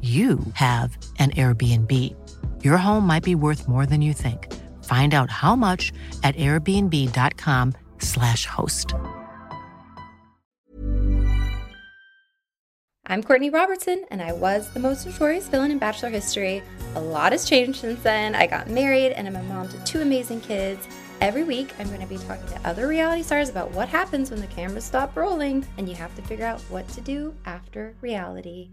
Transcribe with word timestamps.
you 0.00 0.38
have 0.54 0.96
an 1.18 1.32
Airbnb. 1.32 2.14
Your 2.62 2.76
home 2.76 3.04
might 3.04 3.24
be 3.24 3.34
worth 3.34 3.66
more 3.66 3.84
than 3.84 4.00
you 4.00 4.12
think. 4.12 4.54
Find 4.84 5.12
out 5.12 5.28
how 5.28 5.56
much 5.56 5.92
at 6.22 6.36
airbnb.com/slash 6.36 8.46
host. 8.46 8.94
I'm 13.10 13.22
Courtney 13.22 13.50
Robertson, 13.50 14.04
and 14.10 14.20
I 14.20 14.32
was 14.32 14.70
the 14.74 14.80
most 14.80 15.06
notorious 15.06 15.48
villain 15.48 15.70
in 15.70 15.78
Bachelor 15.78 16.10
history. 16.10 16.62
A 16.94 17.00
lot 17.00 17.32
has 17.32 17.48
changed 17.48 17.80
since 17.80 18.02
then. 18.02 18.34
I 18.34 18.46
got 18.46 18.68
married, 18.68 19.12
and 19.12 19.26
I'm 19.26 19.36
a 19.36 19.42
mom 19.44 19.68
to 19.68 19.82
two 19.84 20.02
amazing 20.02 20.42
kids. 20.42 20.86
Every 21.20 21.42
week, 21.42 21.72
I'm 21.78 21.88
going 21.88 22.02
to 22.02 22.06
be 22.06 22.18
talking 22.18 22.46
to 22.48 22.68
other 22.68 22.86
reality 22.86 23.22
stars 23.22 23.48
about 23.48 23.72
what 23.72 23.88
happens 23.88 24.30
when 24.30 24.40
the 24.40 24.46
cameras 24.48 24.84
stop 24.84 25.16
rolling, 25.16 25.66
and 25.78 25.88
you 25.88 25.94
have 25.94 26.14
to 26.16 26.22
figure 26.22 26.44
out 26.44 26.60
what 26.68 26.86
to 26.90 27.00
do 27.00 27.34
after 27.46 27.94
reality. 28.02 28.68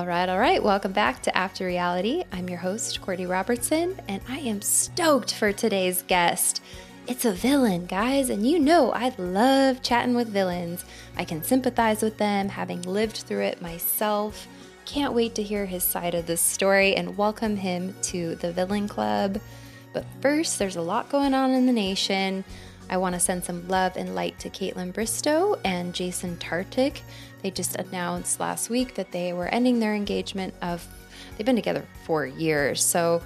All 0.00 0.06
right, 0.06 0.30
all 0.30 0.38
right. 0.38 0.62
Welcome 0.62 0.92
back 0.92 1.22
to 1.24 1.36
After 1.36 1.66
Reality. 1.66 2.24
I'm 2.32 2.48
your 2.48 2.56
host, 2.56 3.02
Courtney 3.02 3.26
Robertson, 3.26 4.00
and 4.08 4.22
I 4.30 4.38
am 4.38 4.62
stoked 4.62 5.34
for 5.34 5.52
today's 5.52 6.00
guest. 6.00 6.62
It's 7.06 7.26
a 7.26 7.34
villain, 7.34 7.84
guys, 7.84 8.30
and 8.30 8.48
you 8.48 8.58
know 8.58 8.92
I 8.92 9.12
love 9.18 9.82
chatting 9.82 10.14
with 10.14 10.30
villains. 10.30 10.86
I 11.18 11.26
can 11.26 11.42
sympathize 11.42 12.00
with 12.00 12.16
them, 12.16 12.48
having 12.48 12.80
lived 12.80 13.18
through 13.18 13.42
it 13.42 13.60
myself. 13.60 14.48
Can't 14.86 15.12
wait 15.12 15.34
to 15.34 15.42
hear 15.42 15.66
his 15.66 15.84
side 15.84 16.14
of 16.14 16.26
the 16.26 16.38
story 16.38 16.96
and 16.96 17.18
welcome 17.18 17.56
him 17.56 17.94
to 18.04 18.36
the 18.36 18.52
Villain 18.52 18.88
Club. 18.88 19.38
But 19.92 20.06
first, 20.22 20.58
there's 20.58 20.76
a 20.76 20.82
lot 20.82 21.10
going 21.10 21.34
on 21.34 21.50
in 21.50 21.66
the 21.66 21.74
nation. 21.74 22.42
I 22.88 22.96
want 22.96 23.14
to 23.14 23.20
send 23.20 23.44
some 23.44 23.68
love 23.68 23.98
and 23.98 24.14
light 24.14 24.38
to 24.40 24.50
Kaitlyn 24.50 24.94
Bristowe 24.94 25.60
and 25.62 25.94
Jason 25.94 26.36
Tartick. 26.38 27.02
They 27.42 27.50
just 27.50 27.76
announced 27.76 28.40
last 28.40 28.70
week 28.70 28.94
that 28.94 29.12
they 29.12 29.32
were 29.32 29.48
ending 29.48 29.80
their 29.80 29.94
engagement 29.94 30.54
of 30.62 30.86
they've 31.36 31.46
been 31.46 31.56
together 31.56 31.86
for 32.04 32.26
years. 32.26 32.84
So 32.84 33.22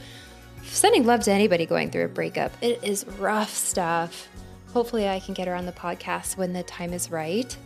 sending 0.62 1.04
love 1.04 1.20
to 1.24 1.32
anybody 1.32 1.66
going 1.66 1.90
through 1.90 2.04
a 2.04 2.08
breakup. 2.08 2.52
It 2.60 2.82
is 2.82 3.06
rough 3.18 3.50
stuff. 3.50 4.28
Hopefully 4.72 5.08
I 5.08 5.20
can 5.20 5.34
get 5.34 5.46
her 5.46 5.54
on 5.54 5.66
the 5.66 5.72
podcast 5.72 6.36
when 6.36 6.52
the 6.52 6.62
time 6.62 6.92
is 6.92 7.10
right. 7.10 7.56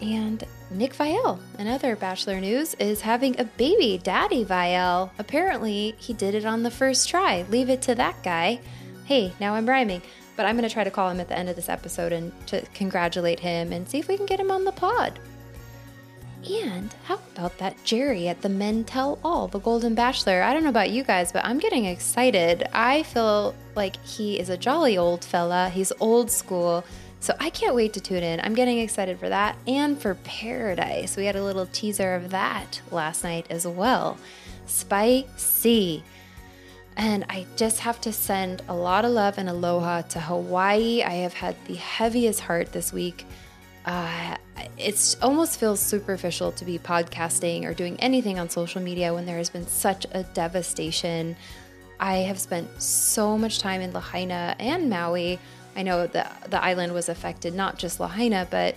And 0.00 0.42
Nick 0.70 0.94
Viall, 0.94 1.38
another 1.58 1.94
Bachelor 1.94 2.40
news, 2.40 2.74
is 2.74 3.02
having 3.02 3.38
a 3.38 3.44
baby, 3.44 4.00
Daddy 4.02 4.44
Viall. 4.46 5.10
Apparently, 5.18 5.94
he 5.98 6.14
did 6.14 6.34
it 6.34 6.46
on 6.46 6.62
the 6.62 6.70
first 6.70 7.08
try. 7.08 7.42
Leave 7.50 7.68
it 7.68 7.82
to 7.82 7.94
that 7.96 8.22
guy. 8.22 8.60
Hey, 9.04 9.32
now 9.40 9.54
I'm 9.54 9.68
rhyming. 9.68 10.00
But 10.36 10.46
I'm 10.46 10.56
going 10.56 10.66
to 10.66 10.72
try 10.72 10.84
to 10.84 10.90
call 10.90 11.10
him 11.10 11.20
at 11.20 11.28
the 11.28 11.36
end 11.36 11.50
of 11.50 11.56
this 11.56 11.68
episode 11.68 12.12
and 12.12 12.32
to 12.46 12.62
congratulate 12.72 13.40
him 13.40 13.72
and 13.72 13.86
see 13.86 13.98
if 13.98 14.08
we 14.08 14.16
can 14.16 14.24
get 14.24 14.40
him 14.40 14.50
on 14.50 14.64
the 14.64 14.72
pod. 14.72 15.18
And 16.48 16.94
how 17.04 17.18
about 17.34 17.58
that 17.58 17.76
Gerry 17.84 18.28
at 18.28 18.40
the 18.40 18.48
Men 18.48 18.84
Tell 18.84 19.18
All, 19.22 19.46
the 19.46 19.58
Golden 19.58 19.94
Bachelor? 19.94 20.42
I 20.42 20.52
don't 20.52 20.62
know 20.62 20.70
about 20.70 20.90
you 20.90 21.04
guys, 21.04 21.32
but 21.32 21.44
I'm 21.44 21.58
getting 21.58 21.84
excited. 21.84 22.66
I 22.72 23.02
feel 23.02 23.54
like 23.76 24.02
he 24.04 24.38
is 24.38 24.48
a 24.48 24.56
jolly 24.56 24.96
old 24.96 25.24
fella. 25.24 25.68
He's 25.68 25.92
old 26.00 26.30
school. 26.30 26.84
So 27.20 27.34
I 27.38 27.50
can't 27.50 27.74
wait 27.74 27.92
to 27.92 28.00
tune 28.00 28.22
in. 28.22 28.40
I'm 28.40 28.54
getting 28.54 28.78
excited 28.78 29.18
for 29.18 29.28
that 29.28 29.56
and 29.66 30.00
for 30.00 30.14
Paradise. 30.24 31.18
We 31.18 31.26
had 31.26 31.36
a 31.36 31.44
little 31.44 31.66
teaser 31.66 32.14
of 32.14 32.30
that 32.30 32.80
last 32.90 33.22
night 33.22 33.46
as 33.50 33.66
well. 33.66 34.16
Spicy. 34.64 36.02
And 36.96 37.26
I 37.28 37.46
just 37.56 37.80
have 37.80 38.00
to 38.02 38.12
send 38.12 38.62
a 38.68 38.74
lot 38.74 39.04
of 39.04 39.12
love 39.12 39.36
and 39.36 39.50
aloha 39.50 40.02
to 40.02 40.20
Hawaii. 40.20 41.02
I 41.02 41.14
have 41.16 41.34
had 41.34 41.56
the 41.66 41.74
heaviest 41.74 42.40
heart 42.40 42.72
this 42.72 42.92
week. 42.92 43.26
Uh, 43.84 44.36
it 44.76 45.16
almost 45.22 45.58
feels 45.58 45.80
superficial 45.80 46.52
to 46.52 46.64
be 46.64 46.78
podcasting 46.78 47.64
or 47.64 47.74
doing 47.74 47.98
anything 48.00 48.38
on 48.38 48.48
social 48.48 48.80
media 48.80 49.12
when 49.14 49.26
there 49.26 49.38
has 49.38 49.50
been 49.50 49.66
such 49.66 50.06
a 50.12 50.22
devastation. 50.22 51.36
I 51.98 52.16
have 52.18 52.38
spent 52.38 52.80
so 52.80 53.36
much 53.36 53.58
time 53.58 53.80
in 53.80 53.92
Lahaina 53.92 54.56
and 54.58 54.88
Maui. 54.88 55.38
I 55.76 55.82
know 55.82 56.06
that 56.08 56.50
the 56.50 56.62
island 56.62 56.92
was 56.92 57.08
affected, 57.08 57.54
not 57.54 57.78
just 57.78 58.00
Lahaina, 58.00 58.46
but 58.50 58.74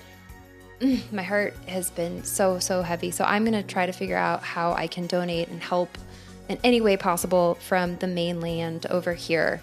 mm, 0.79 1.11
my 1.11 1.23
heart 1.23 1.55
has 1.67 1.89
been 1.91 2.23
so, 2.23 2.59
so 2.59 2.81
heavy. 2.81 3.11
So 3.11 3.23
I'm 3.23 3.43
going 3.43 3.61
to 3.61 3.63
try 3.63 3.85
to 3.85 3.93
figure 3.93 4.17
out 4.17 4.43
how 4.43 4.73
I 4.73 4.87
can 4.87 5.07
donate 5.07 5.49
and 5.49 5.61
help 5.61 5.97
in 6.49 6.59
any 6.63 6.81
way 6.81 6.97
possible 6.97 7.55
from 7.55 7.97
the 7.97 8.07
mainland 8.07 8.85
over 8.87 9.13
here. 9.13 9.61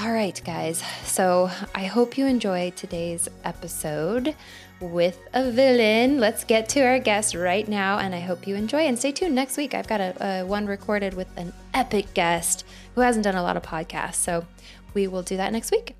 All 0.00 0.10
right, 0.10 0.40
guys. 0.44 0.82
So 1.04 1.50
I 1.74 1.84
hope 1.84 2.16
you 2.16 2.26
enjoy 2.26 2.70
today's 2.70 3.28
episode 3.44 4.34
with 4.80 5.18
a 5.34 5.50
villain. 5.50 6.18
Let's 6.18 6.44
get 6.44 6.68
to 6.70 6.80
our 6.80 6.98
guest 6.98 7.34
right 7.34 7.68
now, 7.68 7.98
and 7.98 8.14
I 8.14 8.20
hope 8.20 8.46
you 8.46 8.56
enjoy. 8.56 8.86
And 8.86 8.98
stay 8.98 9.12
tuned 9.12 9.34
next 9.34 9.58
week. 9.58 9.74
I've 9.74 9.86
got 9.86 10.00
a, 10.00 10.40
a 10.40 10.46
one 10.46 10.66
recorded 10.66 11.12
with 11.12 11.28
an 11.36 11.52
epic 11.74 12.14
guest 12.14 12.64
who 12.94 13.02
hasn't 13.02 13.24
done 13.24 13.34
a 13.34 13.42
lot 13.42 13.58
of 13.58 13.62
podcasts. 13.62 14.14
So 14.14 14.46
we 14.94 15.08
will 15.08 15.22
do 15.22 15.36
that 15.36 15.52
next 15.52 15.70
week. 15.70 15.94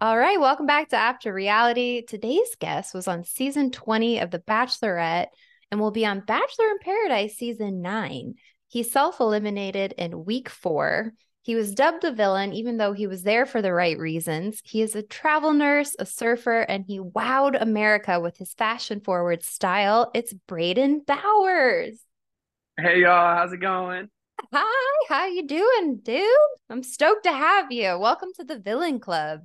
All 0.00 0.18
right, 0.18 0.38
welcome 0.38 0.66
back 0.66 0.90
to 0.90 0.96
After 0.96 1.32
Reality. 1.32 2.02
Today's 2.02 2.54
guest 2.60 2.92
was 2.92 3.08
on 3.08 3.24
season 3.24 3.70
20 3.70 4.18
of 4.18 4.30
The 4.30 4.40
Bachelorette 4.40 5.28
and 5.70 5.80
will 5.80 5.90
be 5.90 6.04
on 6.04 6.20
Bachelor 6.20 6.66
in 6.66 6.78
Paradise 6.80 7.36
season 7.36 7.80
nine. 7.80 8.34
He 8.68 8.82
self 8.82 9.20
eliminated 9.20 9.94
in 9.96 10.26
week 10.26 10.50
four. 10.50 11.14
He 11.44 11.54
was 11.54 11.74
dubbed 11.74 12.04
a 12.04 12.10
villain, 12.10 12.54
even 12.54 12.78
though 12.78 12.94
he 12.94 13.06
was 13.06 13.22
there 13.22 13.44
for 13.44 13.60
the 13.60 13.74
right 13.74 13.98
reasons. 13.98 14.62
He 14.64 14.80
is 14.80 14.96
a 14.96 15.02
travel 15.02 15.52
nurse, 15.52 15.94
a 15.98 16.06
surfer, 16.06 16.60
and 16.60 16.86
he 16.86 16.98
wowed 16.98 17.60
America 17.60 18.18
with 18.18 18.38
his 18.38 18.54
fashion 18.54 19.00
forward 19.00 19.42
style. 19.42 20.10
It's 20.14 20.32
Brayden 20.48 21.04
Bowers. 21.04 22.00
Hey 22.78 23.02
y'all, 23.02 23.36
how's 23.36 23.52
it 23.52 23.58
going? 23.58 24.08
Hi, 24.54 25.06
how 25.10 25.26
you 25.26 25.46
doing, 25.46 26.00
dude? 26.02 26.24
I'm 26.70 26.82
stoked 26.82 27.24
to 27.24 27.32
have 27.32 27.70
you. 27.70 27.98
Welcome 27.98 28.30
to 28.36 28.44
the 28.44 28.58
Villain 28.58 28.98
Club. 28.98 29.40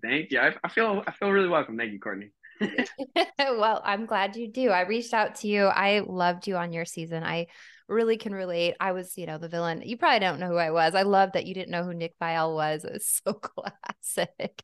Thank 0.00 0.30
you. 0.30 0.38
I, 0.38 0.54
I 0.64 0.70
feel 0.70 1.04
I 1.06 1.12
feel 1.12 1.30
really 1.30 1.48
welcome. 1.48 1.76
Thank 1.76 1.92
you, 1.92 2.00
Courtney. 2.00 2.30
well, 3.38 3.82
I'm 3.84 4.06
glad 4.06 4.36
you 4.36 4.48
do. 4.48 4.70
I 4.70 4.80
reached 4.86 5.12
out 5.12 5.34
to 5.36 5.48
you. 5.48 5.66
I 5.66 6.00
loved 6.06 6.46
you 6.46 6.56
on 6.56 6.72
your 6.72 6.86
season. 6.86 7.22
I 7.22 7.48
really 7.88 8.16
can 8.16 8.34
relate. 8.34 8.74
I 8.80 8.92
was, 8.92 9.16
you 9.16 9.26
know, 9.26 9.38
the 9.38 9.48
villain. 9.48 9.82
You 9.84 9.96
probably 9.96 10.20
don't 10.20 10.40
know 10.40 10.48
who 10.48 10.56
I 10.56 10.70
was. 10.70 10.94
I 10.94 11.02
love 11.02 11.32
that 11.32 11.46
you 11.46 11.54
didn't 11.54 11.70
know 11.70 11.84
who 11.84 11.94
Nick 11.94 12.14
Viall 12.20 12.54
was. 12.54 12.84
It 12.84 12.92
was 12.92 13.06
so 13.24 13.34
classic. 13.34 14.62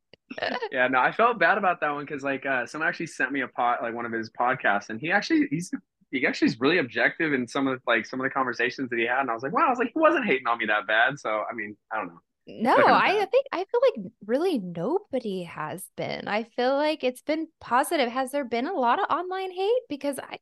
yeah, 0.70 0.86
no, 0.88 1.00
I 1.00 1.12
felt 1.12 1.38
bad 1.38 1.58
about 1.58 1.80
that 1.80 1.90
one 1.90 2.04
because 2.04 2.22
like 2.22 2.46
uh 2.46 2.64
someone 2.64 2.88
actually 2.88 3.08
sent 3.08 3.32
me 3.32 3.40
a 3.40 3.48
pot 3.48 3.82
like 3.82 3.94
one 3.94 4.06
of 4.06 4.12
his 4.12 4.30
podcasts 4.30 4.88
and 4.88 5.00
he 5.00 5.10
actually 5.10 5.48
he's 5.50 5.72
he 6.10 6.26
actually 6.26 6.48
is 6.48 6.60
really 6.60 6.78
objective 6.78 7.32
in 7.32 7.46
some 7.46 7.66
of 7.66 7.80
like 7.86 8.06
some 8.06 8.20
of 8.20 8.24
the 8.24 8.30
conversations 8.30 8.90
that 8.90 8.98
he 8.98 9.06
had, 9.06 9.20
and 9.20 9.30
I 9.30 9.34
was 9.34 9.42
like, 9.42 9.52
wow, 9.52 9.66
I 9.66 9.70
was 9.70 9.78
like, 9.78 9.92
he 9.94 9.98
wasn't 9.98 10.26
hating 10.26 10.46
on 10.46 10.58
me 10.58 10.66
that 10.66 10.86
bad. 10.86 11.18
So 11.18 11.44
I 11.50 11.54
mean, 11.54 11.76
I 11.92 11.96
don't 11.96 12.08
know. 12.08 12.20
No, 12.46 12.74
I 12.76 13.26
think 13.26 13.46
I 13.52 13.58
feel 13.58 13.80
like 13.82 14.12
really 14.26 14.58
nobody 14.58 15.44
has 15.44 15.84
been. 15.96 16.26
I 16.26 16.44
feel 16.44 16.74
like 16.74 17.04
it's 17.04 17.22
been 17.22 17.46
positive. 17.60 18.10
Has 18.10 18.32
there 18.32 18.44
been 18.44 18.66
a 18.66 18.72
lot 18.72 18.98
of 18.98 19.06
online 19.08 19.52
hate? 19.52 19.82
Because 19.88 20.18
I 20.18 20.38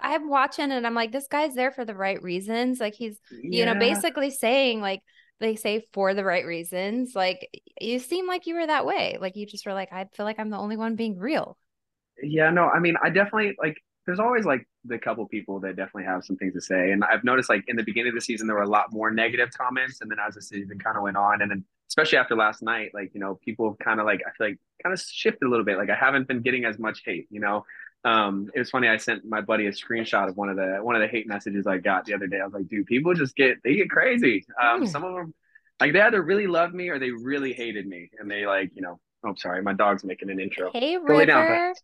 I'm 0.00 0.28
watching 0.28 0.72
and 0.72 0.86
I'm 0.86 0.94
like, 0.94 1.12
this 1.12 1.28
guy's 1.28 1.54
there 1.54 1.70
for 1.70 1.84
the 1.84 1.94
right 1.94 2.22
reasons. 2.22 2.80
Like 2.80 2.94
he's, 2.94 3.18
yeah. 3.30 3.60
you 3.60 3.64
know, 3.66 3.78
basically 3.78 4.30
saying 4.30 4.80
like 4.80 5.02
they 5.40 5.56
say 5.56 5.86
for 5.92 6.14
the 6.14 6.24
right 6.24 6.44
reasons. 6.44 7.14
Like 7.14 7.48
you 7.80 7.98
seem 7.98 8.26
like 8.26 8.46
you 8.46 8.54
were 8.54 8.66
that 8.66 8.86
way. 8.86 9.18
Like 9.20 9.36
you 9.36 9.46
just 9.46 9.66
were 9.66 9.74
like, 9.74 9.92
I 9.92 10.06
feel 10.14 10.26
like 10.26 10.38
I'm 10.38 10.50
the 10.50 10.58
only 10.58 10.76
one 10.76 10.96
being 10.96 11.18
real. 11.18 11.56
Yeah, 12.22 12.50
no, 12.50 12.68
I 12.68 12.80
mean, 12.80 12.96
I 13.02 13.10
definitely 13.10 13.56
like 13.60 13.76
there's 14.06 14.20
always 14.20 14.44
like 14.44 14.66
the 14.84 14.98
couple 14.98 15.26
people 15.28 15.60
that 15.60 15.76
definitely 15.76 16.04
have 16.04 16.24
some 16.24 16.36
things 16.36 16.54
to 16.54 16.60
say. 16.60 16.92
And 16.92 17.04
I've 17.04 17.24
noticed 17.24 17.48
like 17.48 17.64
in 17.68 17.76
the 17.76 17.82
beginning 17.82 18.08
of 18.08 18.14
the 18.14 18.20
season 18.20 18.46
there 18.46 18.56
were 18.56 18.62
a 18.62 18.68
lot 18.68 18.86
more 18.90 19.10
negative 19.10 19.50
comments. 19.56 20.00
And 20.00 20.10
then 20.10 20.18
as 20.26 20.34
the 20.34 20.42
season 20.42 20.78
kind 20.78 20.96
of 20.96 21.02
went 21.02 21.16
on, 21.16 21.42
and 21.42 21.50
then 21.50 21.64
especially 21.88 22.18
after 22.18 22.34
last 22.34 22.62
night, 22.62 22.90
like, 22.94 23.10
you 23.14 23.20
know, 23.20 23.38
people 23.44 23.76
kind 23.82 24.00
of 24.00 24.06
like 24.06 24.22
I 24.26 24.30
feel 24.36 24.48
like 24.48 24.58
kind 24.82 24.92
of 24.92 25.00
shifted 25.00 25.46
a 25.46 25.48
little 25.48 25.64
bit. 25.64 25.78
Like 25.78 25.90
I 25.90 25.94
haven't 25.94 26.26
been 26.26 26.40
getting 26.40 26.64
as 26.64 26.78
much 26.78 27.02
hate, 27.04 27.26
you 27.30 27.40
know. 27.40 27.64
Um, 28.08 28.50
it 28.54 28.58
was 28.58 28.70
funny, 28.70 28.88
I 28.88 28.96
sent 28.96 29.24
my 29.24 29.40
buddy 29.40 29.66
a 29.66 29.70
screenshot 29.70 30.28
of 30.28 30.36
one 30.36 30.48
of 30.48 30.56
the 30.56 30.78
one 30.80 30.94
of 30.94 31.02
the 31.02 31.08
hate 31.08 31.26
messages 31.26 31.66
I 31.66 31.78
got 31.78 32.04
the 32.04 32.14
other 32.14 32.26
day. 32.26 32.40
I 32.40 32.44
was 32.44 32.54
like, 32.54 32.68
dude, 32.68 32.86
people 32.86 33.14
just 33.14 33.36
get 33.36 33.58
they 33.62 33.76
get 33.76 33.90
crazy. 33.90 34.46
Um, 34.60 34.82
mm. 34.82 34.88
some 34.88 35.04
of 35.04 35.14
them 35.14 35.34
like 35.80 35.92
they 35.92 36.00
either 36.00 36.22
really 36.22 36.46
loved 36.46 36.74
me 36.74 36.88
or 36.88 36.98
they 36.98 37.10
really 37.10 37.52
hated 37.52 37.86
me. 37.86 38.10
And 38.18 38.30
they 38.30 38.46
like, 38.46 38.70
you 38.74 38.82
know, 38.82 38.98
oh 39.24 39.34
sorry, 39.36 39.62
my 39.62 39.74
dog's 39.74 40.04
making 40.04 40.30
an 40.30 40.40
intro. 40.40 40.70
Hey 40.72 40.96
River 40.96 41.74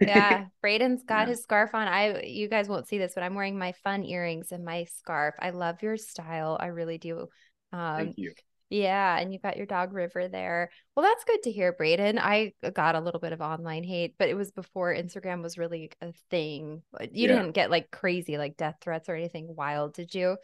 yeah, 0.00 0.46
Brayden's 0.64 1.02
got 1.06 1.26
yeah. 1.28 1.34
his 1.34 1.42
scarf 1.42 1.74
on. 1.74 1.86
I 1.86 2.22
you 2.22 2.48
guys 2.48 2.68
won't 2.68 2.88
see 2.88 2.98
this, 2.98 3.12
but 3.14 3.22
I'm 3.22 3.34
wearing 3.34 3.58
my 3.58 3.72
fun 3.84 4.04
earrings 4.04 4.52
and 4.52 4.64
my 4.64 4.84
scarf. 4.84 5.34
I 5.38 5.50
love 5.50 5.82
your 5.82 5.96
style. 5.96 6.56
I 6.58 6.66
really 6.66 6.98
do. 6.98 7.28
Um, 7.72 7.96
Thank 7.96 8.18
you. 8.18 8.32
Yeah, 8.70 9.18
and 9.18 9.32
you've 9.32 9.42
got 9.42 9.56
your 9.56 9.66
dog 9.66 9.94
River 9.94 10.28
there. 10.28 10.70
Well, 10.94 11.04
that's 11.04 11.24
good 11.24 11.42
to 11.44 11.52
hear, 11.52 11.72
Brayden. 11.72 12.18
I 12.18 12.52
got 12.74 12.96
a 12.96 13.00
little 13.00 13.20
bit 13.20 13.32
of 13.32 13.40
online 13.40 13.82
hate, 13.82 14.16
but 14.18 14.28
it 14.28 14.34
was 14.34 14.50
before 14.50 14.94
Instagram 14.94 15.42
was 15.42 15.56
really 15.56 15.90
a 16.02 16.12
thing. 16.30 16.82
You 17.00 17.08
yeah. 17.10 17.28
didn't 17.28 17.52
get 17.52 17.70
like 17.70 17.90
crazy 17.90 18.36
like 18.36 18.56
death 18.56 18.76
threats 18.82 19.08
or 19.08 19.14
anything 19.14 19.54
wild, 19.56 19.94
did 19.94 20.14
you? 20.14 20.36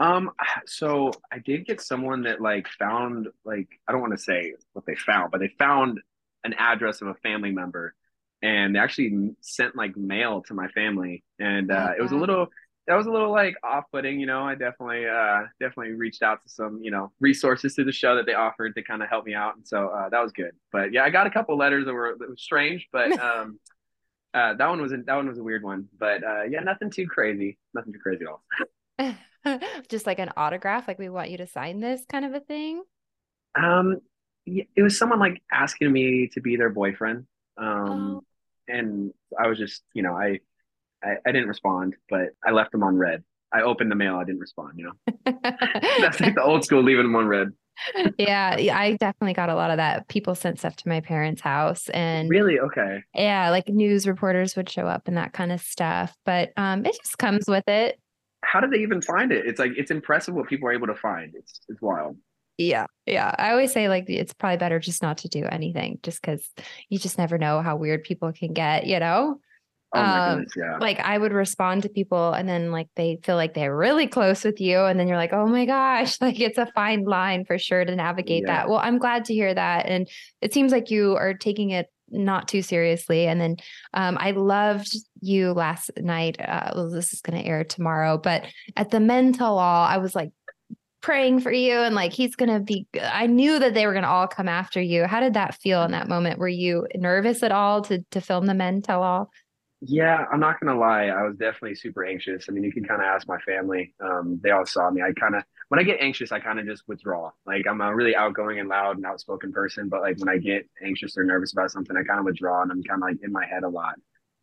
Um, 0.00 0.30
so 0.66 1.12
I 1.32 1.38
did 1.38 1.66
get 1.66 1.80
someone 1.80 2.22
that 2.22 2.40
like 2.40 2.66
found 2.68 3.28
like 3.44 3.68
I 3.86 3.92
don't 3.92 4.00
want 4.00 4.16
to 4.16 4.22
say 4.22 4.54
what 4.72 4.86
they 4.86 4.96
found, 4.96 5.30
but 5.30 5.40
they 5.40 5.52
found 5.58 6.00
an 6.44 6.54
address 6.54 7.02
of 7.02 7.08
a 7.08 7.14
family 7.14 7.52
member 7.52 7.94
and 8.42 8.74
they 8.74 8.78
actually 8.78 9.30
sent 9.40 9.76
like 9.76 9.96
mail 9.96 10.42
to 10.42 10.54
my 10.54 10.68
family 10.68 11.24
and 11.40 11.72
uh, 11.72 11.90
it 11.98 12.02
was 12.02 12.12
a 12.12 12.16
little 12.16 12.46
that 12.88 12.96
was 12.96 13.06
a 13.06 13.10
little 13.10 13.30
like 13.30 13.54
off-putting 13.62 14.18
you 14.18 14.26
know? 14.26 14.42
I 14.42 14.54
definitely 14.54 15.06
uh 15.06 15.42
definitely 15.60 15.92
reached 15.92 16.22
out 16.22 16.42
to 16.42 16.48
some 16.48 16.80
you 16.82 16.90
know 16.90 17.12
resources 17.20 17.74
to 17.74 17.84
the 17.84 17.92
show 17.92 18.16
that 18.16 18.26
they 18.26 18.34
offered 18.34 18.74
to 18.74 18.82
kind 18.82 19.02
of 19.02 19.08
help 19.08 19.26
me 19.26 19.34
out 19.34 19.56
and 19.56 19.68
so 19.68 19.88
uh, 19.88 20.08
that 20.08 20.20
was 20.20 20.32
good. 20.32 20.52
But 20.72 20.92
yeah 20.92 21.04
i 21.04 21.10
got 21.10 21.26
a 21.26 21.30
couple 21.30 21.56
letters 21.56 21.84
that 21.84 21.92
were, 21.92 22.16
that 22.18 22.28
were 22.28 22.36
strange 22.36 22.88
but 22.90 23.12
um 23.20 23.60
uh 24.34 24.54
that 24.54 24.68
one 24.68 24.80
was 24.80 24.92
a, 24.92 24.96
that 25.06 25.14
one 25.14 25.28
was 25.28 25.38
a 25.38 25.42
weird 25.42 25.62
one. 25.62 25.88
But 25.98 26.24
uh 26.24 26.42
yeah 26.44 26.60
nothing 26.60 26.90
too 26.90 27.06
crazy. 27.06 27.58
Nothing 27.74 27.92
too 27.92 28.00
crazy 28.00 28.24
at 28.24 28.30
all. 28.30 28.42
Just 29.88 30.06
like 30.06 30.18
an 30.18 30.30
autograph 30.36 30.88
like 30.88 30.98
we 30.98 31.08
want 31.08 31.30
you 31.30 31.38
to 31.38 31.46
sign 31.46 31.80
this 31.80 32.02
kind 32.10 32.24
of 32.24 32.34
a 32.34 32.40
thing? 32.40 32.82
Um 33.54 34.00
it 34.46 34.82
was 34.82 34.98
someone 34.98 35.18
like 35.18 35.42
asking 35.52 35.92
me 35.92 36.28
to 36.28 36.40
be 36.40 36.56
their 36.56 36.70
boyfriend 36.70 37.26
um 37.58 37.66
oh. 38.16 38.24
and 38.66 39.12
I 39.38 39.48
was 39.48 39.58
just, 39.58 39.82
you 39.92 40.02
know, 40.02 40.14
I, 40.14 40.40
I, 41.02 41.16
I 41.26 41.32
didn't 41.32 41.48
respond, 41.48 41.96
but 42.08 42.30
I 42.44 42.50
left 42.50 42.72
them 42.72 42.82
on 42.82 42.96
red. 42.96 43.22
I 43.52 43.62
opened 43.62 43.90
the 43.90 43.96
mail. 43.96 44.16
I 44.16 44.24
didn't 44.24 44.40
respond. 44.40 44.74
You 44.76 44.84
know, 44.84 45.32
that's 46.00 46.20
like 46.20 46.34
the 46.34 46.42
old 46.42 46.64
school 46.64 46.82
leaving 46.82 47.04
them 47.04 47.16
on 47.16 47.26
read. 47.26 47.48
yeah, 48.18 48.56
I 48.74 48.96
definitely 48.98 49.34
got 49.34 49.48
a 49.48 49.54
lot 49.54 49.70
of 49.70 49.76
that. 49.76 50.08
People 50.08 50.34
sent 50.34 50.58
stuff 50.58 50.76
to 50.76 50.88
my 50.88 51.00
parents' 51.00 51.40
house, 51.40 51.88
and 51.90 52.28
really, 52.28 52.58
okay, 52.60 53.02
yeah, 53.14 53.50
like 53.50 53.68
news 53.68 54.06
reporters 54.06 54.56
would 54.56 54.68
show 54.68 54.86
up 54.86 55.08
and 55.08 55.16
that 55.16 55.32
kind 55.32 55.52
of 55.52 55.60
stuff. 55.60 56.14
But 56.26 56.52
um, 56.56 56.84
it 56.84 56.96
just 57.02 57.18
comes 57.18 57.46
with 57.48 57.66
it. 57.68 57.98
How 58.44 58.60
did 58.60 58.70
they 58.70 58.78
even 58.78 59.00
find 59.00 59.32
it? 59.32 59.46
It's 59.46 59.58
like 59.58 59.72
it's 59.76 59.90
impressive 59.90 60.34
what 60.34 60.48
people 60.48 60.68
are 60.68 60.72
able 60.72 60.88
to 60.88 60.94
find. 60.94 61.34
It's 61.34 61.60
it's 61.68 61.80
wild. 61.80 62.16
Yeah. 62.58 62.86
Yeah. 63.06 63.32
I 63.38 63.52
always 63.52 63.72
say 63.72 63.88
like 63.88 64.06
it's 64.08 64.34
probably 64.34 64.56
better 64.56 64.80
just 64.80 65.00
not 65.00 65.18
to 65.18 65.28
do 65.28 65.44
anything 65.44 66.00
just 66.02 66.20
because 66.20 66.46
you 66.88 66.98
just 66.98 67.16
never 67.16 67.38
know 67.38 67.62
how 67.62 67.76
weird 67.76 68.02
people 68.02 68.32
can 68.32 68.52
get, 68.52 68.84
you 68.84 68.98
know? 68.98 69.40
Oh 69.94 70.02
my 70.02 70.18
um, 70.18 70.38
goodness, 70.38 70.54
yeah. 70.56 70.78
Like 70.78 71.00
I 71.00 71.16
would 71.16 71.32
respond 71.32 71.82
to 71.82 71.88
people 71.88 72.32
and 72.32 72.48
then 72.48 72.70
like 72.70 72.88
they 72.94 73.18
feel 73.22 73.36
like 73.36 73.54
they're 73.54 73.76
really 73.76 74.06
close 74.06 74.44
with 74.44 74.60
you. 74.60 74.80
And 74.80 75.00
then 75.00 75.08
you're 75.08 75.16
like, 75.16 75.32
oh 75.32 75.46
my 75.46 75.64
gosh, 75.64 76.18
like 76.20 76.40
it's 76.40 76.58
a 76.58 76.70
fine 76.74 77.04
line 77.04 77.44
for 77.44 77.58
sure 77.58 77.84
to 77.84 77.96
navigate 77.96 78.44
yeah. 78.46 78.58
that. 78.58 78.68
Well, 78.68 78.78
I'm 78.78 78.98
glad 78.98 79.24
to 79.26 79.34
hear 79.34 79.52
that. 79.54 79.86
And 79.86 80.08
it 80.42 80.52
seems 80.52 80.72
like 80.72 80.90
you 80.90 81.16
are 81.16 81.34
taking 81.34 81.70
it 81.70 81.86
not 82.10 82.48
too 82.48 82.62
seriously. 82.62 83.26
And 83.26 83.40
then 83.40 83.56
um, 83.94 84.16
I 84.20 84.32
loved 84.32 84.94
you 85.20 85.52
last 85.52 85.90
night. 85.98 86.40
Uh, 86.40 86.72
well, 86.74 86.90
this 86.90 87.12
is 87.12 87.20
going 87.20 87.42
to 87.42 87.46
air 87.46 87.64
tomorrow, 87.64 88.18
but 88.18 88.44
at 88.76 88.90
the 88.90 89.00
men 89.00 89.32
tell 89.32 89.58
all, 89.58 89.84
I 89.84 89.98
was 89.98 90.14
like 90.14 90.30
praying 91.00 91.40
for 91.40 91.52
you 91.52 91.78
and 91.78 91.94
like 91.94 92.12
he's 92.12 92.34
gonna 92.34 92.58
be 92.58 92.84
i 93.00 93.24
knew 93.26 93.60
that 93.60 93.72
they 93.72 93.86
were 93.86 93.94
gonna 93.94 94.08
all 94.08 94.26
come 94.26 94.48
after 94.48 94.80
you 94.80 95.04
how 95.04 95.20
did 95.20 95.34
that 95.34 95.54
feel 95.54 95.84
in 95.84 95.92
that 95.92 96.08
moment 96.08 96.40
were 96.40 96.48
you 96.48 96.86
nervous 96.96 97.44
at 97.44 97.52
all 97.52 97.82
to 97.82 98.04
to 98.10 98.20
film 98.20 98.46
the 98.46 98.54
men 98.54 98.82
tell 98.82 99.04
all 99.04 99.30
yeah 99.80 100.24
i'm 100.32 100.40
not 100.40 100.58
gonna 100.58 100.78
lie 100.78 101.04
i 101.04 101.22
was 101.22 101.36
definitely 101.36 101.74
super 101.74 102.04
anxious 102.04 102.46
i 102.48 102.52
mean 102.52 102.64
you 102.64 102.72
can 102.72 102.84
kind 102.84 103.00
of 103.00 103.06
ask 103.06 103.28
my 103.28 103.38
family 103.38 103.94
um, 104.00 104.40
they 104.42 104.50
all 104.50 104.66
saw 104.66 104.90
me 104.90 105.02
i 105.02 105.12
kind 105.12 105.36
of 105.36 105.42
when 105.68 105.78
i 105.78 105.82
get 105.82 106.00
anxious 106.00 106.32
i 106.32 106.40
kind 106.40 106.58
of 106.58 106.66
just 106.66 106.82
withdraw 106.88 107.30
like 107.46 107.64
i'm 107.68 107.80
a 107.80 107.94
really 107.94 108.16
outgoing 108.16 108.58
and 108.58 108.68
loud 108.68 108.96
and 108.96 109.06
outspoken 109.06 109.52
person 109.52 109.88
but 109.88 110.00
like 110.00 110.18
when 110.18 110.28
i 110.28 110.36
get 110.36 110.68
anxious 110.82 111.16
or 111.16 111.22
nervous 111.22 111.52
about 111.52 111.70
something 111.70 111.96
i 111.96 112.02
kind 112.02 112.18
of 112.18 112.24
withdraw 112.24 112.62
and 112.62 112.72
i'm 112.72 112.82
kind 112.82 113.02
of 113.02 113.08
like 113.08 113.18
in 113.22 113.30
my 113.30 113.46
head 113.46 113.62
a 113.62 113.68
lot 113.68 113.94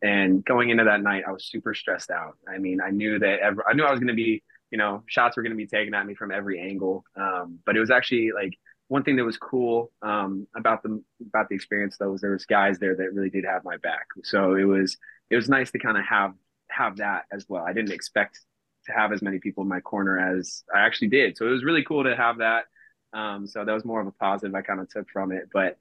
and 0.02 0.44
going 0.44 0.70
into 0.70 0.84
that 0.84 1.02
night 1.02 1.24
i 1.28 1.32
was 1.32 1.44
super 1.44 1.74
stressed 1.74 2.10
out 2.10 2.38
i 2.48 2.56
mean 2.56 2.80
i 2.80 2.90
knew 2.90 3.18
that 3.18 3.38
every, 3.40 3.62
i 3.68 3.74
knew 3.74 3.84
i 3.84 3.90
was 3.90 4.00
to 4.00 4.14
be 4.14 4.42
you 4.70 4.78
know, 4.78 5.02
shots 5.06 5.36
were 5.36 5.42
to 5.42 5.54
be 5.54 5.66
taken 5.66 5.94
at 5.94 6.06
me 6.06 6.14
from 6.14 6.30
every 6.30 6.60
angle. 6.60 7.04
Um, 7.16 7.60
but 7.64 7.76
it 7.76 7.80
was 7.80 7.90
actually 7.90 8.32
like 8.32 8.58
one 8.88 9.02
thing 9.02 9.16
that 9.16 9.24
was 9.24 9.36
cool 9.36 9.90
um, 10.02 10.46
about 10.56 10.82
the 10.82 11.02
about 11.26 11.48
the 11.48 11.54
experience 11.54 11.96
though 11.98 12.10
was 12.10 12.20
there 12.20 12.32
was 12.32 12.46
guys 12.46 12.78
there 12.78 12.94
that 12.96 13.12
really 13.12 13.30
did 13.30 13.44
have 13.44 13.64
my 13.64 13.76
back. 13.78 14.06
So 14.22 14.54
it 14.54 14.64
was 14.64 14.96
it 15.30 15.36
was 15.36 15.48
nice 15.48 15.70
to 15.72 15.78
kind 15.78 15.96
of 15.96 16.04
have 16.04 16.34
have 16.68 16.96
that 16.98 17.24
as 17.32 17.46
well. 17.48 17.64
I 17.64 17.72
didn't 17.72 17.92
expect 17.92 18.40
to 18.86 18.92
have 18.92 19.12
as 19.12 19.22
many 19.22 19.38
people 19.38 19.62
in 19.62 19.68
my 19.68 19.80
corner 19.80 20.18
as 20.18 20.62
I 20.74 20.80
actually 20.80 21.08
did. 21.08 21.36
So 21.36 21.46
it 21.46 21.50
was 21.50 21.64
really 21.64 21.84
cool 21.84 22.04
to 22.04 22.16
have 22.16 22.38
that. 22.38 22.64
Um, 23.12 23.46
so 23.46 23.64
that 23.64 23.72
was 23.72 23.84
more 23.84 24.00
of 24.00 24.06
a 24.06 24.12
positive 24.12 24.54
I 24.54 24.62
kind 24.62 24.80
of 24.80 24.88
took 24.88 25.08
from 25.10 25.32
it. 25.32 25.48
But 25.52 25.78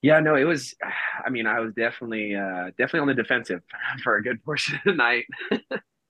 yeah, 0.00 0.20
no, 0.20 0.34
it 0.34 0.44
was. 0.44 0.74
I 1.24 1.30
mean, 1.30 1.46
I 1.46 1.60
was 1.60 1.72
definitely 1.74 2.34
uh, 2.34 2.70
definitely 2.78 3.00
on 3.00 3.08
the 3.08 3.14
defensive 3.14 3.62
for 4.02 4.16
a 4.16 4.22
good 4.22 4.42
portion 4.44 4.76
of 4.76 4.80
the 4.84 4.94
night. 4.94 5.24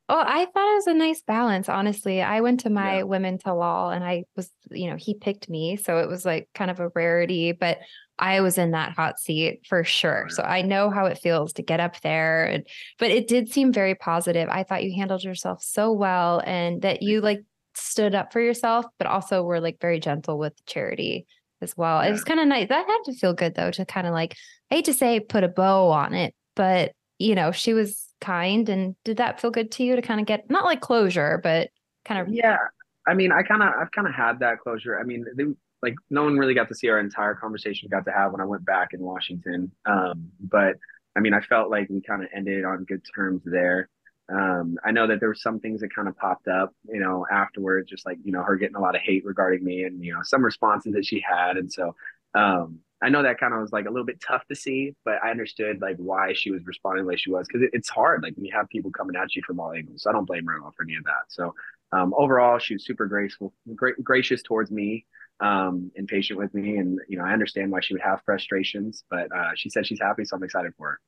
Oh, 0.08 0.22
I 0.26 0.44
thought 0.44 0.72
it 0.72 0.74
was 0.74 0.86
a 0.88 0.94
nice 0.94 1.22
balance, 1.22 1.70
honestly. 1.70 2.20
I 2.20 2.42
went 2.42 2.60
to 2.60 2.70
my 2.70 2.98
yeah. 2.98 3.02
women 3.04 3.38
to 3.38 3.50
all 3.50 3.90
and 3.90 4.04
I 4.04 4.24
was, 4.36 4.50
you 4.70 4.90
know, 4.90 4.96
he 4.96 5.14
picked 5.14 5.48
me. 5.48 5.76
So 5.76 6.00
it 6.00 6.08
was 6.08 6.26
like 6.26 6.50
kind 6.54 6.70
of 6.70 6.80
a 6.80 6.88
rarity, 6.88 7.52
but 7.52 7.78
I 8.22 8.40
was 8.40 8.56
in 8.56 8.70
that 8.70 8.92
hot 8.92 9.18
seat 9.18 9.66
for 9.68 9.82
sure. 9.82 10.28
So 10.28 10.44
I 10.44 10.62
know 10.62 10.90
how 10.90 11.06
it 11.06 11.18
feels 11.18 11.52
to 11.54 11.62
get 11.62 11.80
up 11.80 12.00
there. 12.02 12.44
And 12.44 12.64
but 13.00 13.10
it 13.10 13.26
did 13.26 13.52
seem 13.52 13.72
very 13.72 13.96
positive. 13.96 14.48
I 14.48 14.62
thought 14.62 14.84
you 14.84 14.94
handled 14.94 15.24
yourself 15.24 15.60
so 15.60 15.90
well 15.90 16.40
and 16.46 16.82
that 16.82 17.02
you 17.02 17.20
like 17.20 17.42
stood 17.74 18.14
up 18.14 18.32
for 18.32 18.40
yourself, 18.40 18.86
but 18.96 19.08
also 19.08 19.42
were 19.42 19.58
like 19.60 19.80
very 19.80 19.98
gentle 19.98 20.38
with 20.38 20.54
charity 20.66 21.26
as 21.60 21.76
well. 21.76 22.00
Yeah. 22.00 22.10
It 22.10 22.12
was 22.12 22.22
kind 22.22 22.38
of 22.38 22.46
nice. 22.46 22.68
That 22.68 22.86
had 22.86 23.02
to 23.06 23.12
feel 23.12 23.34
good 23.34 23.56
though, 23.56 23.72
to 23.72 23.84
kind 23.84 24.06
of 24.06 24.12
like, 24.12 24.36
I 24.70 24.76
hate 24.76 24.84
to 24.84 24.94
say 24.94 25.18
put 25.18 25.42
a 25.42 25.48
bow 25.48 25.90
on 25.90 26.14
it, 26.14 26.32
but 26.54 26.92
you 27.18 27.34
know, 27.34 27.50
she 27.50 27.74
was 27.74 28.06
kind. 28.20 28.68
And 28.68 28.94
did 29.04 29.16
that 29.16 29.40
feel 29.40 29.50
good 29.50 29.72
to 29.72 29.82
you 29.82 29.96
to 29.96 30.02
kind 30.02 30.20
of 30.20 30.26
get 30.26 30.48
not 30.48 30.64
like 30.64 30.80
closure, 30.80 31.40
but 31.42 31.70
kind 32.04 32.20
of 32.20 32.32
Yeah. 32.32 32.58
I 33.04 33.14
mean, 33.14 33.32
I 33.32 33.42
kind 33.42 33.64
of 33.64 33.70
I've 33.76 33.90
kind 33.90 34.06
of 34.06 34.14
had 34.14 34.38
that 34.38 34.60
closure. 34.60 34.96
I 34.96 35.02
mean, 35.02 35.26
they, 35.36 35.44
like 35.82 35.94
no 36.10 36.24
one 36.24 36.38
really 36.38 36.54
got 36.54 36.68
to 36.68 36.74
see 36.74 36.88
our 36.88 36.98
entire 36.98 37.34
conversation 37.34 37.88
got 37.90 38.04
to 38.04 38.12
have 38.12 38.32
when 38.32 38.40
I 38.40 38.44
went 38.44 38.64
back 38.64 38.90
in 38.92 39.00
Washington. 39.00 39.72
Um, 39.84 40.30
but 40.40 40.76
I 41.16 41.20
mean, 41.20 41.34
I 41.34 41.40
felt 41.40 41.70
like 41.70 41.88
we 41.90 42.00
kind 42.00 42.22
of 42.22 42.28
ended 42.34 42.64
on 42.64 42.84
good 42.84 43.02
terms 43.14 43.42
there. 43.44 43.88
Um, 44.32 44.78
I 44.84 44.92
know 44.92 45.06
that 45.08 45.20
there 45.20 45.28
were 45.28 45.34
some 45.34 45.60
things 45.60 45.80
that 45.80 45.94
kind 45.94 46.08
of 46.08 46.16
popped 46.16 46.48
up, 46.48 46.74
you 46.88 47.00
know, 47.00 47.26
afterwards, 47.30 47.90
just 47.90 48.06
like, 48.06 48.18
you 48.24 48.32
know, 48.32 48.42
her 48.42 48.56
getting 48.56 48.76
a 48.76 48.80
lot 48.80 48.94
of 48.94 49.02
hate 49.02 49.24
regarding 49.24 49.64
me 49.64 49.82
and, 49.82 50.02
you 50.02 50.14
know, 50.14 50.20
some 50.22 50.44
responses 50.44 50.94
that 50.94 51.04
she 51.04 51.20
had. 51.20 51.56
And 51.56 51.70
so, 51.70 51.94
um, 52.34 52.78
I 53.02 53.08
know 53.08 53.24
that 53.24 53.40
kind 53.40 53.52
of 53.52 53.60
was 53.60 53.72
like 53.72 53.86
a 53.86 53.90
little 53.90 54.06
bit 54.06 54.20
tough 54.20 54.46
to 54.46 54.54
see, 54.54 54.94
but 55.04 55.14
I 55.22 55.30
understood 55.30 55.82
like 55.82 55.96
why 55.96 56.32
she 56.34 56.52
was 56.52 56.64
responding 56.64 57.04
the 57.04 57.08
way 57.08 57.16
she 57.16 57.30
was 57.30 57.48
because 57.48 57.62
it, 57.62 57.70
it's 57.72 57.88
hard. 57.88 58.22
Like 58.22 58.36
when 58.36 58.44
you 58.44 58.52
have 58.54 58.68
people 58.68 58.92
coming 58.92 59.16
at 59.16 59.34
you 59.34 59.42
from 59.44 59.58
all 59.58 59.72
angles. 59.72 60.04
So 60.04 60.10
I 60.10 60.12
don't 60.12 60.24
blame 60.24 60.46
her 60.46 60.56
at 60.56 60.62
all 60.62 60.72
for 60.76 60.84
any 60.84 60.94
of 60.94 61.04
that. 61.04 61.24
So 61.28 61.52
um, 61.90 62.14
overall, 62.16 62.58
she 62.58 62.74
was 62.74 62.86
super 62.86 63.06
graceful, 63.06 63.52
gra- 63.74 64.00
gracious 64.02 64.42
towards 64.42 64.70
me, 64.70 65.04
um, 65.42 65.90
and 65.96 66.08
patient 66.08 66.38
with 66.38 66.54
me. 66.54 66.76
And 66.78 66.98
you 67.08 67.18
know, 67.18 67.24
I 67.24 67.32
understand 67.32 67.70
why 67.70 67.80
she 67.80 67.94
would 67.94 68.02
have 68.02 68.22
frustrations, 68.24 69.04
but 69.10 69.34
uh, 69.34 69.50
she 69.54 69.68
said 69.68 69.86
she's 69.86 70.00
happy, 70.00 70.24
so 70.24 70.36
I'm 70.36 70.42
excited 70.42 70.72
for 70.78 70.90
her. 70.92 71.00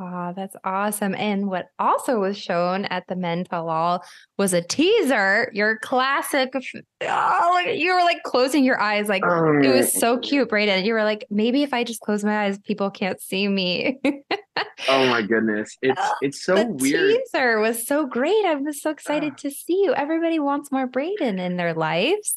Oh, 0.00 0.32
that's 0.34 0.56
awesome. 0.64 1.14
And 1.14 1.48
what 1.48 1.66
also 1.78 2.18
was 2.18 2.36
shown 2.36 2.84
at 2.86 3.04
the 3.06 3.14
Men 3.14 3.44
Tell 3.44 3.68
All 3.68 4.04
was 4.36 4.52
a 4.52 4.60
teaser, 4.60 5.50
your 5.52 5.78
classic. 5.78 6.52
Oh, 7.02 7.58
you 7.60 7.94
were 7.94 8.02
like 8.02 8.22
closing 8.24 8.64
your 8.64 8.80
eyes. 8.80 9.08
Like 9.08 9.24
um, 9.24 9.62
it 9.62 9.72
was 9.72 9.92
so 9.92 10.18
cute, 10.18 10.48
Brayden. 10.48 10.84
You 10.84 10.94
were 10.94 11.04
like, 11.04 11.24
maybe 11.30 11.62
if 11.62 11.72
I 11.72 11.84
just 11.84 12.00
close 12.00 12.24
my 12.24 12.44
eyes, 12.44 12.58
people 12.58 12.90
can't 12.90 13.20
see 13.20 13.46
me. 13.46 14.00
oh 14.88 15.06
my 15.06 15.22
goodness. 15.22 15.76
It's 15.82 16.00
oh, 16.02 16.14
it's 16.22 16.44
so 16.44 16.56
the 16.56 16.66
weird. 16.66 17.16
teaser 17.32 17.60
was 17.60 17.86
so 17.86 18.06
great. 18.06 18.44
I 18.44 18.56
was 18.56 18.82
so 18.82 18.90
excited 18.90 19.34
uh, 19.34 19.36
to 19.36 19.50
see 19.50 19.80
you. 19.84 19.94
Everybody 19.94 20.40
wants 20.40 20.72
more 20.72 20.88
Brayden 20.88 21.38
in 21.38 21.56
their 21.56 21.74
lives. 21.74 22.36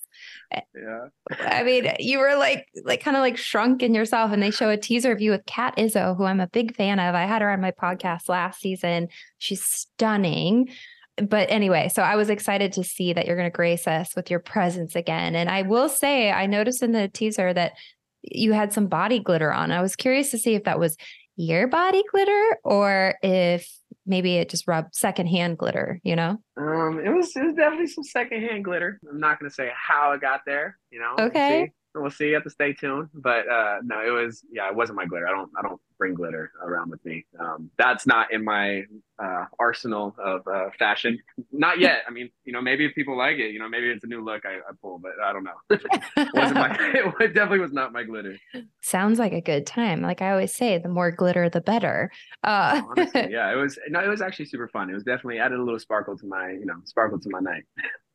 Yeah. 0.52 1.08
I 1.40 1.64
mean, 1.64 1.92
you 2.00 2.20
were 2.20 2.36
like 2.36 2.68
like 2.86 3.02
kind 3.02 3.18
of 3.18 3.22
like 3.22 3.38
shrunk 3.38 3.84
in 3.84 3.94
yourself 3.94 4.32
and 4.32 4.42
they 4.42 4.52
show 4.52 4.70
a 4.70 4.78
teaser 4.78 5.12
of 5.12 5.22
you 5.22 5.32
with 5.32 5.46
Kat 5.46 5.76
Izzo, 5.78 6.16
who 6.16 6.24
I'm 6.24 6.40
a 6.40 6.48
big 6.48 6.76
fan 6.76 7.00
of. 7.00 7.16
I 7.16 7.26
had 7.26 7.42
her 7.42 7.52
on 7.52 7.62
my 7.62 7.72
podcast 7.72 8.30
last 8.30 8.62
season. 8.62 9.10
She's 9.38 9.64
stunning. 9.64 10.70
But 11.18 11.50
anyway, 11.50 11.90
so 11.94 12.04
I 12.04 12.16
was 12.16 12.30
excited 12.30 12.74
to 12.74 12.84
see 12.84 13.12
that 13.14 13.26
you're 13.26 13.36
going 13.36 13.50
to 13.50 13.56
grace 13.56 13.88
us 13.88 14.16
with 14.16 14.30
your 14.30 14.40
presence 14.40 14.96
again. 14.96 15.36
And 15.36 15.50
I 15.50 15.64
will 15.64 15.90
say, 15.90 16.32
I 16.32 16.46
noticed 16.46 16.84
in 16.84 16.92
the 16.92 17.08
teaser 17.08 17.54
that 17.54 17.74
you 18.22 18.54
had 18.54 18.72
some 18.72 18.88
body 18.88 19.20
glitter 19.20 19.52
on. 19.52 19.72
I 19.72 19.82
was 19.82 19.96
curious 19.96 20.32
to 20.32 20.38
see 20.38 20.54
if 20.54 20.66
that 20.66 20.80
was 20.80 20.96
your 21.36 21.68
body 21.68 22.04
glitter 22.12 22.58
or 22.64 23.16
if 23.24 23.77
maybe 24.08 24.38
it 24.38 24.50
just 24.50 24.68
rubbed 24.68 24.96
secondhand 24.96 25.58
glitter, 25.58 26.00
you 26.04 26.16
know? 26.16 26.38
Um, 26.58 27.00
it 27.04 27.10
was 27.10 27.36
it 27.36 27.44
was 27.44 27.56
definitely 27.56 27.88
some 27.88 28.04
secondhand 28.04 28.64
glitter. 28.64 29.00
I'm 29.10 29.20
not 29.20 29.40
gonna 29.40 29.52
say 29.52 29.72
how 29.76 30.14
it 30.14 30.22
got 30.22 30.42
there, 30.46 30.78
you 30.90 31.00
know. 31.00 31.24
Okay. 31.26 31.72
We'll 31.96 32.12
see. 32.12 32.28
You 32.28 32.36
have 32.36 32.44
to 32.44 32.50
stay 32.50 32.74
tuned. 32.74 33.10
But 33.14 33.50
uh 33.50 33.78
no, 33.84 34.02
it 34.06 34.12
was 34.12 34.44
yeah, 34.52 34.70
it 34.70 34.76
wasn't 34.76 34.98
my 34.98 35.06
glitter. 35.06 35.28
I 35.28 35.32
don't 35.32 35.52
I 35.58 35.62
don't 35.62 35.82
bring 35.98 36.14
glitter 36.14 36.52
around 36.62 36.92
with 36.92 37.04
me. 37.06 37.26
Um, 37.40 37.70
that's 37.78 38.06
not 38.06 38.32
in 38.32 38.44
my 38.44 38.84
uh, 39.20 39.46
arsenal 39.60 40.16
of 40.24 40.48
uh, 40.48 40.70
fashion. 40.78 41.18
Not 41.52 41.80
yet. 41.80 42.04
I 42.08 42.12
mean, 42.12 42.30
you 42.46 42.54
know, 42.54 42.62
maybe 42.62 42.86
if 42.86 42.94
people 42.94 43.18
like 43.18 43.38
it, 43.38 43.52
you 43.52 43.60
know, 43.60 43.68
maybe 43.68 43.90
it's 43.90 44.04
a 44.04 44.08
new 44.08 44.24
look 44.24 44.46
I, 44.46 44.58
I 44.58 44.74
pull, 44.82 45.00
but 45.00 45.14
I 45.24 45.34
don't 45.34 45.44
know. 45.44 45.52
it, 45.70 46.30
wasn't 46.34 46.60
my, 46.60 46.78
it 47.20 47.28
definitely 47.34 47.60
was 47.60 47.74
not 47.74 47.94
my 47.94 48.04
glitter. 48.04 48.38
Sounds 48.82 49.20
like 49.20 49.34
a 49.34 49.42
good 49.42 49.66
time. 49.66 50.02
Like 50.02 50.22
I 50.22 50.32
always 50.32 50.54
say, 50.54 50.78
the 50.78 50.90
more 50.90 51.12
glitter, 51.12 51.50
the 51.50 51.62
better. 51.62 52.12
Uh, 52.44 52.82
Honestly, 52.90 53.28
yeah, 53.32 53.52
it 53.52 53.56
was. 53.56 53.80
No, 53.90 54.00
it 54.00 54.08
was 54.08 54.22
actually 54.22 54.46
super 54.46 54.68
fun. 54.68 54.90
It 54.90 54.94
was 54.94 55.04
definitely 55.04 55.40
added 55.40 55.60
a 55.60 55.64
little 55.64 55.80
sparkle 55.80 56.18
to 56.18 56.26
my, 56.26 56.52
you 56.52 56.66
know, 56.66 56.76
sparkle 56.86 57.20
to 57.20 57.30
my 57.30 57.40
night. 57.40 57.64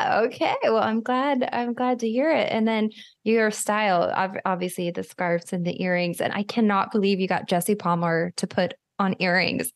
okay 0.00 0.54
well 0.64 0.78
i'm 0.78 1.02
glad 1.02 1.46
i'm 1.52 1.74
glad 1.74 1.98
to 1.98 2.08
hear 2.08 2.30
it 2.30 2.48
and 2.50 2.66
then 2.66 2.88
your 3.22 3.50
style 3.50 4.10
obviously 4.46 4.90
the 4.90 5.02
scarves 5.02 5.52
and 5.52 5.66
the 5.66 5.82
earrings 5.82 6.22
and 6.22 6.32
i 6.32 6.42
cannot 6.42 6.90
believe 6.90 7.20
you 7.20 7.28
got 7.28 7.46
jesse 7.46 7.74
palmer 7.74 8.32
to 8.36 8.46
put 8.46 8.74
on 8.98 9.14
earrings. 9.18 9.72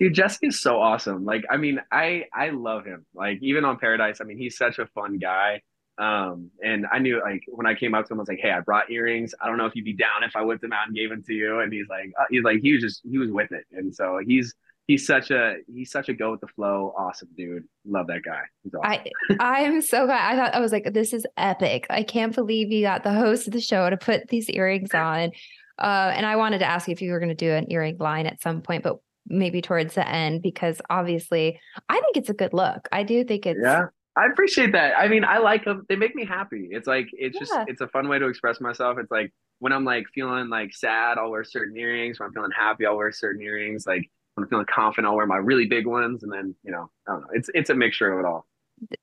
Dude 0.00 0.14
jesse 0.14 0.46
is 0.46 0.60
so 0.60 0.80
awesome 0.80 1.24
like 1.24 1.44
i 1.50 1.56
mean 1.56 1.78
i 1.92 2.24
i 2.32 2.50
love 2.50 2.86
him 2.86 3.04
like 3.14 3.38
even 3.42 3.64
on 3.64 3.78
paradise 3.78 4.20
i 4.20 4.24
mean 4.24 4.38
he's 4.38 4.56
such 4.56 4.78
a 4.78 4.86
fun 4.86 5.18
guy 5.18 5.60
um 5.98 6.50
and 6.62 6.86
i 6.90 6.98
knew 6.98 7.20
like 7.20 7.42
when 7.48 7.66
i 7.66 7.74
came 7.74 7.94
up 7.94 8.06
to 8.06 8.12
him 8.12 8.18
i 8.18 8.22
was 8.22 8.28
like 8.28 8.40
hey 8.40 8.50
i 8.50 8.58
brought 8.60 8.90
earrings 8.90 9.34
i 9.40 9.46
don't 9.46 9.56
know 9.56 9.66
if 9.66 9.76
you'd 9.76 9.84
be 9.84 9.92
down 9.92 10.24
if 10.24 10.34
i 10.34 10.42
whipped 10.42 10.62
them 10.62 10.72
out 10.72 10.88
and 10.88 10.96
gave 10.96 11.10
them 11.10 11.22
to 11.22 11.32
you 11.32 11.60
and 11.60 11.72
he's 11.72 11.86
like 11.88 12.10
uh, 12.20 12.24
he's 12.30 12.42
like 12.42 12.60
he 12.60 12.72
was 12.72 12.82
just 12.82 13.02
he 13.08 13.18
was 13.18 13.30
with 13.30 13.52
it 13.52 13.64
and 13.72 13.94
so 13.94 14.18
he's 14.26 14.54
he's 14.86 15.06
such 15.06 15.30
a 15.30 15.56
he's 15.72 15.90
such 15.90 16.08
a 16.08 16.14
go 16.14 16.30
with 16.30 16.40
the 16.40 16.46
flow 16.48 16.94
awesome 16.96 17.28
dude 17.36 17.64
love 17.86 18.06
that 18.06 18.22
guy 18.22 18.42
awesome. 18.66 18.80
i 18.82 19.10
i 19.40 19.60
am 19.60 19.80
so 19.80 20.06
glad 20.06 20.32
i 20.32 20.36
thought 20.36 20.54
i 20.54 20.60
was 20.60 20.72
like 20.72 20.92
this 20.92 21.12
is 21.12 21.26
epic 21.36 21.86
i 21.90 22.02
can't 22.02 22.34
believe 22.34 22.70
you 22.70 22.82
got 22.82 23.02
the 23.02 23.12
host 23.12 23.46
of 23.46 23.52
the 23.52 23.60
show 23.60 23.88
to 23.88 23.96
put 23.96 24.28
these 24.28 24.48
earrings 24.50 24.92
on 24.94 25.30
uh, 25.78 26.12
and 26.14 26.26
i 26.26 26.36
wanted 26.36 26.58
to 26.58 26.66
ask 26.66 26.88
you 26.88 26.92
if 26.92 27.02
you 27.02 27.10
were 27.10 27.18
going 27.18 27.28
to 27.28 27.34
do 27.34 27.50
an 27.50 27.70
earring 27.70 27.96
line 27.98 28.26
at 28.26 28.40
some 28.42 28.60
point 28.62 28.82
but 28.82 28.98
maybe 29.26 29.62
towards 29.62 29.94
the 29.94 30.06
end 30.06 30.42
because 30.42 30.80
obviously 30.90 31.58
i 31.88 32.00
think 32.00 32.16
it's 32.16 32.28
a 32.28 32.34
good 32.34 32.52
look 32.52 32.88
i 32.92 33.02
do 33.02 33.24
think 33.24 33.46
it's 33.46 33.60
yeah 33.62 33.86
I 34.16 34.26
appreciate 34.26 34.70
that. 34.72 34.96
I 34.96 35.08
mean, 35.08 35.24
I 35.24 35.38
like 35.38 35.64
them. 35.64 35.84
They 35.88 35.96
make 35.96 36.14
me 36.14 36.24
happy. 36.24 36.68
It's 36.70 36.86
like 36.86 37.08
it's 37.12 37.34
yeah. 37.34 37.40
just 37.40 37.54
it's 37.66 37.80
a 37.80 37.88
fun 37.88 38.08
way 38.08 38.20
to 38.20 38.28
express 38.28 38.60
myself. 38.60 38.96
It's 39.00 39.10
like 39.10 39.32
when 39.58 39.72
I'm 39.72 39.84
like 39.84 40.04
feeling 40.14 40.48
like 40.48 40.72
sad, 40.72 41.18
I'll 41.18 41.32
wear 41.32 41.42
certain 41.42 41.76
earrings. 41.76 42.20
When 42.20 42.28
I'm 42.28 42.32
feeling 42.32 42.52
happy, 42.56 42.86
I'll 42.86 42.96
wear 42.96 43.10
certain 43.10 43.42
earrings. 43.42 43.88
Like 43.88 44.08
when 44.34 44.44
I'm 44.44 44.50
feeling 44.50 44.66
confident, 44.66 45.10
I'll 45.10 45.16
wear 45.16 45.26
my 45.26 45.36
really 45.36 45.66
big 45.66 45.86
ones, 45.86 46.22
and 46.22 46.32
then 46.32 46.54
you 46.62 46.72
know, 46.72 46.90
I 47.08 47.12
don't 47.12 47.20
know. 47.22 47.28
It's 47.32 47.50
it's 47.54 47.70
a 47.70 47.74
mixture 47.74 48.12
of 48.12 48.20
it 48.20 48.26
all. 48.26 48.46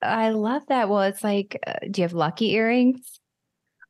I 0.01 0.29
love 0.29 0.63
that. 0.67 0.89
Well, 0.89 1.01
it's 1.01 1.23
like, 1.23 1.57
uh, 1.65 1.73
do 1.89 2.01
you 2.01 2.03
have 2.03 2.13
lucky 2.13 2.51
earrings? 2.51 3.19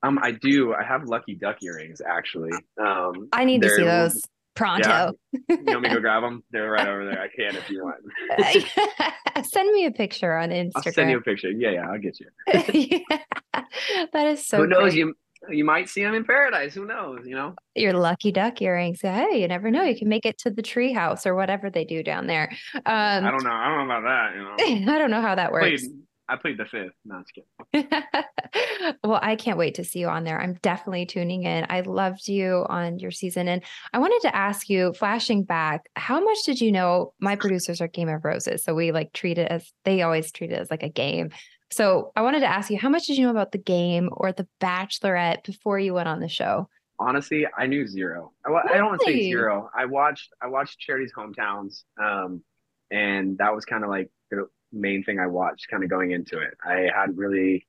Um, 0.03 0.19
I 0.21 0.31
do. 0.31 0.73
I 0.73 0.83
have 0.83 1.05
lucky 1.05 1.35
duck 1.35 1.61
earrings 1.61 2.01
actually. 2.01 2.51
Um, 2.79 3.29
I 3.33 3.45
need 3.45 3.61
to 3.61 3.69
see 3.69 3.83
those 3.83 4.21
pronto. 4.55 5.13
Yeah. 5.31 5.39
you 5.49 5.63
want 5.65 5.81
me 5.81 5.89
to 5.89 5.95
go 5.95 6.01
grab 6.01 6.23
them? 6.23 6.43
They're 6.51 6.71
right 6.71 6.87
over 6.87 7.05
there. 7.05 7.21
I 7.21 7.27
can 7.27 7.55
if 7.55 7.69
you 7.69 7.83
want. 7.83 9.45
send 9.45 9.71
me 9.71 9.85
a 9.85 9.91
picture 9.91 10.35
on 10.35 10.49
Instagram. 10.49 10.71
I'll 10.75 10.93
send 10.93 11.11
you 11.11 11.17
a 11.17 11.21
picture. 11.21 11.51
Yeah, 11.51 11.71
yeah, 11.71 11.89
I'll 11.89 11.99
get 11.99 12.19
you. 12.19 12.27
yeah. 13.11 13.63
That 14.13 14.27
is 14.27 14.45
so. 14.45 14.57
Who 14.57 14.67
knows? 14.67 14.93
Great. 14.93 14.95
You 14.95 15.13
you 15.49 15.65
might 15.65 15.89
see 15.89 16.03
them 16.03 16.13
in 16.13 16.23
paradise. 16.23 16.73
Who 16.73 16.85
knows? 16.85 17.19
You 17.25 17.35
know, 17.35 17.55
your 17.75 17.93
lucky 17.93 18.31
duck 18.31 18.61
earrings. 18.61 19.01
Hey, 19.01 19.41
you 19.41 19.47
never 19.47 19.71
know. 19.71 19.83
You 19.83 19.97
can 19.97 20.09
make 20.09 20.25
it 20.25 20.37
to 20.39 20.51
the 20.51 20.61
tree 20.61 20.93
house 20.93 21.25
or 21.25 21.35
whatever 21.35 21.69
they 21.69 21.85
do 21.85 22.03
down 22.03 22.27
there. 22.27 22.51
Um, 22.73 22.83
I 22.85 23.31
don't 23.31 23.43
know. 23.43 23.51
I 23.51 23.67
don't 23.67 23.87
know 23.87 23.97
about 23.97 24.03
that. 24.03 24.35
You 24.35 24.85
know, 24.85 24.91
I 24.93 24.97
don't 24.99 25.11
know 25.11 25.21
how 25.21 25.35
that 25.35 25.51
works. 25.51 25.81
Played, 25.81 25.91
I 26.29 26.35
played 26.37 26.57
the 26.57 26.65
fifth. 26.65 26.93
No, 27.03 27.23
well, 29.03 29.19
I 29.21 29.35
can't 29.35 29.57
wait 29.57 29.75
to 29.75 29.83
see 29.83 29.99
you 29.99 30.07
on 30.07 30.23
there. 30.23 30.39
I'm 30.39 30.57
definitely 30.61 31.05
tuning 31.05 31.43
in. 31.43 31.65
I 31.69 31.81
loved 31.81 32.27
you 32.27 32.65
on 32.69 32.99
your 32.99 33.11
season. 33.11 33.49
And 33.49 33.63
I 33.93 33.99
wanted 33.99 34.21
to 34.21 34.35
ask 34.35 34.69
you, 34.69 34.93
flashing 34.93 35.43
back, 35.43 35.89
how 35.95 36.23
much 36.23 36.37
did 36.45 36.61
you 36.61 36.71
know? 36.71 37.13
My 37.19 37.35
producers 37.35 37.81
are 37.81 37.87
Game 37.87 38.07
of 38.07 38.23
Roses. 38.23 38.63
So 38.63 38.73
we 38.73 38.93
like 38.93 39.11
treat 39.11 39.39
it 39.39 39.51
as 39.51 39.69
they 39.83 40.03
always 40.03 40.31
treat 40.31 40.51
it 40.51 40.59
as 40.59 40.71
like 40.71 40.83
a 40.83 40.89
game. 40.89 41.31
So 41.71 42.11
I 42.15 42.21
wanted 42.21 42.41
to 42.41 42.47
ask 42.47 42.69
you, 42.69 42.77
how 42.77 42.89
much 42.89 43.07
did 43.07 43.17
you 43.17 43.25
know 43.25 43.31
about 43.31 43.51
the 43.51 43.57
game 43.57 44.09
or 44.11 44.31
the 44.31 44.47
Bachelorette 44.59 45.43
before 45.43 45.79
you 45.79 45.93
went 45.93 46.09
on 46.09 46.19
the 46.19 46.27
show? 46.27 46.67
Honestly, 46.99 47.47
I 47.57 47.65
knew 47.65 47.87
zero. 47.87 48.31
I, 48.45 48.49
really? 48.49 48.69
I 48.71 48.77
don't 48.77 48.87
want 48.87 49.01
to 49.01 49.07
say 49.07 49.23
zero. 49.23 49.69
I 49.75 49.85
watched 49.85 50.33
I 50.41 50.47
watched 50.47 50.79
Charity's 50.79 51.11
Hometowns, 51.13 51.83
um, 51.99 52.43
and 52.91 53.37
that 53.39 53.55
was 53.55 53.65
kind 53.65 53.83
of 53.83 53.89
like 53.89 54.11
the 54.29 54.47
main 54.71 55.03
thing 55.03 55.19
I 55.19 55.27
watched, 55.27 55.67
kind 55.69 55.83
of 55.83 55.89
going 55.89 56.11
into 56.11 56.39
it. 56.39 56.55
I 56.63 56.89
hadn't 56.95 57.17
really, 57.17 57.65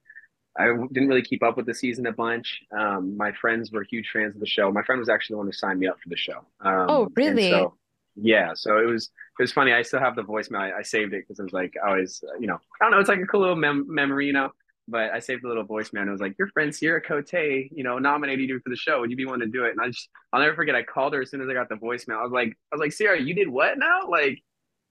I 0.58 0.66
didn't 0.66 1.08
really 1.08 1.22
keep 1.22 1.42
up 1.42 1.56
with 1.56 1.66
the 1.66 1.74
season 1.74 2.06
a 2.06 2.12
bunch. 2.12 2.60
Um, 2.76 3.16
my 3.16 3.32
friends 3.32 3.72
were 3.72 3.84
huge 3.84 4.10
fans 4.12 4.34
of 4.34 4.40
the 4.40 4.46
show. 4.46 4.70
My 4.70 4.82
friend 4.82 4.98
was 4.98 5.08
actually 5.08 5.34
the 5.34 5.38
one 5.38 5.46
who 5.46 5.52
signed 5.52 5.78
me 5.78 5.86
up 5.86 5.98
for 6.02 6.08
the 6.08 6.16
show. 6.16 6.44
Um, 6.60 6.86
oh, 6.88 7.08
really? 7.16 7.50
So, 7.50 7.74
yeah. 8.16 8.52
So 8.54 8.78
it 8.78 8.86
was 8.86 9.10
it 9.38 9.42
was 9.42 9.52
funny. 9.52 9.72
I 9.72 9.82
still 9.82 10.00
have 10.00 10.16
the 10.16 10.22
voicemail. 10.22 10.60
I, 10.60 10.78
I 10.78 10.82
saved 10.82 11.14
it 11.14 11.24
because 11.26 11.38
it 11.38 11.44
was 11.44 11.52
like 11.52 11.74
I 11.84 11.90
always, 11.90 12.22
you 12.38 12.46
know, 12.46 12.58
I 12.80 12.84
don't 12.84 12.90
know. 12.92 12.98
It's 12.98 13.08
like 13.08 13.20
a 13.20 13.26
cool 13.26 13.40
little 13.40 13.56
mem- 13.56 13.92
memory, 13.92 14.26
you 14.26 14.32
know. 14.32 14.50
But 14.88 15.12
I 15.12 15.20
saved 15.20 15.44
the 15.44 15.48
little 15.48 15.64
voicemail. 15.64 16.00
And 16.00 16.08
it 16.08 16.12
was 16.12 16.20
like, 16.20 16.36
your 16.38 16.48
friend 16.48 16.74
Sierra 16.74 17.00
Cote, 17.00 17.32
you 17.32 17.84
know, 17.84 17.98
nominated 17.98 18.48
you 18.48 18.58
for 18.58 18.70
the 18.70 18.76
show. 18.76 19.00
Would 19.00 19.10
you 19.10 19.16
be 19.16 19.24
one 19.24 19.38
to 19.38 19.46
do 19.46 19.64
it? 19.64 19.70
And 19.70 19.80
I 19.80 19.86
just, 19.86 20.08
I'll 20.32 20.40
never 20.40 20.56
forget. 20.56 20.74
I 20.74 20.82
called 20.82 21.14
her 21.14 21.22
as 21.22 21.30
soon 21.30 21.40
as 21.40 21.48
I 21.48 21.54
got 21.54 21.68
the 21.68 21.76
voicemail. 21.76 22.18
I 22.18 22.22
was 22.24 22.32
like, 22.32 22.48
I 22.48 22.74
was 22.74 22.80
like, 22.80 22.92
Sierra, 22.92 23.20
you 23.20 23.32
did 23.32 23.48
what 23.48 23.78
now? 23.78 24.08
Like, 24.08 24.42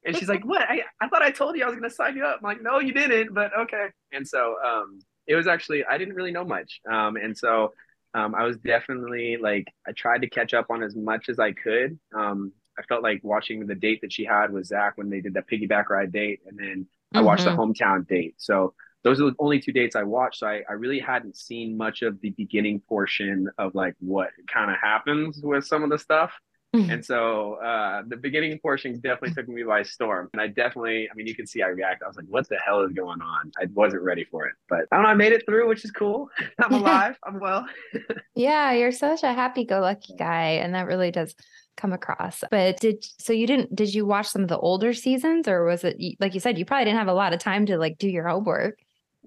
and 0.06 0.16
she's 0.16 0.30
like, 0.30 0.46
what? 0.46 0.62
I, 0.62 0.84
I 1.02 1.10
thought 1.10 1.22
I 1.22 1.30
told 1.30 1.58
you 1.58 1.64
I 1.64 1.68
was 1.68 1.76
going 1.76 1.90
to 1.90 1.96
sign 1.96 2.16
you 2.16 2.24
up. 2.24 2.38
I'm 2.38 2.44
like, 2.44 2.62
no, 2.62 2.80
you 2.80 2.94
didn't. 2.94 3.34
But 3.34 3.52
okay. 3.60 3.88
And 4.14 4.26
so, 4.26 4.56
um, 4.66 5.00
it 5.28 5.36
was 5.36 5.48
actually 5.48 5.86
I 5.86 5.98
didn't 5.98 6.16
really 6.16 6.32
know 6.32 6.44
much. 6.44 6.82
Um, 6.90 7.16
and 7.16 7.38
so 7.38 7.74
um, 8.14 8.36
I 8.36 8.44
was 8.44 8.58
definitely 8.58 9.38
like 9.38 9.68
I 9.88 9.92
tried 9.92 10.22
to 10.22 10.30
catch 10.30 10.54
up 10.54 10.68
on 10.70 10.84
as 10.84 10.96
much 10.96 11.30
as 11.30 11.40
I 11.40 11.52
could. 11.52 12.00
Um, 12.16 12.52
I 12.78 12.84
felt 12.84 13.04
like 13.04 13.22
watching 13.24 13.66
the 13.66 13.76
date 13.76 14.02
that 14.02 14.14
she 14.14 14.26
had 14.26 14.52
with 14.52 14.66
Zach 14.66 14.94
when 14.98 15.10
they 15.10 15.22
did 15.22 15.34
that 15.36 15.50
piggyback 15.50 15.90
ride 15.90 16.12
date, 16.12 16.42
and 16.48 16.58
then 16.58 16.88
I 17.14 17.18
mm-hmm. 17.18 17.26
watched 17.26 17.44
the 17.44 17.52
mm-hmm. 17.52 17.72
hometown 17.72 18.08
date. 18.08 18.36
So 18.38 18.74
those 19.04 19.20
are 19.20 19.26
the 19.26 19.36
only 19.40 19.60
two 19.60 19.72
dates 19.72 19.96
I 19.96 20.04
watched. 20.04 20.40
So 20.40 20.48
I, 20.48 20.62
I 20.70 20.74
really 20.74 21.00
hadn't 21.00 21.36
seen 21.36 21.76
much 21.78 22.02
of 22.02 22.22
the 22.22 22.30
beginning 22.32 22.82
portion 22.88 23.50
of 23.58 23.76
like 23.76 23.96
what 24.00 24.30
kind 24.52 24.72
of 24.72 24.78
happens 24.78 25.40
with 25.44 25.66
some 25.66 25.84
of 25.84 25.90
the 25.90 25.98
stuff. 25.98 26.32
Mm-hmm. 26.76 26.90
And 26.90 27.06
so 27.06 27.56
uh, 27.56 28.04
the 28.08 28.16
beginning 28.16 28.58
portion 28.60 28.94
definitely 29.02 29.34
took 29.34 29.50
me 29.50 29.64
by 29.64 29.84
storm. 29.84 30.30
And 30.32 30.42
I 30.42 30.48
definitely, 30.48 31.10
I 31.12 31.16
mean, 31.16 31.28
you 31.28 31.36
can 31.36 31.46
see 31.46 31.62
I 31.62 31.68
react. 31.68 32.02
I 32.02 32.08
was 32.08 32.16
like, 32.16 32.28
what 32.30 32.48
the 32.48 32.58
hell 32.66 32.82
is 32.84 32.94
going 32.94 33.22
on? 33.22 33.52
I 33.62 33.66
wasn't 33.74 34.04
ready 34.04 34.24
for 34.24 34.46
it. 34.46 34.54
But 34.70 34.86
I 34.92 34.96
don't 34.96 35.04
know, 35.04 35.10
I 35.10 35.16
made 35.16 35.34
it 35.34 35.46
through, 35.46 35.68
which 35.68 35.84
is 35.84 35.92
cool. 35.92 36.30
I'm 36.64 36.74
alive. 36.82 37.18
I'm 37.26 37.40
well. 37.40 37.68
yeah, 38.36 38.72
you're 38.72 38.94
such 38.94 39.24
a 39.24 39.34
happy 39.34 39.66
go 39.66 39.82
lucky 39.82 40.16
guy. 40.16 40.62
And 40.62 40.74
that 40.74 40.88
really 40.88 41.12
does 41.12 41.36
come 41.78 41.94
across. 41.94 42.44
But 42.52 42.80
did 42.80 43.04
so 43.20 43.34
you 43.34 43.48
didn't 43.48 43.76
did 43.76 43.94
you 43.94 44.06
watch 44.06 44.28
some 44.28 44.44
of 44.44 44.48
the 44.48 44.58
older 44.58 44.94
seasons 44.94 45.48
or 45.48 45.64
was 45.66 45.84
it 45.84 45.98
like 46.20 46.34
you 46.34 46.40
said 46.40 46.58
you 46.58 46.66
probably 46.66 46.86
didn't 46.86 47.00
have 47.00 47.08
a 47.08 47.14
lot 47.14 47.34
of 47.34 47.40
time 47.40 47.66
to 47.68 47.78
like 47.78 47.98
do 47.98 48.10
your 48.10 48.28
homework? 48.28 48.80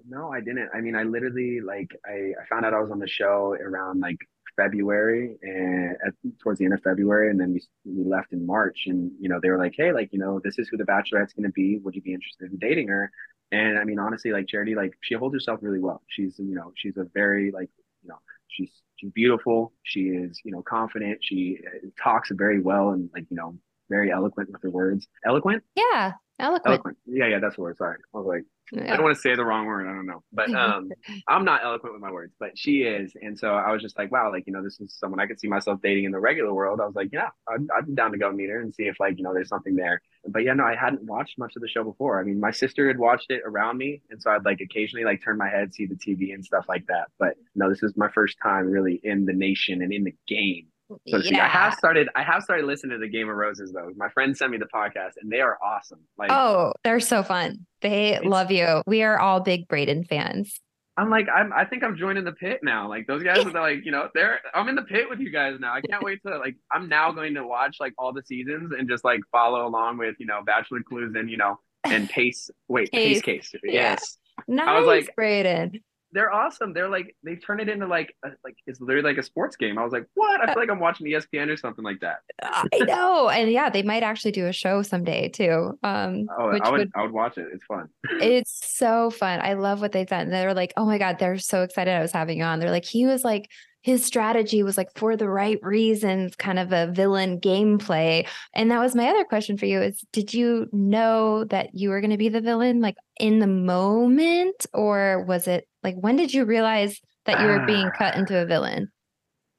No, 0.07 0.31
I 0.31 0.39
didn't. 0.39 0.69
I 0.73 0.81
mean, 0.81 0.95
I 0.95 1.03
literally 1.03 1.61
like 1.61 1.91
I, 2.05 2.33
I 2.39 2.45
found 2.49 2.65
out 2.65 2.73
I 2.73 2.79
was 2.79 2.91
on 2.91 2.99
the 2.99 3.07
show 3.07 3.55
around 3.59 3.99
like 3.99 4.17
February 4.55 5.35
and 5.41 5.95
at, 6.05 6.13
towards 6.39 6.59
the 6.59 6.65
end 6.65 6.73
of 6.73 6.81
February, 6.81 7.29
and 7.29 7.39
then 7.39 7.53
we 7.53 7.61
we 7.85 8.03
left 8.03 8.33
in 8.33 8.45
March, 8.45 8.83
and 8.87 9.11
you 9.19 9.29
know 9.29 9.39
they 9.41 9.49
were 9.49 9.57
like, 9.57 9.73
hey, 9.75 9.91
like 9.91 10.09
you 10.11 10.19
know 10.19 10.39
this 10.43 10.59
is 10.59 10.67
who 10.67 10.77
the 10.77 10.85
Bachelorette's 10.85 11.33
going 11.33 11.43
to 11.43 11.51
be. 11.51 11.79
Would 11.79 11.95
you 11.95 12.01
be 12.01 12.13
interested 12.13 12.51
in 12.51 12.57
dating 12.57 12.87
her? 12.89 13.11
And 13.51 13.77
I 13.77 13.83
mean, 13.83 13.99
honestly, 13.99 14.31
like 14.31 14.47
Charity, 14.47 14.75
like 14.75 14.93
she 15.01 15.15
holds 15.15 15.33
herself 15.33 15.59
really 15.61 15.79
well. 15.79 16.01
She's 16.07 16.37
you 16.37 16.55
know 16.55 16.71
she's 16.75 16.97
a 16.97 17.05
very 17.13 17.51
like 17.51 17.69
you 18.03 18.09
know 18.09 18.19
she's 18.47 18.71
she's 18.95 19.11
beautiful. 19.11 19.73
She 19.83 20.01
is, 20.01 20.39
you 20.43 20.51
know, 20.51 20.61
confident. 20.61 21.19
She 21.21 21.59
uh, 21.65 21.87
talks 22.01 22.29
very 22.31 22.61
well 22.61 22.89
and 22.89 23.09
like, 23.13 23.25
you 23.29 23.37
know, 23.37 23.57
very 23.89 24.11
eloquent 24.11 24.51
with 24.51 24.61
her 24.63 24.69
words. 24.69 25.07
Eloquent? 25.25 25.63
Yeah, 25.75 26.13
eloquent. 26.39 26.65
Eloquent. 26.65 26.97
Yeah, 27.05 27.27
yeah, 27.27 27.39
that's 27.39 27.55
the 27.55 27.61
word. 27.61 27.77
Sorry. 27.77 27.97
I 28.13 28.17
was 28.17 28.25
like, 28.25 28.45
yeah. 28.71 28.93
I 28.93 28.95
don't 28.95 29.03
want 29.03 29.15
to 29.15 29.21
say 29.21 29.35
the 29.35 29.45
wrong 29.45 29.65
word. 29.65 29.87
I 29.87 29.93
don't 29.93 30.05
know. 30.05 30.23
But 30.31 30.53
um, 30.55 30.91
I'm 31.27 31.45
not 31.45 31.63
eloquent 31.63 31.93
with 31.93 32.01
my 32.01 32.11
words, 32.11 32.33
but 32.39 32.57
she 32.57 32.81
is. 32.81 33.13
And 33.21 33.37
so 33.37 33.49
I 33.49 33.71
was 33.71 33.81
just 33.81 33.97
like, 33.97 34.11
wow, 34.11 34.31
like, 34.31 34.43
you 34.47 34.53
know, 34.53 34.63
this 34.63 34.79
is 34.79 34.93
someone 34.93 35.19
I 35.19 35.27
could 35.27 35.39
see 35.39 35.47
myself 35.47 35.79
dating 35.81 36.05
in 36.05 36.11
the 36.11 36.19
regular 36.19 36.53
world. 36.53 36.79
I 36.81 36.85
was 36.85 36.95
like, 36.95 37.09
yeah, 37.11 37.29
I'd, 37.47 37.67
I'd 37.75 37.87
be 37.87 37.93
down 37.93 38.11
to 38.11 38.17
go 38.17 38.31
meet 38.31 38.49
her 38.49 38.61
and 38.61 38.73
see 38.73 38.83
if, 38.83 38.99
like, 38.99 39.17
you 39.17 39.23
know, 39.23 39.33
there's 39.33 39.49
something 39.49 39.75
there. 39.75 40.01
But 40.27 40.43
yeah, 40.43 40.53
no, 40.53 40.63
I 40.63 40.75
hadn't 40.75 41.03
watched 41.03 41.37
much 41.37 41.55
of 41.55 41.61
the 41.61 41.67
show 41.67 41.83
before. 41.83 42.19
I 42.19 42.23
mean, 42.23 42.39
my 42.39 42.51
sister 42.51 42.87
had 42.87 42.97
watched 42.97 43.29
it 43.29 43.41
around 43.45 43.77
me. 43.77 44.01
And 44.09 44.21
so 44.21 44.31
I'd 44.31 44.45
like 44.45 44.61
occasionally 44.61 45.05
like 45.05 45.23
turn 45.23 45.37
my 45.37 45.49
head, 45.49 45.73
see 45.73 45.85
the 45.85 45.95
TV 45.95 46.33
and 46.33 46.43
stuff 46.43 46.65
like 46.67 46.85
that. 46.87 47.09
But 47.19 47.35
no, 47.53 47.69
this 47.69 47.83
is 47.83 47.93
my 47.95 48.09
first 48.09 48.37
time 48.41 48.65
really 48.65 48.99
in 49.03 49.25
the 49.25 49.33
nation 49.33 49.81
and 49.81 49.93
in 49.93 50.03
the 50.03 50.15
game 50.27 50.67
so 50.89 51.17
yeah. 51.17 51.45
I 51.45 51.47
have 51.47 51.73
started 51.73 52.09
I 52.15 52.23
have 52.23 52.43
started 52.43 52.65
listening 52.65 52.99
to 52.99 53.05
the 53.05 53.09
Game 53.09 53.29
of 53.29 53.35
Roses 53.35 53.71
though. 53.73 53.91
My 53.95 54.09
friends 54.09 54.39
sent 54.39 54.51
me 54.51 54.57
the 54.57 54.67
podcast 54.73 55.13
and 55.21 55.31
they 55.31 55.41
are 55.41 55.57
awesome. 55.63 55.99
Like 56.17 56.31
Oh, 56.31 56.73
they're 56.83 56.99
so 56.99 57.23
fun. 57.23 57.65
They 57.81 58.19
love 58.19 58.51
you. 58.51 58.81
We 58.85 59.03
are 59.03 59.19
all 59.19 59.39
big 59.39 59.67
Brayden 59.67 60.07
fans. 60.07 60.59
I'm 60.97 61.09
like, 61.09 61.27
I'm 61.33 61.51
I 61.51 61.65
think 61.65 61.83
I'm 61.83 61.97
joining 61.97 62.23
the 62.23 62.31
pit 62.31 62.59
now. 62.63 62.87
Like 62.87 63.07
those 63.07 63.23
guys 63.23 63.45
are 63.45 63.51
like, 63.51 63.83
you 63.83 63.91
know, 63.91 64.09
they're 64.13 64.39
I'm 64.53 64.69
in 64.69 64.75
the 64.75 64.83
pit 64.83 65.09
with 65.09 65.19
you 65.19 65.31
guys 65.31 65.55
now. 65.59 65.73
I 65.73 65.81
can't 65.81 66.03
wait 66.03 66.19
to 66.25 66.37
like 66.37 66.55
I'm 66.71 66.87
now 66.87 67.11
going 67.11 67.33
to 67.33 67.45
watch 67.45 67.77
like 67.79 67.93
all 67.97 68.13
the 68.13 68.23
seasons 68.23 68.71
and 68.77 68.87
just 68.87 69.03
like 69.03 69.21
follow 69.31 69.67
along 69.67 69.97
with, 69.97 70.15
you 70.19 70.25
know, 70.25 70.41
Bachelor 70.45 70.81
Clues 70.87 71.13
and 71.15 71.29
you 71.29 71.37
know, 71.37 71.59
and 71.83 72.09
Pace 72.11 72.49
wait, 72.67 72.91
Pace, 72.91 73.21
Pace 73.21 73.49
Case. 73.49 73.61
Yes. 73.63 74.17
Nice, 74.47 74.67
I 74.67 74.79
was 74.79 74.87
like, 74.87 75.15
Brayden 75.17 75.81
they're 76.11 76.31
awesome. 76.31 76.73
They're 76.73 76.89
like 76.89 77.15
they 77.23 77.35
turn 77.35 77.59
it 77.59 77.69
into 77.69 77.87
like 77.87 78.15
a, 78.23 78.29
like 78.43 78.55
it's 78.67 78.79
literally 78.79 79.09
like 79.09 79.17
a 79.17 79.23
sports 79.23 79.55
game. 79.55 79.77
I 79.77 79.83
was 79.83 79.91
like, 79.91 80.05
what? 80.13 80.41
I 80.41 80.45
feel 80.53 80.61
like 80.61 80.69
I'm 80.69 80.79
watching 80.79 81.07
ESPN 81.07 81.49
or 81.49 81.57
something 81.57 81.83
like 81.83 81.99
that. 82.01 82.17
I 82.41 82.79
know, 82.79 83.29
and 83.29 83.51
yeah, 83.51 83.69
they 83.69 83.83
might 83.83 84.03
actually 84.03 84.31
do 84.31 84.47
a 84.47 84.53
show 84.53 84.81
someday 84.81 85.29
too. 85.29 85.77
Um, 85.83 86.27
oh, 86.37 86.49
I 86.49 86.69
would, 86.69 86.71
would, 86.71 86.91
I 86.95 87.01
would 87.01 87.11
watch 87.11 87.37
it. 87.37 87.47
It's 87.53 87.65
fun. 87.65 87.89
it's 88.03 88.77
so 88.77 89.09
fun. 89.09 89.39
I 89.41 89.53
love 89.53 89.81
what 89.81 89.91
they've 89.91 90.07
done. 90.07 90.29
They're 90.29 90.53
like, 90.53 90.73
oh 90.77 90.85
my 90.85 90.97
god, 90.97 91.19
they're 91.19 91.37
so 91.37 91.63
excited. 91.63 91.91
I 91.91 92.01
was 92.01 92.11
having 92.11 92.41
on. 92.41 92.59
They're 92.59 92.71
like, 92.71 92.85
he 92.85 93.05
was 93.05 93.23
like 93.23 93.49
his 93.85 94.03
strategy 94.03 94.63
was 94.63 94.77
like 94.77 94.89
for 94.95 95.15
the 95.15 95.29
right 95.29 95.59
reasons, 95.61 96.35
kind 96.35 96.57
of 96.57 96.73
a 96.73 96.91
villain 96.91 97.39
gameplay. 97.39 98.27
And 98.55 98.71
that 98.71 98.79
was 98.79 98.95
my 98.95 99.07
other 99.09 99.23
question 99.23 99.59
for 99.59 99.67
you 99.67 99.79
is 99.79 100.03
did 100.11 100.33
you 100.33 100.67
know 100.71 101.43
that 101.45 101.75
you 101.75 101.89
were 101.89 102.01
going 102.01 102.09
to 102.09 102.17
be 102.17 102.29
the 102.29 102.41
villain 102.41 102.81
like 102.81 102.95
in 103.19 103.37
the 103.37 103.45
moment 103.45 104.65
or 104.73 105.23
was 105.25 105.47
it 105.47 105.67
like 105.85 105.95
when 105.95 106.15
did 106.15 106.33
you 106.33 106.45
realize 106.45 106.99
that 107.25 107.39
you 107.39 107.47
were 107.47 107.65
being 107.65 107.91
cut 107.95 108.15
into 108.15 108.41
a 108.41 108.45
villain? 108.45 108.91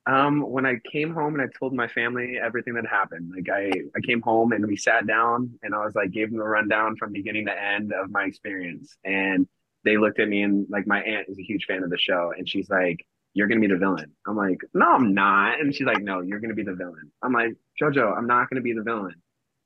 Um, 0.06 0.40
when 0.40 0.66
I 0.66 0.74
came 0.90 1.14
home 1.14 1.34
and 1.34 1.42
I 1.42 1.46
told 1.58 1.72
my 1.72 1.86
family 1.88 2.36
everything 2.42 2.74
that 2.74 2.86
happened, 2.86 3.32
like 3.34 3.48
I, 3.48 3.70
I 3.96 4.00
came 4.04 4.20
home 4.20 4.52
and 4.52 4.66
we 4.66 4.76
sat 4.76 5.06
down 5.06 5.58
and 5.62 5.74
I 5.74 5.84
was 5.84 5.94
like, 5.94 6.10
gave 6.10 6.30
them 6.30 6.38
the 6.38 6.44
rundown 6.44 6.96
from 6.96 7.12
beginning 7.12 7.46
to 7.46 7.52
end 7.52 7.92
of 7.92 8.10
my 8.10 8.24
experience. 8.24 8.96
And 9.04 9.46
they 9.84 9.96
looked 9.96 10.18
at 10.18 10.28
me 10.28 10.42
and 10.42 10.66
like 10.68 10.86
my 10.86 11.00
aunt 11.00 11.28
is 11.28 11.38
a 11.38 11.42
huge 11.42 11.64
fan 11.66 11.84
of 11.84 11.90
the 11.90 11.98
show. 11.98 12.32
And 12.36 12.48
she's 12.48 12.68
like, 12.68 13.06
you're 13.34 13.46
gonna 13.46 13.60
be 13.60 13.68
the 13.68 13.76
villain. 13.76 14.12
I'm 14.26 14.36
like, 14.36 14.58
no, 14.74 14.94
I'm 14.94 15.14
not. 15.14 15.60
And 15.60 15.72
she's 15.72 15.86
like, 15.86 16.02
no, 16.02 16.22
you're 16.22 16.40
gonna 16.40 16.54
be 16.54 16.64
the 16.64 16.74
villain. 16.74 17.12
I'm 17.22 17.32
like, 17.32 17.54
Jojo, 17.80 18.16
I'm 18.16 18.26
not 18.26 18.50
gonna 18.50 18.62
be 18.62 18.72
the 18.72 18.82
villain. 18.82 19.14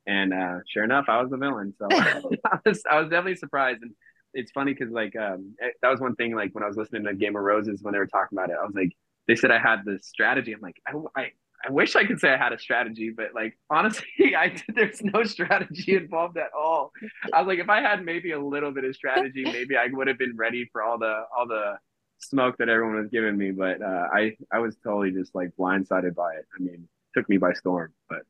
And 0.07 0.35
uh, 0.35 0.59
sure 0.69 0.85
enough, 0.85 1.07
I 1.09 1.23
was 1.23 1.31
the 1.31 1.37
villain. 1.37 1.75
So 1.79 1.87
I 1.90 2.59
was, 2.67 2.83
I 2.90 3.00
was 3.00 3.09
definitely 3.09 3.37
surprised. 3.37 3.83
And 3.83 3.93
it's 4.35 4.53
funny 4.53 4.75
because 4.75 4.93
like 4.93 5.17
um, 5.17 5.55
eh, 5.63 5.71
that 5.83 5.89
was 5.89 6.01
one 6.01 6.15
thing. 6.17 6.35
Like 6.35 6.55
when 6.55 6.65
I 6.65 6.67
was 6.67 6.77
listening 6.77 7.05
to 7.05 7.15
Game 7.15 7.37
of 7.37 7.43
Roses 7.43 7.83
when 7.83 7.93
they 7.93 7.99
were 7.99 8.07
talking 8.07 8.37
about 8.37 8.51
it, 8.51 8.57
I 8.61 8.65
was 8.65 8.75
like, 8.75 8.93
they 9.27 9.37
said 9.37 9.51
I 9.51 9.59
had 9.59 9.85
the 9.85 9.99
strategy. 10.03 10.53
I'm 10.53 10.61
like, 10.61 10.81
I, 10.87 11.21
I, 11.21 11.33
I 11.67 11.71
wish 11.71 11.95
I 11.95 12.05
could 12.05 12.19
say 12.21 12.33
I 12.33 12.37
had 12.37 12.53
a 12.53 12.59
strategy, 12.59 13.11
but 13.11 13.35
like 13.35 13.59
honestly, 13.71 14.35
I 14.37 14.55
there's 14.75 15.03
no 15.03 15.25
strategy 15.25 15.97
involved 15.97 16.37
at 16.37 16.51
all. 16.57 16.93
I 17.33 17.41
was 17.41 17.49
like, 17.49 17.59
if 17.59 17.69
I 17.69 17.81
had 17.81 18.05
maybe 18.05 18.33
a 18.33 18.41
little 18.41 18.73
bit 18.73 18.85
of 18.85 18.95
strategy, 18.95 19.43
maybe 19.45 19.77
I 19.77 19.89
would 19.93 20.09
have 20.09 20.19
been 20.19 20.37
ready 20.37 20.69
for 20.73 20.83
all 20.83 20.99
the 20.99 21.25
all 21.37 21.47
the 21.47 21.78
smoke 22.19 22.59
that 22.59 22.69
everyone 22.69 22.97
was 22.97 23.09
giving 23.09 23.37
me, 23.37 23.50
but 23.50 23.83
uh, 23.83 24.09
I 24.13 24.37
I 24.52 24.59
was 24.59 24.76
totally 24.83 25.11
just 25.11 25.35
like 25.35 25.50
blindsided 25.59 26.15
by 26.15 26.35
it. 26.35 26.47
I 26.59 26.63
mean, 26.63 26.89
took 27.15 27.29
me 27.29 27.39
by 27.39 27.53
storm, 27.53 27.93
but. 28.09 28.21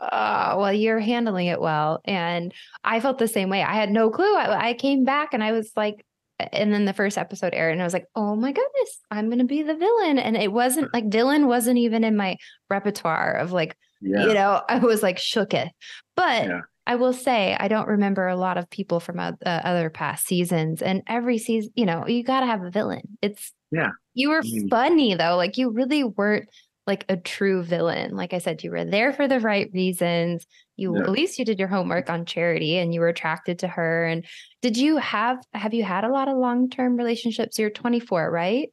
uh, 0.00 0.56
well, 0.58 0.72
you're 0.72 0.98
handling 0.98 1.46
it 1.46 1.60
well, 1.60 2.00
and 2.04 2.52
I 2.82 3.00
felt 3.00 3.18
the 3.18 3.28
same 3.28 3.50
way. 3.50 3.62
I 3.62 3.74
had 3.74 3.90
no 3.90 4.10
clue. 4.10 4.34
I, 4.34 4.70
I 4.70 4.74
came 4.74 5.04
back 5.04 5.32
and 5.32 5.42
I 5.42 5.52
was 5.52 5.70
like, 5.76 6.04
and 6.38 6.72
then 6.72 6.84
the 6.84 6.92
first 6.92 7.16
episode 7.16 7.54
aired, 7.54 7.72
and 7.72 7.80
I 7.80 7.84
was 7.84 7.92
like, 7.92 8.06
oh 8.16 8.34
my 8.34 8.52
goodness, 8.52 8.98
I'm 9.10 9.30
gonna 9.30 9.44
be 9.44 9.62
the 9.62 9.76
villain, 9.76 10.18
and 10.18 10.36
it 10.36 10.52
wasn't 10.52 10.92
like 10.92 11.10
villain 11.10 11.46
wasn't 11.46 11.78
even 11.78 12.02
in 12.04 12.16
my 12.16 12.36
repertoire 12.68 13.34
of 13.34 13.52
like, 13.52 13.76
yeah. 14.00 14.26
you 14.26 14.34
know, 14.34 14.62
I 14.68 14.78
was 14.78 15.02
like 15.02 15.18
shook 15.18 15.54
it, 15.54 15.68
but. 16.16 16.46
Yeah 16.46 16.60
I 16.86 16.96
will 16.96 17.12
say 17.12 17.56
I 17.58 17.68
don't 17.68 17.88
remember 17.88 18.28
a 18.28 18.36
lot 18.36 18.58
of 18.58 18.68
people 18.68 19.00
from 19.00 19.18
uh, 19.18 19.32
other 19.44 19.88
past 19.90 20.26
seasons, 20.26 20.82
and 20.82 21.02
every 21.06 21.38
season, 21.38 21.72
you 21.74 21.86
know, 21.86 22.06
you 22.06 22.22
got 22.22 22.40
to 22.40 22.46
have 22.46 22.62
a 22.62 22.70
villain. 22.70 23.16
It's 23.22 23.52
yeah. 23.70 23.90
You 24.12 24.30
were 24.30 24.42
mm-hmm. 24.42 24.68
funny 24.68 25.14
though, 25.14 25.36
like 25.36 25.56
you 25.56 25.70
really 25.70 26.04
weren't 26.04 26.48
like 26.86 27.04
a 27.08 27.16
true 27.16 27.62
villain. 27.62 28.14
Like 28.14 28.32
I 28.32 28.38
said, 28.38 28.62
you 28.62 28.70
were 28.70 28.84
there 28.84 29.12
for 29.12 29.26
the 29.26 29.40
right 29.40 29.70
reasons. 29.72 30.46
You 30.76 30.94
yeah. 30.96 31.02
at 31.02 31.10
least 31.10 31.38
you 31.38 31.44
did 31.44 31.58
your 31.58 31.68
homework 31.68 32.10
on 32.10 32.26
Charity, 32.26 32.78
and 32.78 32.92
you 32.92 33.00
were 33.00 33.08
attracted 33.08 33.60
to 33.60 33.68
her. 33.68 34.04
And 34.04 34.24
did 34.60 34.76
you 34.76 34.98
have 34.98 35.38
have 35.52 35.74
you 35.74 35.84
had 35.84 36.04
a 36.04 36.10
lot 36.10 36.28
of 36.28 36.36
long 36.36 36.68
term 36.68 36.96
relationships? 36.96 37.58
You're 37.58 37.70
24, 37.70 38.30
right? 38.30 38.68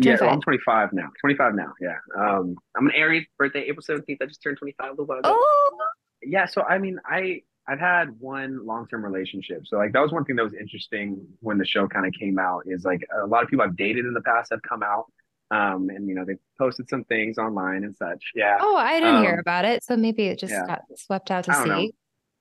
Yeah, 0.00 0.16
well, 0.20 0.30
I'm 0.30 0.40
25 0.40 0.92
now. 0.92 1.08
25 1.20 1.54
now. 1.54 1.72
Yeah. 1.80 1.96
Um, 2.16 2.54
I'm 2.76 2.86
an 2.86 2.92
Aries, 2.94 3.26
birthday 3.36 3.62
April 3.62 3.84
17th. 3.84 4.18
I 4.22 4.26
just 4.26 4.40
turned 4.40 4.56
25 4.58 4.86
a 4.86 4.90
little 4.90 5.06
while 5.06 5.18
ago. 5.18 5.30
Oh. 5.34 5.78
Yeah. 6.22 6.46
So 6.46 6.62
I 6.62 6.78
mean, 6.78 6.98
I 7.04 7.42
I've 7.68 7.80
had 7.80 8.10
one 8.18 8.64
long-term 8.66 9.04
relationship. 9.04 9.66
So 9.66 9.76
like 9.76 9.92
that 9.92 10.00
was 10.00 10.12
one 10.12 10.24
thing 10.24 10.36
that 10.36 10.44
was 10.44 10.54
interesting 10.54 11.26
when 11.40 11.58
the 11.58 11.64
show 11.64 11.86
kind 11.88 12.06
of 12.06 12.12
came 12.12 12.38
out 12.38 12.62
is 12.66 12.84
like 12.84 13.00
a 13.22 13.26
lot 13.26 13.42
of 13.42 13.48
people 13.48 13.64
I've 13.64 13.76
dated 13.76 14.06
in 14.06 14.14
the 14.14 14.22
past 14.22 14.50
have 14.50 14.62
come 14.62 14.82
out. 14.82 15.06
Um, 15.50 15.88
and 15.90 16.08
you 16.08 16.14
know, 16.14 16.24
they 16.24 16.36
posted 16.58 16.88
some 16.88 17.04
things 17.04 17.38
online 17.38 17.84
and 17.84 17.96
such. 17.96 18.22
Yeah. 18.34 18.58
Oh, 18.60 18.76
I 18.76 19.00
didn't 19.00 19.16
um, 19.16 19.22
hear 19.22 19.38
about 19.38 19.64
it. 19.64 19.82
So 19.82 19.96
maybe 19.96 20.26
it 20.26 20.38
just 20.38 20.52
yeah. 20.52 20.66
got 20.66 20.82
swept 20.96 21.30
out 21.30 21.44
to 21.44 21.54
sea. 21.54 21.68
Know. 21.68 21.90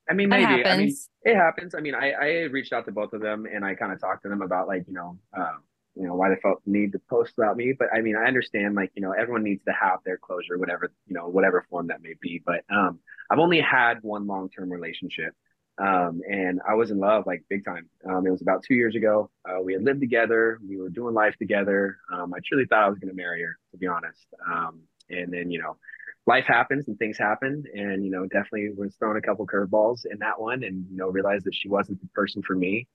I 0.10 0.14
mean, 0.14 0.30
maybe. 0.30 0.66
I 0.66 0.78
mean, 0.78 0.96
it 1.24 1.36
happens. 1.36 1.76
I 1.76 1.82
mean, 1.82 1.96
I, 1.96 2.12
I 2.12 2.28
reached 2.52 2.74
out 2.74 2.86
to 2.86 2.92
both 2.92 3.14
of 3.14 3.22
them 3.22 3.46
and 3.52 3.64
I 3.64 3.76
kind 3.76 3.92
of 3.92 4.00
talked 4.00 4.24
to 4.24 4.30
them 4.30 4.42
about 4.42 4.68
like, 4.68 4.86
you 4.88 4.94
know, 4.94 5.18
um, 5.38 5.64
you 5.96 6.08
know, 6.08 6.16
why 6.16 6.30
they 6.30 6.36
felt 6.42 6.62
need 6.66 6.94
to 6.94 7.00
post 7.10 7.34
about 7.38 7.58
me. 7.58 7.74
But 7.78 7.90
I 7.94 8.02
mean, 8.02 8.16
I 8.16 8.26
understand 8.26 8.76
like, 8.76 8.92
you 8.96 9.02
know, 9.02 9.12
everyone 9.12 9.44
needs 9.44 9.64
to 9.66 9.74
have 9.74 10.00
their 10.06 10.18
closure, 10.18 10.58
whatever, 10.58 10.92
you 11.08 11.16
know, 11.16 11.28
whatever 11.28 11.66
form 11.70 11.88
that 11.88 12.02
may 12.02 12.14
be. 12.20 12.42
But 12.44 12.64
um, 12.72 13.00
I've 13.30 13.40
only 13.40 13.60
had 13.60 14.02
one 14.02 14.26
long 14.26 14.50
term 14.50 14.72
relationship. 14.72 15.36
Um, 15.80 16.22
and 16.30 16.60
I 16.68 16.74
was 16.74 16.92
in 16.92 17.00
love 17.00 17.26
like 17.26 17.44
big 17.50 17.64
time. 17.64 17.90
Um, 18.08 18.28
it 18.28 18.32
was 18.32 18.42
about 18.42 18.64
two 18.64 18.76
years 18.76 18.96
ago. 18.96 19.30
Uh, 19.48 19.62
we 19.62 19.74
had 19.74 19.84
lived 19.84 20.02
together. 20.02 20.60
We 20.68 20.78
were 20.78 20.90
doing 20.90 21.14
life 21.14 21.36
together. 21.38 21.98
Um, 22.12 22.34
I 22.34 22.40
truly 22.46 22.66
thought 22.66 22.84
I 22.84 22.90
was 22.90 23.00
going 23.00 23.10
to 23.10 23.16
marry 23.16 23.42
her, 23.42 23.58
to 23.72 23.78
be 23.78 23.88
honest. 23.88 24.26
Um, 24.46 24.82
and 25.10 25.32
then, 25.32 25.52
you 25.52 25.60
know, 25.62 25.78
life 26.28 26.46
happens 26.46 26.88
and 26.88 26.98
things 27.00 27.18
happen. 27.18 27.64
And, 27.74 28.04
you 28.04 28.12
know, 28.12 28.26
definitely 28.26 28.72
was 28.76 28.94
throwing 29.00 29.18
a 29.18 29.22
couple 29.22 29.48
curveballs 29.48 30.02
in 30.10 30.20
that 30.20 30.40
one 30.40 30.64
and, 30.64 30.86
you 30.92 30.98
know, 30.98 31.08
realized 31.08 31.46
that 31.46 31.56
she 31.56 31.70
wasn't 31.70 32.02
the 32.02 32.08
person 32.14 32.42
for 32.44 32.56
me. 32.56 32.88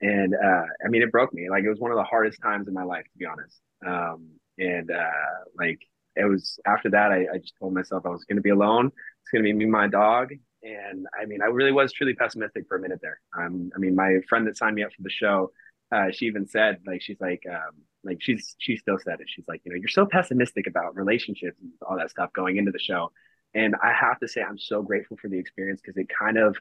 And 0.00 0.34
uh, 0.34 0.64
I 0.84 0.88
mean, 0.88 1.02
it 1.02 1.12
broke 1.12 1.32
me. 1.32 1.48
Like 1.48 1.62
it 1.62 1.70
was 1.70 1.78
one 1.78 1.92
of 1.92 1.96
the 1.96 2.04
hardest 2.04 2.42
times 2.42 2.66
in 2.66 2.74
my 2.74 2.82
life, 2.82 3.04
to 3.04 3.18
be 3.18 3.26
honest. 3.26 3.60
Um, 3.86 4.30
and 4.58 4.90
uh, 4.90 5.44
like 5.56 5.78
it 6.16 6.28
was 6.28 6.58
after 6.66 6.90
that, 6.90 7.12
I, 7.12 7.26
I 7.32 7.38
just 7.38 7.54
told 7.58 7.72
myself 7.72 8.04
I 8.04 8.10
was 8.10 8.24
going 8.24 8.36
to 8.36 8.42
be 8.42 8.50
alone. 8.50 8.86
It's 8.86 9.30
going 9.32 9.44
to 9.44 9.48
be 9.48 9.52
me, 9.52 9.66
my 9.66 9.86
dog, 9.86 10.32
and 10.62 11.06
I 11.20 11.26
mean, 11.26 11.42
I 11.42 11.46
really 11.46 11.72
was 11.72 11.92
truly 11.92 12.14
pessimistic 12.14 12.66
for 12.68 12.76
a 12.76 12.80
minute 12.80 13.00
there. 13.02 13.20
Um, 13.36 13.70
I 13.74 13.78
mean, 13.78 13.94
my 13.94 14.20
friend 14.28 14.46
that 14.46 14.56
signed 14.56 14.76
me 14.76 14.84
up 14.84 14.92
for 14.96 15.02
the 15.02 15.10
show, 15.10 15.52
uh, 15.90 16.10
she 16.12 16.26
even 16.26 16.46
said, 16.46 16.78
like, 16.86 17.02
she's 17.02 17.20
like, 17.20 17.42
um, 17.50 17.82
like 18.04 18.18
she's 18.20 18.56
she 18.58 18.76
still 18.76 18.98
said 18.98 19.20
it. 19.20 19.26
She's 19.28 19.44
like, 19.48 19.60
you 19.64 19.72
know, 19.72 19.76
you're 19.76 19.88
so 19.88 20.06
pessimistic 20.06 20.66
about 20.66 20.96
relationships 20.96 21.56
and 21.60 21.70
all 21.88 21.96
that 21.98 22.10
stuff 22.10 22.32
going 22.32 22.56
into 22.56 22.72
the 22.72 22.78
show. 22.78 23.12
And 23.54 23.74
I 23.82 23.92
have 23.92 24.18
to 24.20 24.28
say, 24.28 24.42
I'm 24.42 24.58
so 24.58 24.82
grateful 24.82 25.16
for 25.20 25.28
the 25.28 25.38
experience 25.38 25.80
because 25.80 25.96
it 25.96 26.08
kind 26.08 26.38
of 26.38 26.56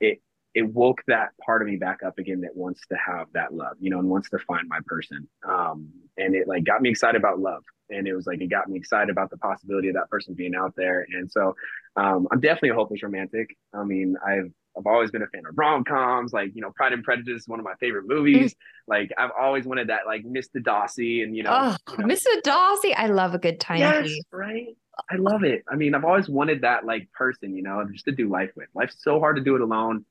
it 0.00 0.22
it 0.56 0.62
woke 0.72 1.02
that 1.06 1.28
part 1.44 1.60
of 1.60 1.68
me 1.68 1.76
back 1.76 2.02
up 2.02 2.18
again 2.18 2.40
that 2.40 2.56
wants 2.56 2.80
to 2.88 2.96
have 2.96 3.26
that 3.34 3.52
love, 3.52 3.76
you 3.78 3.90
know, 3.90 3.98
and 3.98 4.08
wants 4.08 4.30
to 4.30 4.38
find 4.38 4.66
my 4.66 4.78
person. 4.86 5.28
Um, 5.46 5.90
and 6.16 6.34
it 6.34 6.48
like 6.48 6.64
got 6.64 6.80
me 6.80 6.88
excited 6.88 7.18
about 7.18 7.38
love 7.38 7.62
and 7.90 8.08
it 8.08 8.14
was 8.14 8.26
like 8.26 8.40
it 8.40 8.46
got 8.46 8.66
me 8.66 8.78
excited 8.78 9.10
about 9.10 9.28
the 9.28 9.36
possibility 9.36 9.88
of 9.88 9.94
that 9.94 10.08
person 10.08 10.32
being 10.32 10.54
out 10.54 10.72
there. 10.74 11.06
And 11.12 11.30
so 11.30 11.54
um, 11.96 12.26
I'm 12.32 12.40
definitely 12.40 12.70
a 12.70 12.74
hopeless 12.74 13.02
romantic. 13.02 13.54
I 13.74 13.84
mean, 13.84 14.16
I've 14.26 14.50
I've 14.78 14.86
always 14.86 15.10
been 15.10 15.22
a 15.22 15.26
fan 15.26 15.42
of 15.46 15.56
rom 15.58 15.84
coms, 15.84 16.32
like 16.32 16.52
you 16.54 16.62
know, 16.62 16.70
Pride 16.74 16.94
and 16.94 17.04
Prejudice 17.04 17.42
is 17.42 17.48
one 17.48 17.58
of 17.58 17.64
my 17.64 17.74
favorite 17.80 18.04
movies. 18.06 18.52
Mm-hmm. 18.52 18.90
Like 18.90 19.10
I've 19.18 19.30
always 19.38 19.66
wanted 19.66 19.88
that, 19.88 20.06
like 20.06 20.24
Mr. 20.24 20.62
Darcy, 20.62 21.22
and 21.22 21.36
you 21.36 21.42
know, 21.42 21.50
oh, 21.52 21.92
you 21.98 22.06
know. 22.06 22.14
Mr. 22.14 22.42
Darcy. 22.42 22.94
I 22.94 23.06
love 23.08 23.34
a 23.34 23.38
good 23.38 23.60
time. 23.60 23.78
Yes, 23.78 24.10
right. 24.32 24.76
I 25.10 25.16
love 25.16 25.44
it. 25.44 25.62
I 25.68 25.76
mean, 25.76 25.94
I've 25.94 26.04
always 26.04 26.28
wanted 26.28 26.62
that 26.62 26.86
like 26.86 27.10
person, 27.12 27.54
you 27.54 27.62
know, 27.62 27.86
just 27.92 28.06
to 28.06 28.12
do 28.12 28.28
life 28.28 28.50
with. 28.56 28.68
Life's 28.74 28.96
so 29.02 29.20
hard 29.20 29.36
to 29.36 29.42
do 29.42 29.54
it 29.54 29.60
alone. 29.60 30.04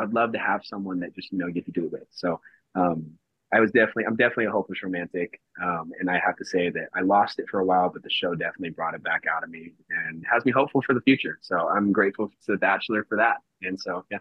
I'd 0.00 0.12
love 0.12 0.32
to 0.32 0.38
have 0.38 0.64
someone 0.64 1.00
that 1.00 1.14
just 1.14 1.32
you 1.32 1.38
know 1.38 1.50
get 1.50 1.66
to 1.66 1.72
do 1.72 1.84
it 1.86 1.92
with. 1.92 2.06
So 2.10 2.40
um, 2.74 3.12
I 3.52 3.60
was 3.60 3.72
definitely, 3.72 4.04
I'm 4.06 4.16
definitely 4.16 4.46
a 4.46 4.50
hopeless 4.50 4.82
romantic. 4.82 5.40
Um, 5.62 5.90
and 5.98 6.08
I 6.08 6.20
have 6.24 6.36
to 6.36 6.44
say 6.44 6.70
that 6.70 6.88
I 6.94 7.00
lost 7.00 7.38
it 7.38 7.46
for 7.50 7.58
a 7.58 7.64
while, 7.64 7.90
but 7.92 8.02
the 8.02 8.10
show 8.10 8.34
definitely 8.34 8.70
brought 8.70 8.94
it 8.94 9.02
back 9.02 9.24
out 9.32 9.42
of 9.42 9.50
me 9.50 9.72
and 10.06 10.24
has 10.30 10.44
me 10.44 10.52
hopeful 10.52 10.82
for 10.82 10.94
the 10.94 11.00
future. 11.00 11.38
So 11.42 11.68
I'm 11.68 11.92
grateful 11.92 12.28
to 12.28 12.52
The 12.52 12.58
Bachelor 12.58 13.04
for 13.08 13.16
that. 13.16 13.38
And 13.62 13.78
so, 13.78 14.04
yeah, 14.10 14.18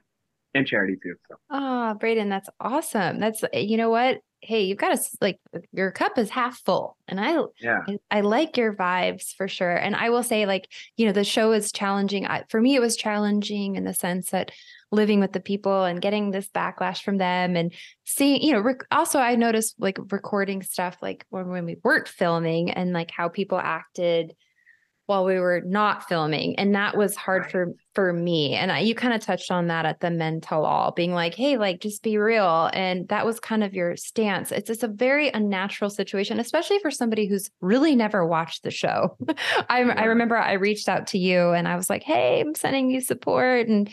and 0.55 0.65
charity 0.65 0.97
too. 1.01 1.13
So, 1.29 1.35
oh, 1.51 1.95
Brayden, 1.99 2.29
that's 2.29 2.49
awesome. 2.59 3.19
That's, 3.19 3.43
you 3.53 3.77
know 3.77 3.91
what? 3.91 4.19
Hey, 4.41 4.63
you've 4.63 4.77
got 4.77 4.97
to 4.97 5.03
like 5.19 5.37
your 5.73 5.91
cup 5.91 6.17
is 6.17 6.29
half 6.29 6.61
full. 6.63 6.95
And 7.07 7.19
I, 7.19 7.43
yeah, 7.59 7.81
I, 7.87 7.97
I 8.09 8.21
like 8.21 8.55
your 8.55 8.73
vibes 8.73 9.33
for 9.35 9.49
sure. 9.49 9.75
And 9.75 9.95
I 9.95 10.09
will 10.09 10.23
say, 10.23 10.45
like, 10.45 10.69
you 10.95 11.05
know, 11.05 11.11
the 11.11 11.25
show 11.25 11.51
is 11.51 11.73
challenging. 11.73 12.25
I, 12.25 12.45
for 12.49 12.61
me, 12.61 12.75
it 12.75 12.79
was 12.81 12.95
challenging 12.95 13.75
in 13.75 13.83
the 13.83 13.93
sense 13.93 14.31
that 14.31 14.51
living 14.91 15.19
with 15.19 15.33
the 15.33 15.39
people 15.39 15.83
and 15.83 16.01
getting 16.01 16.31
this 16.31 16.49
backlash 16.49 17.01
from 17.03 17.17
them 17.17 17.55
and 17.55 17.73
seeing, 18.05 18.41
you 18.41 18.53
know, 18.53 18.59
rec- 18.59 18.87
also 18.91 19.19
I 19.19 19.35
noticed 19.35 19.75
like 19.79 19.97
recording 20.11 20.63
stuff 20.63 20.97
like 21.01 21.25
when, 21.29 21.47
when 21.47 21.65
we 21.65 21.77
weren't 21.83 22.07
filming 22.07 22.71
and 22.71 22.93
like 22.93 23.11
how 23.11 23.29
people 23.29 23.59
acted 23.59 24.33
while 25.09 25.25
we 25.25 25.39
were 25.39 25.63
not 25.65 26.07
filming. 26.07 26.55
And 26.59 26.75
that 26.75 26.95
was 26.95 27.15
hard 27.15 27.41
right. 27.41 27.51
for 27.51 27.73
for 27.95 28.13
me. 28.13 28.53
And 28.53 28.71
I, 28.71 28.81
you 28.81 28.93
kind 28.93 29.15
of 29.15 29.21
touched 29.21 29.49
on 29.49 29.65
that 29.65 29.87
at 29.87 30.01
the 30.01 30.11
men 30.11 30.39
tell 30.39 30.65
all 30.65 30.91
being 30.91 31.13
like 31.13 31.33
hey 31.33 31.57
like 31.57 31.81
just 31.81 32.03
be 32.03 32.19
real. 32.19 32.69
And 32.73 33.07
that 33.09 33.25
was 33.25 33.39
kind 33.39 33.63
of 33.63 33.73
your 33.73 33.95
stance. 33.97 34.51
It's 34.51 34.69
it's 34.69 34.83
a 34.83 34.87
very 34.87 35.29
unnatural 35.29 35.89
situation 35.89 36.39
especially 36.39 36.77
for 36.77 36.91
somebody 36.91 37.27
who's 37.27 37.49
really 37.59 37.95
never 37.95 38.23
watched 38.23 38.61
the 38.61 38.69
show. 38.69 39.17
I, 39.67 39.83
yeah. 39.83 39.95
I 39.97 40.03
remember 40.05 40.37
i 40.37 40.53
reached 40.53 40.87
out 40.87 41.07
to 41.07 41.17
you 41.17 41.49
and 41.53 41.67
i 41.67 41.75
was 41.75 41.89
like 41.89 42.03
hey 42.03 42.39
i'm 42.41 42.53
sending 42.53 42.91
you 42.91 43.01
support. 43.01 43.67
And 43.67 43.89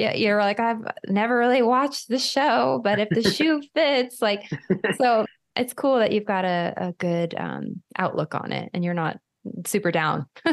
yeah, 0.00 0.14
you're 0.14 0.40
like, 0.40 0.58
I've 0.58 0.82
never 1.08 1.36
really 1.36 1.60
watched 1.60 2.08
the 2.08 2.18
show, 2.18 2.80
but 2.82 2.98
if 2.98 3.10
the 3.10 3.22
shoe 3.22 3.60
fits, 3.74 4.22
like, 4.22 4.50
so 4.96 5.26
it's 5.56 5.74
cool 5.74 5.98
that 5.98 6.10
you've 6.10 6.24
got 6.24 6.46
a, 6.46 6.72
a 6.74 6.92
good 6.92 7.34
um, 7.36 7.82
outlook 7.98 8.34
on 8.34 8.50
it 8.50 8.70
and 8.72 8.82
you're 8.82 8.94
not 8.94 9.18
super 9.66 9.92
down. 9.92 10.24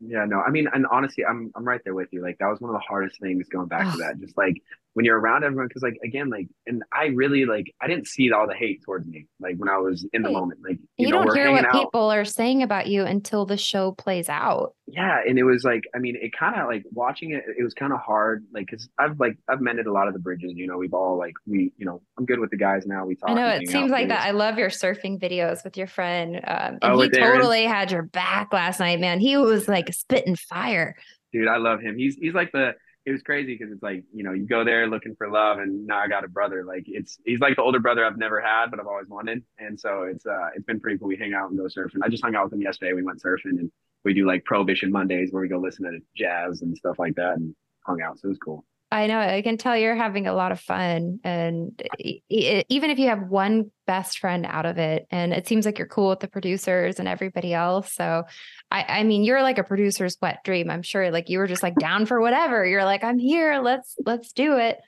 yeah, 0.00 0.24
no, 0.24 0.40
I 0.40 0.50
mean, 0.50 0.68
and 0.72 0.86
honestly, 0.86 1.24
I'm, 1.26 1.50
I'm 1.56 1.64
right 1.64 1.80
there 1.82 1.96
with 1.96 2.12
you. 2.12 2.22
Like 2.22 2.38
that 2.38 2.46
was 2.46 2.60
one 2.60 2.70
of 2.70 2.74
the 2.74 2.86
hardest 2.86 3.20
things 3.20 3.48
going 3.48 3.66
back 3.66 3.90
to 3.90 3.98
that. 3.98 4.20
Just 4.20 4.38
like 4.38 4.62
when 4.94 5.04
you're 5.04 5.18
around 5.18 5.44
everyone 5.44 5.68
because 5.68 5.82
like 5.82 5.98
again 6.04 6.28
like 6.28 6.48
and 6.66 6.82
i 6.92 7.06
really 7.06 7.44
like 7.44 7.72
i 7.80 7.86
didn't 7.86 8.06
see 8.06 8.30
all 8.30 8.46
the 8.46 8.54
hate 8.54 8.82
towards 8.84 9.06
me 9.06 9.26
like 9.40 9.56
when 9.56 9.68
i 9.68 9.76
was 9.76 10.06
in 10.12 10.22
the 10.22 10.30
moment 10.30 10.60
like 10.66 10.78
you, 10.96 11.06
you 11.06 11.08
know, 11.08 11.24
don't 11.24 11.34
hear 11.34 11.50
what 11.50 11.64
out. 11.64 11.72
people 11.72 12.10
are 12.10 12.24
saying 12.24 12.62
about 12.62 12.86
you 12.86 13.04
until 13.04 13.46
the 13.46 13.56
show 13.56 13.92
plays 13.92 14.28
out. 14.28 14.74
Yeah 14.86 15.20
and 15.26 15.38
it 15.38 15.44
was 15.44 15.64
like 15.64 15.84
i 15.94 15.98
mean 15.98 16.16
it 16.20 16.32
kind 16.38 16.60
of 16.60 16.66
like 16.66 16.84
watching 16.92 17.32
it 17.32 17.44
it 17.58 17.62
was 17.62 17.72
kind 17.72 17.92
of 17.92 18.00
hard 18.00 18.44
like 18.52 18.66
because 18.66 18.88
i've 18.98 19.18
like 19.18 19.38
i've 19.48 19.60
mended 19.60 19.86
a 19.86 19.92
lot 19.92 20.06
of 20.06 20.12
the 20.12 20.20
bridges 20.20 20.52
you 20.54 20.66
know 20.66 20.76
we've 20.76 20.92
all 20.92 21.16
like 21.16 21.34
we 21.46 21.72
you 21.78 21.86
know 21.86 22.02
i'm 22.18 22.26
good 22.26 22.38
with 22.38 22.50
the 22.50 22.56
guys 22.56 22.84
now 22.84 23.06
we 23.06 23.14
talk 23.14 23.30
i 23.30 23.34
know 23.34 23.48
it 23.48 23.68
seems 23.68 23.90
like 23.90 24.08
that 24.08 24.26
i 24.26 24.32
love 24.32 24.58
your 24.58 24.68
surfing 24.68 25.18
videos 25.18 25.64
with 25.64 25.76
your 25.76 25.86
friend 25.86 26.36
um, 26.36 26.42
and 26.46 26.78
oh, 26.82 27.00
he 27.00 27.08
totally 27.08 27.64
had 27.64 27.90
your 27.90 28.02
back 28.02 28.52
last 28.52 28.80
night 28.80 29.00
man 29.00 29.18
he 29.18 29.36
was 29.36 29.68
like 29.68 29.92
spitting 29.94 30.36
fire. 30.36 30.94
Dude 31.32 31.48
i 31.48 31.56
love 31.56 31.80
him 31.80 31.96
he's 31.96 32.16
he's 32.16 32.34
like 32.34 32.52
the 32.52 32.74
it 33.04 33.10
was 33.10 33.22
crazy 33.22 33.56
because 33.56 33.72
it's 33.72 33.82
like 33.82 34.04
you 34.12 34.22
know 34.22 34.32
you 34.32 34.46
go 34.46 34.64
there 34.64 34.86
looking 34.86 35.14
for 35.16 35.28
love 35.28 35.58
and 35.58 35.86
now 35.86 35.98
I 35.98 36.08
got 36.08 36.24
a 36.24 36.28
brother. 36.28 36.64
Like 36.64 36.84
it's 36.86 37.18
he's 37.24 37.40
like 37.40 37.56
the 37.56 37.62
older 37.62 37.80
brother 37.80 38.04
I've 38.04 38.18
never 38.18 38.40
had 38.40 38.70
but 38.70 38.80
I've 38.80 38.86
always 38.86 39.08
wanted. 39.08 39.42
And 39.58 39.78
so 39.78 40.04
it's 40.04 40.26
uh 40.26 40.48
it's 40.54 40.64
been 40.64 40.80
pretty 40.80 40.98
cool. 40.98 41.08
We 41.08 41.16
hang 41.16 41.34
out 41.34 41.50
and 41.50 41.58
go 41.58 41.64
surfing. 41.64 42.00
I 42.02 42.08
just 42.08 42.22
hung 42.22 42.34
out 42.34 42.44
with 42.44 42.52
him 42.52 42.62
yesterday. 42.62 42.92
We 42.92 43.02
went 43.02 43.22
surfing 43.22 43.58
and 43.58 43.70
we 44.04 44.14
do 44.14 44.26
like 44.26 44.44
prohibition 44.44 44.92
Mondays 44.92 45.32
where 45.32 45.42
we 45.42 45.48
go 45.48 45.58
listen 45.58 45.84
to 45.84 45.98
jazz 46.16 46.62
and 46.62 46.76
stuff 46.76 46.98
like 46.98 47.14
that 47.16 47.34
and 47.36 47.54
hung 47.84 48.00
out. 48.02 48.18
So 48.18 48.26
it 48.26 48.30
was 48.30 48.38
cool 48.38 48.64
I 48.92 49.06
know. 49.06 49.18
I 49.18 49.40
can 49.40 49.56
tell 49.56 49.74
you're 49.74 49.96
having 49.96 50.26
a 50.26 50.34
lot 50.34 50.52
of 50.52 50.60
fun. 50.60 51.18
And 51.24 51.82
even 52.28 52.90
if 52.90 52.98
you 52.98 53.08
have 53.08 53.22
one 53.22 53.70
best 53.86 54.18
friend 54.18 54.44
out 54.46 54.66
of 54.66 54.76
it, 54.76 55.06
and 55.10 55.32
it 55.32 55.48
seems 55.48 55.64
like 55.64 55.78
you're 55.78 55.88
cool 55.88 56.10
with 56.10 56.20
the 56.20 56.28
producers 56.28 56.98
and 56.98 57.08
everybody 57.08 57.54
else. 57.54 57.90
So, 57.94 58.24
I, 58.70 58.84
I 59.00 59.02
mean, 59.04 59.24
you're 59.24 59.40
like 59.40 59.56
a 59.56 59.64
producer's 59.64 60.18
wet 60.20 60.44
dream. 60.44 60.68
I'm 60.68 60.82
sure 60.82 61.10
like 61.10 61.30
you 61.30 61.38
were 61.38 61.46
just 61.46 61.62
like 61.62 61.74
down 61.76 62.04
for 62.04 62.20
whatever. 62.20 62.66
You're 62.66 62.84
like, 62.84 63.02
I'm 63.02 63.18
here. 63.18 63.60
Let's, 63.62 63.96
let's 64.04 64.32
do 64.32 64.58
it. 64.58 64.78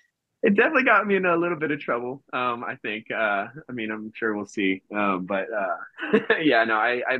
It 0.42 0.54
definitely 0.54 0.84
got 0.84 1.06
me 1.06 1.16
in 1.16 1.24
a 1.24 1.34
little 1.34 1.58
bit 1.58 1.70
of 1.70 1.80
trouble. 1.80 2.22
Um, 2.34 2.62
I 2.62 2.76
think, 2.76 3.10
uh, 3.10 3.46
I 3.68 3.72
mean, 3.72 3.90
I'm 3.90 4.12
sure 4.14 4.36
we'll 4.36 4.44
see. 4.44 4.82
Um, 4.94 5.24
but, 5.24 5.48
uh, 5.50 6.18
yeah, 6.42 6.62
no, 6.64 6.74
I, 6.74 7.02
I, 7.08 7.18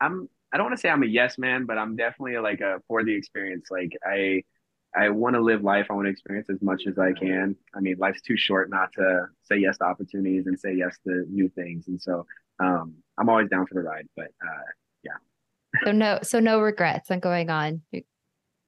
I'm, 0.00 0.30
I 0.50 0.56
don't 0.56 0.64
want 0.64 0.76
to 0.78 0.80
say 0.80 0.88
I'm 0.88 1.02
a 1.02 1.06
yes 1.06 1.36
man, 1.36 1.66
but 1.66 1.76
I'm 1.76 1.94
definitely 1.94 2.38
like 2.38 2.62
a 2.62 2.80
for 2.88 3.04
the 3.04 3.14
experience. 3.14 3.68
Like 3.70 3.96
I, 4.02 4.44
I 4.94 5.08
want 5.08 5.34
to 5.34 5.40
live 5.40 5.62
life. 5.62 5.86
I 5.90 5.94
want 5.94 6.06
to 6.06 6.10
experience 6.10 6.48
as 6.50 6.60
much 6.60 6.84
as 6.86 6.98
I 6.98 7.12
can. 7.12 7.56
I 7.74 7.80
mean, 7.80 7.96
life's 7.98 8.20
too 8.20 8.36
short 8.36 8.70
not 8.70 8.92
to 8.94 9.26
say 9.42 9.56
yes 9.56 9.78
to 9.78 9.84
opportunities 9.84 10.46
and 10.46 10.58
say 10.58 10.74
yes 10.74 10.98
to 11.06 11.24
new 11.30 11.48
things. 11.48 11.88
And 11.88 12.00
so 12.00 12.26
um, 12.60 12.94
I'm 13.18 13.28
always 13.28 13.48
down 13.48 13.66
for 13.66 13.74
the 13.74 13.80
ride. 13.80 14.08
But 14.16 14.28
uh, 14.42 14.70
yeah. 15.02 15.12
So 15.84 15.92
no, 15.92 16.18
so 16.22 16.40
no 16.40 16.60
regrets 16.60 17.10
on 17.10 17.20
going 17.20 17.48
on. 17.48 17.82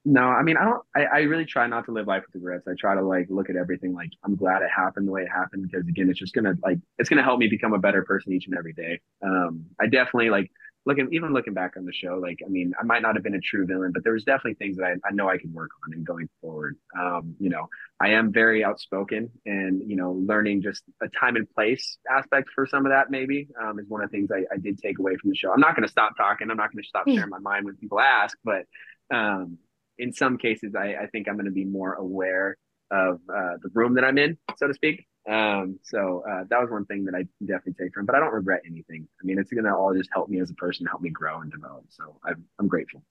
No, 0.07 0.23
I 0.23 0.43
mean, 0.43 0.59
I 0.59 0.65
don't. 0.65 0.83
I, 0.95 1.05
I 1.05 1.19
really 1.21 1.47
try 1.47 1.67
not 1.67 1.87
to 1.87 1.93
live 1.93 2.07
life 2.07 2.25
with 2.27 2.43
regrets. 2.43 2.69
I 2.69 2.75
try 2.79 2.95
to 2.95 3.03
like 3.03 3.27
look 3.31 3.49
at 3.49 3.57
everything 3.57 3.95
like 3.95 4.11
I'm 4.23 4.37
glad 4.37 4.61
it 4.61 4.69
happened 4.75 5.09
the 5.09 5.13
way 5.13 5.23
it 5.23 5.31
happened 5.31 5.63
because 5.63 5.89
again, 5.89 6.11
it's 6.11 6.19
just 6.19 6.35
gonna 6.35 6.55
like 6.63 6.79
it's 6.99 7.09
gonna 7.09 7.23
help 7.23 7.39
me 7.39 7.49
become 7.49 7.73
a 7.73 7.79
better 7.79 8.03
person 8.03 8.35
each 8.35 8.47
and 8.47 8.57
every 8.57 8.75
day. 8.75 9.01
Um, 9.23 9.65
I 9.81 9.87
definitely 9.87 10.29
like 10.29 10.51
looking 10.87 11.09
even 11.13 11.33
looking 11.33 11.55
back 11.55 11.77
on 11.77 11.85
the 11.85 11.93
show, 11.93 12.19
like 12.21 12.41
I 12.45 12.49
mean, 12.49 12.73
I 12.79 12.85
might 12.85 13.03
not 13.03 13.15
have 13.15 13.25
been 13.25 13.35
a 13.35 13.41
true 13.41 13.67
villain, 13.67 13.93
but 13.93 14.05
there 14.05 14.13
was 14.13 14.25
definitely 14.25 14.55
things 14.55 14.77
that 14.77 14.85
I, 14.85 15.09
I 15.09 15.13
know 15.13 15.29
I 15.29 15.39
can 15.39 15.53
work 15.53 15.71
on 15.87 15.95
and 15.95 16.07
going 16.07 16.29
forward. 16.41 16.77
Um, 16.99 17.35
you 17.39 17.51
know, 17.51 17.69
I 18.01 18.11
am 18.11 18.33
very 18.33 18.65
outspoken, 18.65 19.31
and 19.47 19.83
you 19.89 19.97
know, 19.97 20.13
learning 20.13 20.63
just 20.63 20.83
a 21.03 21.09
time 21.09 21.37
and 21.37 21.49
place 21.51 21.99
aspect 22.11 22.51
for 22.55 22.67
some 22.67 22.87
of 22.87 22.93
that 22.93 23.11
maybe 23.11 23.49
um, 23.63 23.79
is 23.79 23.89
one 23.89 24.03
of 24.03 24.11
the 24.11 24.17
things 24.17 24.31
I, 24.31 24.45
I 24.53 24.59
did 24.59 24.79
take 24.79 24.99
away 24.99 25.17
from 25.17 25.31
the 25.31 25.37
show. 25.37 25.53
I'm 25.53 25.61
not 25.61 25.75
going 25.75 25.87
to 25.87 25.93
stop 25.93 26.17
talking. 26.17 26.51
I'm 26.51 26.57
not 26.57 26.73
going 26.73 26.83
to 26.83 26.89
stop 26.89 27.09
sharing 27.09 27.31
my 27.31 27.39
mind 27.39 27.65
when 27.65 27.77
people 27.77 28.01
ask, 28.01 28.37
but 28.45 28.65
um, 29.13 29.59
in 29.99 30.13
some 30.13 30.39
cases, 30.39 30.75
I, 30.75 30.95
I 30.95 31.07
think 31.07 31.29
I'm 31.29 31.35
going 31.35 31.47
to 31.47 31.53
be 31.53 31.65
more 31.65 31.95
aware 31.95 32.57
of 32.91 33.21
uh, 33.29 33.57
the 33.63 33.71
room 33.73 33.95
that 33.95 34.05
I'm 34.05 34.19
in, 34.19 34.39
so 34.57 34.67
to 34.67 34.75
speak. 34.75 35.07
Um, 35.27 35.79
so 35.83 36.23
uh, 36.29 36.45
that 36.51 36.61
was 36.61 36.71
one 36.71 36.85
thing 36.85 37.07
that 37.07 37.15
I 37.15 37.27
definitely 37.41 37.83
take 37.83 37.95
from, 37.95 38.05
but 38.05 38.15
I 38.15 38.21
don't 38.21 38.35
regret 38.35 38.61
anything. 38.67 39.09
I 39.21 39.25
mean, 39.25 39.39
it's 39.39 39.51
going 39.51 39.65
to 39.65 39.75
all 39.75 39.95
just 39.95 40.11
help 40.13 40.29
me 40.29 40.41
as 40.41 40.51
a 40.51 40.55
person, 40.55 40.87
help 40.87 41.01
me 41.01 41.11
grow 41.11 41.41
and 41.41 41.51
develop. 41.51 41.85
So 41.89 42.19
I'm, 42.25 42.45
I'm 42.59 42.69
grateful. 42.69 43.03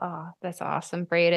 Oh, 0.00 0.30
that's 0.40 0.62
awesome, 0.62 1.04
Brayden. 1.04 1.36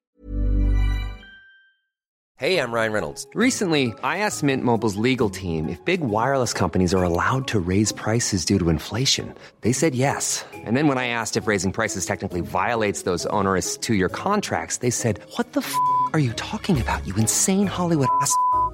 Hey, 2.38 2.58
I'm 2.60 2.74
Ryan 2.74 2.92
Reynolds. 2.92 3.28
Recently, 3.36 3.94
I 4.04 4.18
asked 4.18 4.44
Mint 4.44 4.64
Mobile's 4.64 4.96
legal 4.96 5.30
team 5.30 5.70
if 5.70 5.84
big 5.86 6.02
wireless 6.02 6.52
companies 6.52 6.94
are 6.94 7.04
allowed 7.04 7.48
to 7.50 7.60
raise 7.60 7.92
prices 7.92 8.44
due 8.44 8.60
to 8.60 8.70
inflation. 8.70 9.34
They 9.62 9.72
said 9.72 9.94
yes. 9.96 10.44
And 10.54 10.76
then 10.76 10.88
when 10.88 10.98
I 10.98 11.08
asked 11.08 11.38
if 11.38 11.48
raising 11.48 11.72
prices 11.72 12.06
technically 12.06 12.42
violates 12.42 13.04
those 13.04 13.26
onerous 13.28 13.78
two-year 13.78 14.10
contracts, 14.10 14.78
they 14.78 14.90
said, 14.90 15.22
"What 15.36 15.54
the 15.54 15.62
f*** 15.62 15.74
are 16.14 16.20
you 16.20 16.34
talking 16.34 16.82
about? 16.82 17.06
You 17.08 17.16
insane 17.16 17.68
Hollywood 17.68 18.10
ass." 18.20 18.36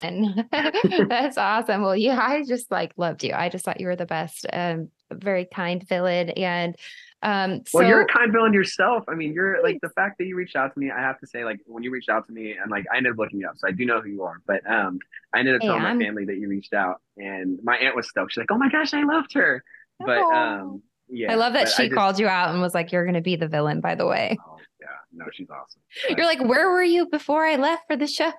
And 0.00 0.44
that's 1.08 1.38
awesome. 1.38 1.82
Well, 1.82 1.96
yeah, 1.96 2.18
I 2.20 2.42
just 2.44 2.70
like 2.70 2.92
loved 2.96 3.24
you. 3.24 3.32
I 3.32 3.48
just 3.48 3.64
thought 3.64 3.80
you 3.80 3.86
were 3.86 3.96
the 3.96 4.06
best. 4.06 4.46
Um, 4.52 4.90
very 5.10 5.46
kind 5.46 5.86
villain. 5.86 6.30
And 6.30 6.76
um, 7.22 7.62
so, 7.66 7.78
well, 7.78 7.88
you're 7.88 8.02
a 8.02 8.06
kind 8.06 8.30
villain 8.30 8.52
yourself. 8.52 9.04
I 9.08 9.14
mean, 9.14 9.32
you're 9.32 9.62
like 9.62 9.78
the 9.80 9.88
fact 9.90 10.18
that 10.18 10.26
you 10.26 10.36
reached 10.36 10.56
out 10.56 10.74
to 10.74 10.78
me. 10.78 10.90
I 10.90 11.00
have 11.00 11.18
to 11.20 11.26
say, 11.26 11.44
like 11.44 11.58
when 11.64 11.82
you 11.82 11.90
reached 11.90 12.10
out 12.10 12.26
to 12.26 12.32
me, 12.32 12.52
and 12.52 12.70
like 12.70 12.84
I 12.92 12.98
ended 12.98 13.12
up 13.12 13.18
looking 13.18 13.40
you 13.40 13.48
up, 13.48 13.54
so 13.56 13.66
I 13.66 13.70
do 13.70 13.86
know 13.86 14.02
who 14.02 14.10
you 14.10 14.22
are. 14.24 14.42
But 14.46 14.60
um, 14.70 14.98
I 15.32 15.38
ended 15.38 15.54
up 15.54 15.62
telling 15.62 15.82
my 15.82 15.96
family 15.98 16.26
that 16.26 16.36
you 16.36 16.48
reached 16.48 16.74
out, 16.74 17.00
and 17.16 17.58
my 17.62 17.76
aunt 17.78 17.96
was 17.96 18.08
stoked. 18.10 18.32
She's 18.32 18.42
like, 18.42 18.50
"Oh 18.50 18.58
my 18.58 18.68
gosh, 18.68 18.92
I 18.92 19.04
loved 19.04 19.32
her." 19.32 19.64
But 19.98 20.18
um, 20.18 20.82
yeah, 21.08 21.32
I 21.32 21.36
love 21.36 21.54
that 21.54 21.68
she 21.68 21.84
just, 21.84 21.94
called 21.94 22.18
you 22.18 22.26
out 22.28 22.50
and 22.50 22.60
was 22.60 22.74
like, 22.74 22.92
"You're 22.92 23.04
going 23.04 23.14
to 23.14 23.22
be 23.22 23.36
the 23.36 23.48
villain." 23.48 23.80
By 23.80 23.94
the 23.94 24.06
way. 24.06 24.36
Oh, 24.46 24.58
yeah, 24.78 24.88
no, 25.14 25.24
she's 25.32 25.48
awesome. 25.48 25.80
But, 26.06 26.18
you're 26.18 26.26
like, 26.26 26.44
where 26.44 26.68
were 26.68 26.82
you 26.82 27.06
before 27.06 27.46
I 27.46 27.56
left 27.56 27.84
for 27.88 27.96
the 27.96 28.06
show? 28.06 28.32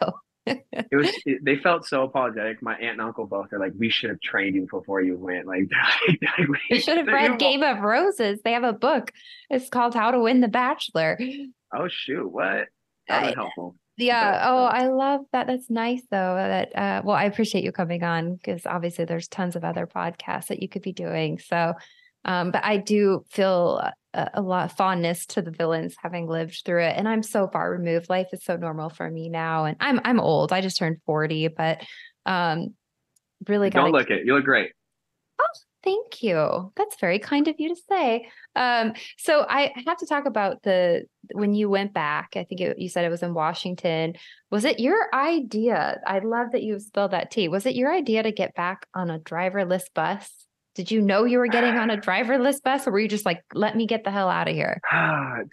it 0.71 0.95
was 0.95 1.09
it, 1.25 1.43
they 1.43 1.57
felt 1.57 1.85
so 1.85 2.03
apologetic. 2.03 2.61
My 2.61 2.73
aunt 2.75 2.93
and 2.93 3.01
uncle 3.01 3.25
both 3.25 3.51
are 3.51 3.59
like 3.59 3.73
we 3.77 3.89
should 3.89 4.09
have 4.09 4.19
trained 4.21 4.55
you 4.55 4.67
before 4.69 5.01
you 5.01 5.17
went. 5.17 5.47
Like 5.47 5.69
you 6.69 6.79
should 6.79 6.97
have 6.97 7.07
read 7.07 7.39
game 7.39 7.63
of 7.63 7.79
roses. 7.79 8.39
They 8.43 8.51
have 8.51 8.63
a 8.63 8.73
book. 8.73 9.11
It's 9.49 9.69
called 9.69 9.95
how 9.95 10.11
to 10.11 10.19
win 10.19 10.41
the 10.41 10.47
bachelor. 10.47 11.19
Oh 11.73 11.87
shoot. 11.87 12.27
What? 12.27 12.67
That 13.07 13.25
was 13.25 13.35
helpful. 13.35 13.75
yeah. 13.97 14.43
Oh 14.45 14.65
i 14.65 14.87
love 14.87 15.21
that. 15.31 15.47
That's 15.47 15.69
nice 15.69 16.01
though 16.11 16.35
that 16.35 16.75
uh 16.75 17.01
well 17.03 17.15
i 17.15 17.23
appreciate 17.23 17.63
you 17.63 17.71
coming 17.71 18.03
on 18.03 18.35
because 18.35 18.65
obviously 18.65 19.05
there's 19.05 19.27
tons 19.27 19.55
of 19.55 19.63
other 19.63 19.87
podcasts 19.87 20.47
that 20.47 20.61
you 20.61 20.69
could 20.69 20.83
be 20.83 20.93
doing. 20.93 21.39
So 21.39 21.73
um 22.25 22.51
but 22.51 22.63
i 22.65 22.77
do 22.77 23.23
feel 23.31 23.81
a, 24.33 24.41
lot 24.41 24.65
of 24.65 24.77
fondness 24.77 25.25
to 25.27 25.41
the 25.41 25.51
villains 25.51 25.95
having 26.01 26.27
lived 26.27 26.61
through 26.65 26.83
it 26.83 26.95
and 26.97 27.07
i'm 27.07 27.23
so 27.23 27.47
far 27.47 27.71
removed. 27.71 28.09
Life 28.09 28.27
is 28.33 28.43
so 28.43 28.55
normal 28.55 28.89
for 28.89 29.09
me 29.09 29.29
now 29.29 29.65
and 29.65 29.77
i'm 29.79 29.99
i'm 30.03 30.19
old. 30.19 30.53
I 30.53 30.61
just 30.61 30.77
turned 30.77 30.97
40 31.05 31.49
but 31.49 31.81
um 32.25 32.73
really 33.47 33.69
don't 33.69 33.91
look 33.91 34.09
it. 34.09 34.25
You 34.25 34.35
look 34.35 34.45
great. 34.45 34.71
Oh 35.39 35.59
thank 35.83 36.23
you. 36.23 36.71
That's 36.75 36.99
very 36.99 37.19
kind 37.19 37.47
of 37.47 37.55
you 37.59 37.69
to 37.69 37.81
say. 37.89 38.29
Um 38.55 38.93
so 39.17 39.45
i 39.49 39.71
have 39.85 39.97
to 39.97 40.07
talk 40.07 40.25
about 40.25 40.63
the 40.63 41.03
when 41.33 41.53
you 41.53 41.69
went 41.69 41.93
back 41.93 42.33
i 42.35 42.43
think 42.43 42.61
it, 42.61 42.79
you 42.79 42.87
said 42.87 43.05
it 43.05 43.09
was 43.09 43.23
in 43.23 43.33
washington. 43.33 44.13
Was 44.51 44.63
it 44.63 44.79
your 44.79 45.13
idea 45.13 45.99
i 46.07 46.19
love 46.19 46.51
that 46.51 46.63
you 46.63 46.79
spilled 46.79 47.11
that 47.11 47.31
tea 47.31 47.47
was 47.49 47.65
it 47.65 47.75
your 47.75 47.93
idea 47.93 48.23
to 48.23 48.31
get 48.31 48.55
back 48.55 48.85
on 48.93 49.09
a 49.09 49.19
driverless 49.19 49.83
bus 49.93 50.45
did 50.75 50.91
you 50.91 51.01
know 51.01 51.23
you 51.23 51.39
were 51.39 51.47
getting 51.47 51.75
on 51.75 51.89
a 51.89 51.97
driverless 51.97 52.61
bus 52.61 52.85
or 52.85 52.91
were 52.91 52.99
you 52.99 53.07
just 53.07 53.25
like, 53.25 53.41
let 53.53 53.75
me 53.75 53.87
get 53.87 54.03
the 54.03 54.11
hell 54.11 54.29
out 54.29 54.47
of 54.47 54.53
here? 54.53 54.79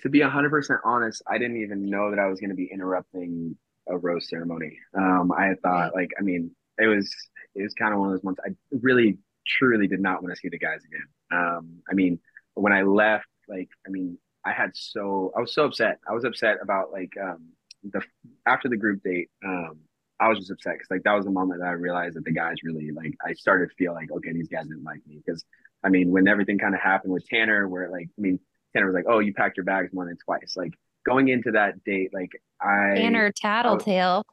to 0.03 0.09
be 0.09 0.21
100% 0.21 0.79
honest, 0.85 1.23
I 1.27 1.39
didn't 1.39 1.63
even 1.63 1.89
know 1.89 2.11
that 2.11 2.19
I 2.19 2.27
was 2.27 2.41
going 2.41 2.51
to 2.51 2.57
be 2.57 2.69
interrupting 2.73 3.57
a 3.89 3.97
rose 3.97 4.29
ceremony. 4.29 4.79
Um, 4.97 5.33
I 5.33 5.55
thought, 5.63 5.95
like, 5.95 6.11
I 6.19 6.23
mean, 6.23 6.51
it 6.79 6.87
was, 6.87 7.13
it 7.55 7.63
was 7.63 7.75
kind 7.75 7.95
of 7.95 8.01
one 8.01 8.09
of 8.09 8.15
those 8.15 8.25
months 8.25 8.41
I 8.45 8.51
really, 8.71 9.19
truly 9.47 9.89
did 9.89 10.01
not 10.01 10.23
want 10.23 10.35
to 10.35 10.41
see 10.41 10.49
the 10.49 10.59
guys 10.59 10.81
again. 10.85 11.07
Um, 11.33 11.83
I 11.91 11.95
mean, 11.95 12.19
when 12.55 12.73
I 12.73 12.83
left, 12.83 13.27
like, 13.49 13.69
I 13.87 13.91
mean, 13.91 14.19
I 14.45 14.53
had 14.53 14.71
so, 14.75 15.33
I 15.37 15.41
was 15.41 15.55
so 15.55 15.65
upset. 15.65 15.99
I 16.09 16.13
was 16.13 16.25
upset 16.25 16.59
about 16.63 16.93
like, 16.93 17.13
um, 17.21 17.49
the, 17.83 18.03
after 18.47 18.69
the 18.69 18.77
group 18.77 19.03
date, 19.03 19.31
um, 19.45 19.79
I 20.23 20.29
was 20.29 20.39
just 20.39 20.53
upset 20.53 20.75
because 20.75 20.89
like 20.89 21.03
that 21.03 21.15
was 21.15 21.25
the 21.25 21.33
moment 21.33 21.61
that 21.61 21.67
I 21.67 21.73
realized 21.73 22.15
that 22.15 22.25
the 22.25 22.31
guys 22.31 22.55
really 22.63 22.93
like 22.93 23.17
I 23.27 23.33
started 23.33 23.71
to 23.71 23.75
feel 23.75 23.93
like 23.93 24.13
okay 24.13 24.33
these 24.33 24.47
guys 24.47 24.69
didn't 24.69 24.85
like 24.85 25.05
me 25.05 25.21
because 25.25 25.45
I 25.83 25.89
mean 25.89 26.13
when 26.13 26.29
everything 26.29 26.59
kind 26.59 26.77
of 26.77 26.81
happened 26.81 27.13
with 27.13 27.27
Tanner 27.27 27.67
where 27.69 27.91
like 27.91 28.09
I 28.17 28.21
mean 28.21 28.39
Tanner 28.73 28.87
was 28.87 28.95
like 28.95 29.07
oh 29.09 29.19
you 29.19 29.35
packed 29.35 29.57
your 29.57 29.65
bags 29.65 29.93
more 29.93 30.05
than 30.07 30.17
twice 30.25 30.55
like 30.57 30.75
going 31.05 31.27
into 31.27 31.51
that 31.53 31.83
date 31.83 32.11
like 32.15 32.31
I 32.61 32.95
Tanner 32.95 33.33
Tattletale. 33.33 34.25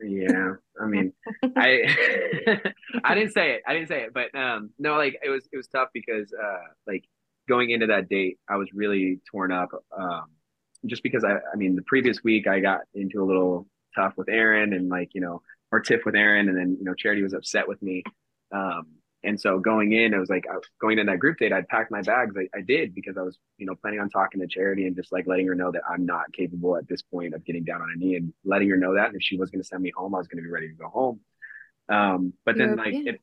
yeah, 0.00 0.52
I 0.80 0.86
mean 0.86 1.12
I 1.56 2.62
I 3.04 3.16
didn't 3.16 3.32
say 3.32 3.54
it 3.54 3.62
I 3.66 3.74
didn't 3.74 3.88
say 3.88 4.02
it 4.02 4.14
but 4.14 4.32
um 4.38 4.70
no 4.78 4.94
like 4.96 5.18
it 5.24 5.28
was 5.28 5.48
it 5.52 5.56
was 5.56 5.66
tough 5.66 5.88
because 5.92 6.32
uh 6.32 6.68
like 6.86 7.02
going 7.48 7.70
into 7.70 7.88
that 7.88 8.08
date 8.08 8.38
I 8.48 8.58
was 8.58 8.68
really 8.72 9.18
torn 9.28 9.50
up 9.50 9.70
um 9.90 10.26
just 10.86 11.02
because 11.02 11.24
I 11.24 11.32
I 11.52 11.56
mean 11.56 11.74
the 11.74 11.82
previous 11.82 12.22
week 12.22 12.46
I 12.46 12.60
got 12.60 12.82
into 12.94 13.20
a 13.20 13.26
little 13.26 13.66
tough 13.94 14.14
with 14.16 14.28
Aaron 14.28 14.72
and 14.72 14.88
like, 14.88 15.10
you 15.14 15.20
know, 15.20 15.42
or 15.72 15.80
tiff 15.80 16.04
with 16.04 16.14
Aaron. 16.14 16.48
And 16.48 16.56
then, 16.56 16.76
you 16.78 16.84
know, 16.84 16.94
Charity 16.94 17.22
was 17.22 17.34
upset 17.34 17.68
with 17.68 17.80
me. 17.82 18.02
Um, 18.52 18.86
and 19.22 19.38
so 19.38 19.58
going 19.58 19.92
in, 19.92 20.14
it 20.14 20.18
was 20.18 20.30
like 20.30 20.46
I 20.50 20.54
was 20.54 20.64
going 20.80 20.98
in 20.98 21.06
that 21.06 21.18
group 21.18 21.38
date, 21.38 21.52
I'd 21.52 21.68
packed 21.68 21.90
my 21.90 22.00
bags. 22.00 22.34
I, 22.36 22.48
I, 22.56 22.62
did 22.62 22.94
because 22.94 23.18
I 23.18 23.22
was, 23.22 23.38
you 23.58 23.66
know, 23.66 23.74
planning 23.74 24.00
on 24.00 24.08
talking 24.08 24.40
to 24.40 24.46
Charity 24.46 24.86
and 24.86 24.96
just 24.96 25.12
like 25.12 25.26
letting 25.26 25.46
her 25.46 25.54
know 25.54 25.70
that 25.72 25.82
I'm 25.88 26.06
not 26.06 26.32
capable 26.32 26.76
at 26.76 26.88
this 26.88 27.02
point 27.02 27.34
of 27.34 27.44
getting 27.44 27.64
down 27.64 27.82
on 27.82 27.92
a 27.94 27.98
knee 27.98 28.16
and 28.16 28.32
letting 28.44 28.70
her 28.70 28.78
know 28.78 28.94
that. 28.94 29.08
And 29.08 29.16
if 29.16 29.22
she 29.22 29.36
was 29.36 29.50
going 29.50 29.60
to 29.60 29.66
send 29.66 29.82
me 29.82 29.92
home, 29.94 30.14
I 30.14 30.18
was 30.18 30.26
going 30.26 30.42
to 30.42 30.46
be 30.46 30.50
ready 30.50 30.68
to 30.68 30.74
go 30.74 30.88
home. 30.88 31.20
Um, 31.90 32.32
but 32.46 32.56
then 32.56 32.76
like 32.76 32.94
it, 32.94 33.20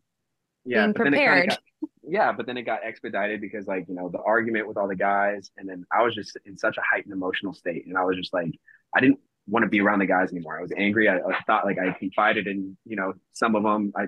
yeah, 0.66 0.84
Being 0.84 0.94
prepared. 0.94 1.50
Got, 1.50 1.60
yeah, 2.04 2.32
but 2.32 2.46
then 2.46 2.58
it 2.58 2.64
got 2.64 2.82
expedited 2.84 3.42
because 3.42 3.66
like, 3.68 3.86
you 3.88 3.96
know, 3.96 4.10
the 4.10 4.22
argument 4.22 4.68
with 4.68 4.78
all 4.78 4.88
the 4.88 4.96
guys. 4.96 5.50
And 5.58 5.68
then 5.68 5.86
I 5.92 6.04
was 6.04 6.14
just 6.14 6.38
in 6.46 6.58
such 6.58 6.78
a 6.78 6.82
heightened 6.82 7.14
emotional 7.14 7.54
state. 7.54 7.86
And 7.88 7.98
I 7.98 8.04
was 8.04 8.18
just 8.18 8.34
like, 8.34 8.52
I 8.96 9.00
didn't 9.00 9.20
want 9.48 9.64
to 9.64 9.70
be 9.70 9.82
around 9.82 10.00
the 10.00 10.06
guys 10.06 10.32
anymore. 10.32 10.58
I 10.58 10.62
was 10.62 10.74
angry. 10.76 11.08
I, 11.08 11.18
I, 11.18 11.42
thought 11.46 11.66
like 11.66 11.78
I 11.80 11.98
confided 11.98 12.48
in, 12.48 12.78
you 12.86 12.96
know, 12.96 13.14
some 13.34 13.56
of 13.56 13.64
them, 13.64 13.94
I 13.96 14.08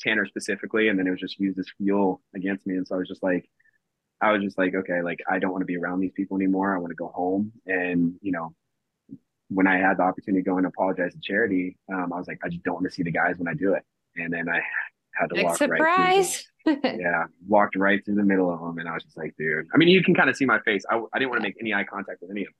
Tanner 0.00 0.26
specifically, 0.26 0.88
and 0.88 0.98
then 0.98 1.06
it 1.06 1.10
was 1.10 1.20
just 1.20 1.38
used 1.38 1.58
as 1.58 1.70
fuel 1.78 2.20
against 2.34 2.66
me. 2.66 2.76
And 2.76 2.86
so 2.86 2.96
I 2.96 2.98
was 2.98 3.08
just 3.08 3.22
like, 3.22 3.48
I 4.20 4.32
was 4.32 4.42
just 4.42 4.58
like, 4.58 4.74
okay, 4.74 5.02
like 5.02 5.20
I 5.30 5.38
don't 5.38 5.52
want 5.52 5.62
to 5.62 5.66
be 5.66 5.76
around 5.76 6.00
these 6.00 6.12
people 6.14 6.36
anymore. 6.36 6.74
I 6.74 6.78
want 6.78 6.90
to 6.90 6.96
go 6.96 7.08
home. 7.08 7.52
And, 7.66 8.14
you 8.20 8.32
know, 8.32 8.54
when 9.48 9.66
I 9.66 9.78
had 9.78 9.98
the 9.98 10.02
opportunity 10.02 10.42
to 10.42 10.50
go 10.50 10.58
and 10.58 10.66
apologize 10.66 11.12
to 11.12 11.20
charity, 11.22 11.76
um, 11.92 12.12
I 12.12 12.18
was 12.18 12.28
like, 12.28 12.38
I 12.44 12.48
just 12.48 12.62
don't 12.62 12.74
want 12.74 12.86
to 12.86 12.92
see 12.92 13.02
the 13.02 13.10
guys 13.10 13.36
when 13.38 13.48
I 13.48 13.54
do 13.54 13.74
it. 13.74 13.82
And 14.16 14.32
then 14.32 14.48
I 14.48 14.60
had 15.14 15.28
to 15.28 15.34
Big 15.34 15.44
walk 15.44 15.56
surprise. 15.56 16.44
right 16.66 16.82
through 16.82 16.98
yeah, 17.00 17.24
walked 17.46 17.76
right 17.76 18.04
through 18.04 18.14
the 18.14 18.22
middle 18.22 18.52
of 18.52 18.60
them. 18.60 18.78
And 18.78 18.88
I 18.88 18.94
was 18.94 19.02
just 19.02 19.16
like, 19.16 19.34
dude, 19.38 19.66
I 19.74 19.76
mean, 19.76 19.88
you 19.88 20.02
can 20.02 20.14
kind 20.14 20.30
of 20.30 20.36
see 20.36 20.44
my 20.44 20.60
face. 20.60 20.84
I, 20.90 21.00
I 21.12 21.18
didn't 21.18 21.30
want 21.30 21.42
to 21.42 21.48
make 21.48 21.56
any 21.60 21.74
eye 21.74 21.84
contact 21.84 22.20
with 22.20 22.30
any 22.30 22.42
of 22.42 22.48
them 22.48 22.54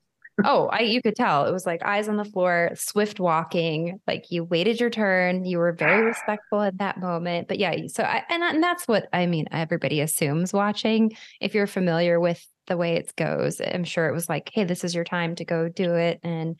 oh, 0.44 0.66
I 0.66 0.80
you 0.80 1.02
could 1.02 1.16
tell 1.16 1.46
it 1.46 1.52
was 1.52 1.66
like 1.66 1.82
eyes 1.82 2.08
on 2.08 2.16
the 2.16 2.24
floor, 2.24 2.70
swift 2.74 3.20
walking. 3.20 4.00
Like 4.06 4.30
you 4.30 4.44
waited 4.44 4.80
your 4.80 4.90
turn. 4.90 5.44
You 5.44 5.58
were 5.58 5.72
very 5.72 6.04
respectful 6.04 6.62
at 6.62 6.78
that 6.78 6.98
moment. 6.98 7.48
But 7.48 7.58
yeah, 7.58 7.86
so 7.88 8.02
I 8.02 8.24
and, 8.28 8.42
and 8.42 8.62
that's 8.62 8.88
what 8.88 9.08
I 9.12 9.26
mean. 9.26 9.46
Everybody 9.50 10.00
assumes 10.00 10.52
watching. 10.52 11.12
If 11.40 11.54
you're 11.54 11.66
familiar 11.66 12.18
with 12.18 12.44
the 12.66 12.76
way 12.76 12.94
it 12.96 13.12
goes, 13.16 13.60
I'm 13.60 13.84
sure 13.84 14.08
it 14.08 14.14
was 14.14 14.28
like, 14.28 14.50
hey, 14.52 14.64
this 14.64 14.84
is 14.84 14.94
your 14.94 15.04
time 15.04 15.34
to 15.36 15.44
go 15.44 15.68
do 15.68 15.94
it, 15.94 16.20
and 16.22 16.56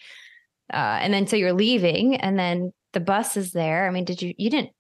uh, 0.73 0.99
and 1.01 1.13
then 1.13 1.27
so 1.27 1.37
you're 1.37 1.53
leaving, 1.53 2.17
and 2.17 2.39
then 2.39 2.73
the 2.93 3.01
bus 3.01 3.37
is 3.37 3.53
there. 3.53 3.87
I 3.87 3.91
mean, 3.91 4.05
did 4.05 4.23
you 4.23 4.35
you 4.37 4.51
didn't 4.51 4.71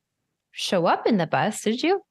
show 0.52 0.86
up 0.86 1.06
in 1.06 1.16
the 1.16 1.26
bus, 1.26 1.62
did 1.62 1.82
you? 1.82 2.02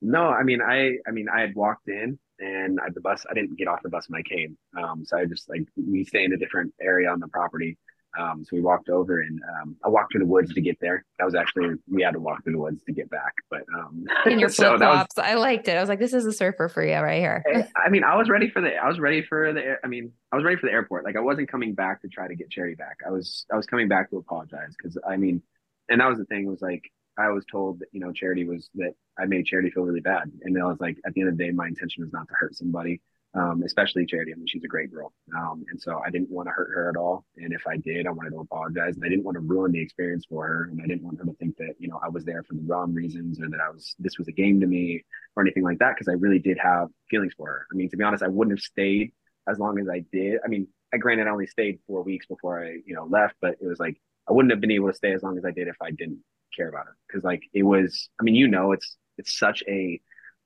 No, 0.00 0.28
I 0.28 0.42
mean, 0.42 0.60
I 0.60 0.96
I 1.06 1.10
mean, 1.10 1.28
I 1.28 1.40
had 1.40 1.54
walked 1.54 1.88
in 1.88 2.18
and 2.38 2.80
I, 2.80 2.90
the 2.90 3.00
bus 3.00 3.24
I 3.30 3.34
didn't 3.34 3.56
get 3.56 3.68
off 3.68 3.82
the 3.82 3.88
bus 3.88 4.08
when 4.08 4.20
I 4.20 4.22
came. 4.22 4.56
Um, 4.76 5.04
so 5.04 5.16
I 5.18 5.24
just 5.24 5.48
like 5.48 5.62
we 5.76 6.04
stay 6.04 6.24
in 6.24 6.32
a 6.32 6.36
different 6.36 6.72
area 6.80 7.10
on 7.10 7.20
the 7.20 7.28
property. 7.28 7.78
Um, 8.18 8.44
so 8.44 8.50
we 8.52 8.60
walked 8.60 8.90
over 8.90 9.20
and 9.20 9.40
um, 9.42 9.76
I 9.82 9.88
walked 9.88 10.12
through 10.12 10.20
the 10.20 10.26
woods 10.26 10.52
to 10.52 10.60
get 10.60 10.78
there. 10.80 11.04
That 11.18 11.24
was 11.24 11.34
actually 11.34 11.76
we 11.90 12.02
had 12.02 12.12
to 12.12 12.20
walk 12.20 12.44
through 12.44 12.52
the 12.52 12.58
woods 12.58 12.82
to 12.84 12.92
get 12.92 13.08
back. 13.08 13.32
But 13.48 13.62
um, 13.74 14.04
in 14.26 14.38
your 14.38 14.48
flip 14.50 14.78
flops, 14.78 15.16
I 15.16 15.34
liked 15.34 15.68
it. 15.68 15.76
I 15.76 15.80
was 15.80 15.88
like, 15.88 15.98
this 15.98 16.12
is 16.12 16.26
a 16.26 16.32
surfer 16.32 16.68
for 16.68 16.84
you 16.84 16.94
right 16.96 17.20
here. 17.20 17.42
I 17.76 17.88
mean, 17.88 18.04
I 18.04 18.16
was 18.16 18.28
ready 18.28 18.50
for 18.50 18.60
the 18.60 18.76
I 18.76 18.86
was 18.86 19.00
ready 19.00 19.22
for 19.22 19.52
the 19.52 19.76
I 19.82 19.86
mean, 19.86 20.12
I 20.30 20.36
was 20.36 20.44
ready 20.44 20.56
for 20.58 20.66
the 20.66 20.72
airport. 20.72 21.04
Like 21.04 21.16
I 21.16 21.20
wasn't 21.20 21.48
coming 21.48 21.74
back 21.74 22.02
to 22.02 22.08
try 22.08 22.28
to 22.28 22.34
get 22.34 22.50
Cherry 22.50 22.74
back. 22.74 22.98
I 23.06 23.10
was 23.10 23.46
I 23.50 23.56
was 23.56 23.66
coming 23.66 23.88
back 23.88 24.10
to 24.10 24.18
apologize 24.18 24.74
because 24.76 24.98
I 25.08 25.16
mean, 25.16 25.42
and 25.88 26.00
that 26.00 26.08
was 26.08 26.18
the 26.18 26.26
thing. 26.26 26.44
It 26.44 26.50
was 26.50 26.62
like 26.62 26.90
I 27.18 27.28
was 27.28 27.44
told 27.50 27.80
that 27.80 27.88
you 27.92 28.00
know 28.00 28.12
charity 28.12 28.46
was 28.46 28.70
that 28.76 28.94
I 29.18 29.26
made 29.26 29.46
charity 29.46 29.70
feel 29.70 29.84
really 29.84 30.00
bad, 30.00 30.30
and 30.42 30.60
I 30.60 30.64
was 30.66 30.80
like, 30.80 30.96
at 31.06 31.12
the 31.14 31.20
end 31.20 31.30
of 31.30 31.36
the 31.36 31.44
day, 31.44 31.50
my 31.50 31.66
intention 31.66 32.02
was 32.02 32.12
not 32.12 32.26
to 32.28 32.34
hurt 32.34 32.54
somebody, 32.56 33.02
um, 33.34 33.62
especially 33.64 34.06
charity. 34.06 34.32
I 34.32 34.36
mean, 34.36 34.46
she's 34.46 34.64
a 34.64 34.68
great 34.68 34.90
girl, 34.90 35.12
um, 35.36 35.64
and 35.70 35.80
so 35.80 36.00
I 36.04 36.10
didn't 36.10 36.30
want 36.30 36.48
to 36.48 36.52
hurt 36.52 36.70
her 36.74 36.88
at 36.88 36.96
all. 36.96 37.24
And 37.36 37.52
if 37.52 37.66
I 37.66 37.76
did, 37.76 38.06
I 38.06 38.10
wanted 38.10 38.30
to 38.30 38.40
apologize, 38.40 38.96
and 38.96 39.04
I 39.04 39.08
didn't 39.08 39.24
want 39.24 39.34
to 39.36 39.40
ruin 39.40 39.72
the 39.72 39.80
experience 39.80 40.24
for 40.28 40.46
her, 40.46 40.68
and 40.70 40.80
I 40.82 40.86
didn't 40.86 41.02
want 41.02 41.18
her 41.18 41.24
to 41.24 41.34
think 41.34 41.56
that 41.58 41.74
you 41.78 41.88
know 41.88 42.00
I 42.02 42.08
was 42.08 42.24
there 42.24 42.42
for 42.44 42.54
the 42.54 42.62
wrong 42.66 42.94
reasons 42.94 43.40
or 43.40 43.48
that 43.50 43.60
I 43.60 43.70
was 43.70 43.94
this 43.98 44.18
was 44.18 44.28
a 44.28 44.32
game 44.32 44.60
to 44.60 44.66
me 44.66 45.04
or 45.36 45.42
anything 45.42 45.64
like 45.64 45.78
that, 45.80 45.94
because 45.94 46.08
I 46.08 46.12
really 46.12 46.38
did 46.38 46.58
have 46.58 46.88
feelings 47.10 47.34
for 47.36 47.46
her. 47.46 47.66
I 47.70 47.74
mean, 47.76 47.90
to 47.90 47.96
be 47.96 48.04
honest, 48.04 48.22
I 48.22 48.28
wouldn't 48.28 48.56
have 48.56 48.64
stayed 48.64 49.12
as 49.48 49.58
long 49.58 49.78
as 49.78 49.88
I 49.88 50.04
did. 50.12 50.40
I 50.44 50.48
mean, 50.48 50.68
I 50.94 50.96
granted 50.96 51.26
I 51.26 51.30
only 51.30 51.46
stayed 51.46 51.80
four 51.86 52.02
weeks 52.02 52.26
before 52.26 52.64
I 52.64 52.78
you 52.86 52.94
know 52.94 53.04
left, 53.04 53.34
but 53.42 53.56
it 53.60 53.66
was 53.66 53.78
like 53.80 54.00
I 54.28 54.32
wouldn't 54.32 54.52
have 54.52 54.60
been 54.60 54.70
able 54.70 54.88
to 54.88 54.94
stay 54.96 55.12
as 55.12 55.22
long 55.22 55.36
as 55.36 55.44
I 55.44 55.50
did 55.50 55.68
if 55.68 55.76
I 55.82 55.90
didn't 55.90 56.20
care 56.56 56.68
about 56.68 56.86
it 56.86 56.94
because 57.06 57.24
like 57.24 57.42
it 57.52 57.62
was 57.62 58.08
i 58.20 58.22
mean 58.22 58.34
you 58.34 58.48
know 58.48 58.72
it's 58.72 58.96
it's 59.18 59.38
such 59.38 59.62
a 59.68 60.00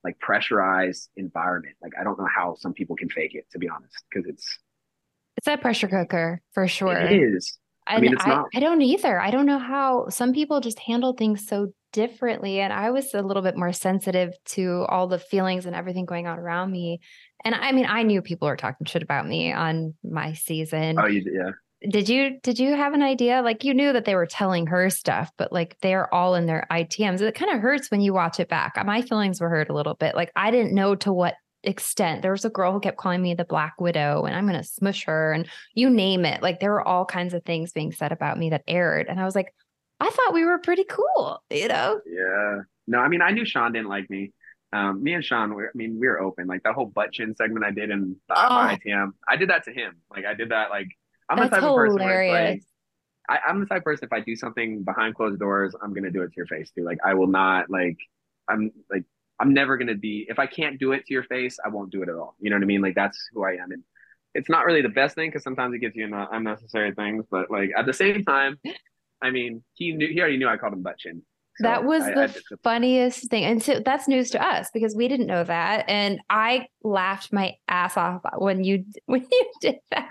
like 0.05 0.19
pressurized 0.19 1.09
environment 1.17 1.75
like 1.83 1.93
i 1.99 2.05
don't 2.05 2.19
know 2.19 2.29
how 2.35 2.55
some 2.59 2.73
people 2.73 2.97
can 2.97 3.09
fake 3.09 3.35
it 3.35 3.47
to 3.51 3.59
be 3.59 3.69
honest 3.69 3.95
because 4.11 4.29
it's 4.29 4.47
it's 5.37 5.47
a 5.47 5.57
pressure 5.57 5.89
cooker 5.89 6.41
for 6.53 6.67
sure 6.67 6.97
it 6.97 7.13
is 7.13 7.59
I, 7.89 8.01
mean, 8.01 8.17
I, 8.19 8.43
I 8.53 8.59
don't 8.59 8.83
either. 8.83 9.21
I 9.21 9.31
don't 9.31 9.47
know 9.47 9.61
how 9.61 10.09
some 10.09 10.33
people 10.33 10.59
just 10.59 10.81
handle 10.81 11.13
things 11.13 11.47
so 11.47 11.73
differently. 11.93 12.59
And 12.59 12.73
I 12.73 12.91
was 12.91 13.15
a 13.15 13.23
little 13.23 13.45
bit 13.45 13.57
more 13.57 13.73
sensitive 13.73 14.35
to 14.47 14.85
all 14.89 15.07
the 15.07 15.21
feelings 15.21 15.67
and 15.67 15.77
everything 15.77 16.05
going 16.05 16.27
on 16.27 16.41
around 16.41 16.73
me. 16.73 16.99
And 17.45 17.55
I 17.55 17.71
mean, 17.71 17.87
I 17.89 18.03
knew 18.03 18.23
people 18.23 18.49
were 18.49 18.57
talking 18.57 18.87
shit 18.87 19.05
about 19.05 19.25
me 19.25 19.53
on 19.53 19.95
my 20.03 20.33
season. 20.33 20.99
Oh, 20.99 21.07
you, 21.07 21.23
yeah 21.33 21.53
did 21.91 22.09
you 22.09 22.39
did 22.43 22.59
you 22.59 22.75
have 22.75 22.95
an 22.95 23.03
idea? 23.03 23.43
Like 23.43 23.65
you 23.65 23.75
knew 23.75 23.93
that 23.93 24.05
they 24.05 24.15
were 24.15 24.27
telling 24.27 24.67
her 24.67 24.91
stuff, 24.91 25.31
but 25.37 25.53
like 25.53 25.77
they're 25.81 26.13
all 26.13 26.35
in 26.35 26.47
their 26.47 26.67
ITMs. 26.71 27.21
It 27.21 27.35
kind 27.35 27.53
of 27.53 27.61
hurts 27.61 27.91
when 27.91 28.01
you 28.01 28.13
watch 28.13 28.41
it 28.41 28.49
back. 28.49 28.75
My 28.85 29.03
feelings 29.03 29.41
were 29.41 29.49
hurt 29.49 29.69
a 29.69 29.75
little 29.75 29.95
bit. 29.95 30.15
Like 30.15 30.33
I 30.37 30.51
didn't 30.51 30.75
know 30.75 30.95
to 30.97 31.13
what 31.13 31.35
extent. 31.63 32.23
There 32.23 32.33
was 32.33 32.45
a 32.45 32.51
girl 32.51 32.73
who 32.73 32.81
kept 32.81 32.97
calling 32.97 33.23
me 33.23 33.35
the 33.35 33.45
Black 33.45 33.81
Widow 33.81 34.25
and 34.25 34.35
I'm 34.35 34.47
going 34.47 34.61
to 34.61 34.67
smush 34.67 35.05
her 35.05 35.33
and 35.33 35.49
you 35.75 35.91
name 35.91 36.25
it. 36.25 36.43
Like 36.43 36.61
there 36.61 36.71
were 36.71 36.87
all 36.87 37.05
kinds 37.05 37.35
of 37.35 37.45
things 37.45 37.73
being 37.73 37.93
said 37.93 38.13
about 38.13 38.39
me 38.39 38.51
that 38.51 38.63
aired. 38.67 39.09
And 39.09 39.21
I 39.21 39.25
was 39.25 39.35
like, 39.35 39.53
I 40.01 40.11
thought 40.11 40.35
we 40.35 40.45
were 40.45 40.59
pretty 40.59 40.85
cool, 40.85 41.43
you 41.51 41.69
know? 41.69 42.01
Yeah. 42.07 42.59
No, 42.87 42.99
I 42.99 43.09
mean, 43.09 43.23
I 43.23 43.33
knew 43.33 43.45
Sean 43.45 43.73
didn't 43.73 43.89
like 43.89 44.09
me. 44.09 44.33
Um, 44.73 45.03
me 45.03 45.15
and 45.15 45.25
Sean, 45.25 45.55
we 45.55 45.65
I 45.65 45.69
mean, 45.75 45.99
we 45.99 46.07
were 46.07 46.21
open. 46.21 46.47
Like 46.47 46.63
that 46.65 46.75
whole 46.75 46.87
butt 46.87 47.13
chin 47.13 47.35
segment 47.35 47.65
I 47.65 47.71
did 47.71 47.91
in 47.91 48.17
the 48.29 48.35
oh. 48.35 48.77
ITM, 48.77 49.13
I 49.27 49.37
did 49.37 49.51
that 49.51 49.65
to 49.65 49.73
him. 49.73 49.97
Like 50.11 50.25
I 50.25 50.35
did 50.35 50.51
that. 50.51 50.71
Like 50.71 50.89
I'm 51.29 51.39
That's 51.39 51.51
the 51.51 51.57
type 51.57 51.65
hilarious. 51.65 51.95
of 51.95 51.99
person 51.99 52.09
where 52.09 52.51
like, 52.51 52.63
I, 53.29 53.39
I'm 53.49 53.61
the 53.61 53.67
type 53.67 53.79
of 53.79 53.85
person 53.85 54.05
if 54.07 54.13
I 54.13 54.21
do 54.21 54.37
something 54.37 54.85
behind 54.85 55.15
closed 55.15 55.41
doors, 55.41 55.75
I'm 55.83 55.93
gonna 55.93 56.11
do 56.11 56.23
it 56.23 56.29
to 56.29 56.37
your 56.37 56.47
face 56.47 56.71
too. 56.71 56.85
Like 56.85 56.99
I 57.05 57.15
will 57.15 57.27
not 57.27 57.71
like 57.71 57.99
I'm 58.49 58.71
like 58.91 59.05
I'm 59.41 59.53
never 59.53 59.77
gonna 59.77 59.97
be 59.97 60.27
if 60.29 60.39
I 60.39 60.47
can't 60.47 60.79
do 60.79 60.93
it 60.93 61.05
to 61.07 61.15
your 61.15 61.25
face, 61.25 61.59
I 61.65 61.69
won't 61.69 61.91
do 61.91 62.03
it 62.03 62.09
at 62.09 62.15
all. 62.15 62.37
You 62.41 62.51
know 62.51 62.57
what 62.57 62.63
I 62.63 62.67
mean? 62.67 62.83
Like 62.83 62.95
that's 62.95 63.19
who 63.33 63.45
I 63.45 63.53
am. 63.53 63.73
And 63.73 63.83
it's 64.35 64.49
not 64.49 64.67
really 64.67 64.83
the 64.83 64.89
best 64.89 65.15
thing 65.15 65.29
because 65.29 65.43
sometimes 65.43 65.75
it 65.75 65.79
gets 65.79 65.97
you 65.97 66.05
in 66.05 66.13
unnecessary 66.13 66.95
things. 66.95 67.25
But 67.31 67.51
like 67.51 67.71
at 67.77 67.87
the 67.87 67.93
same 67.93 68.25
time, 68.25 68.59
I 69.23 69.31
mean, 69.31 69.63
he 69.75 69.93
knew 69.93 70.09
he 70.09 70.21
already 70.21 70.37
knew 70.37 70.49
I 70.49 70.57
called 70.57 70.75
him 70.75 70.83
butt 70.83 70.99
chin. 70.99 71.23
That 71.61 71.85
was 71.85 72.03
I, 72.03 72.13
the 72.13 72.23
I 72.25 72.57
funniest 72.63 73.31
thing. 73.31 73.45
And 73.45 73.63
so 73.63 73.81
that's 73.85 74.09
news 74.09 74.31
to 74.31 74.43
us 74.43 74.69
because 74.73 74.95
we 74.95 75.09
didn't 75.09 75.27
know 75.27 75.45
that. 75.45 75.85
And 75.89 76.21
I 76.29 76.67
laughed 76.83 77.33
my 77.33 77.55
ass 77.69 77.97
off 77.97 78.23
when 78.37 78.65
you 78.65 78.85
when 79.07 79.27
you 79.31 79.51
did 79.61 79.77
that. 79.91 80.09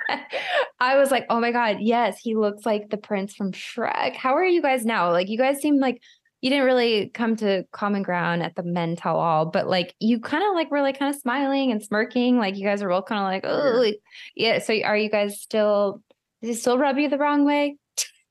I 0.80 0.98
was 0.98 1.12
like, 1.12 1.26
oh 1.30 1.40
my 1.40 1.52
God, 1.52 1.78
yes, 1.80 2.20
he 2.20 2.36
looks 2.36 2.66
like 2.66 2.90
the 2.90 2.98
prince 2.98 3.36
from 3.36 3.52
Shrek. 3.52 4.16
How 4.16 4.36
are 4.36 4.46
you 4.46 4.62
guys 4.62 4.86
now? 4.86 5.12
Like 5.12 5.30
you 5.30 5.38
guys 5.38 5.62
seem 5.62 5.80
like 5.80 6.02
you 6.42 6.50
didn't 6.50 6.66
really 6.66 7.10
come 7.10 7.36
to 7.38 7.64
common 7.72 8.04
ground 8.04 8.44
at 8.44 8.56
the 8.56 8.64
men 8.64 8.96
tell 8.96 9.18
all, 9.18 9.46
but 9.46 9.68
like 9.68 9.96
you 10.00 10.20
kind 10.20 10.44
of 10.44 10.54
like 10.54 10.70
were 10.70 10.82
like 10.82 11.00
kind 11.00 11.14
of 11.14 11.20
smiling 11.20 11.72
and 11.72 11.82
smirking. 11.82 12.38
Like 12.38 12.56
you 12.56 12.66
guys 12.66 12.82
are 12.82 12.90
both 12.90 13.06
kind 13.06 13.20
of 13.20 13.26
like, 13.26 13.44
oh 13.46 13.92
yeah. 14.36 14.60
So 14.60 14.80
are 14.84 14.98
you 14.98 15.10
guys 15.10 15.42
still 15.42 16.02
does 16.42 16.58
it 16.58 16.60
still 16.60 16.78
rub 16.78 16.98
you 16.98 17.10
the 17.10 17.18
wrong 17.18 17.46
way? 17.46 17.78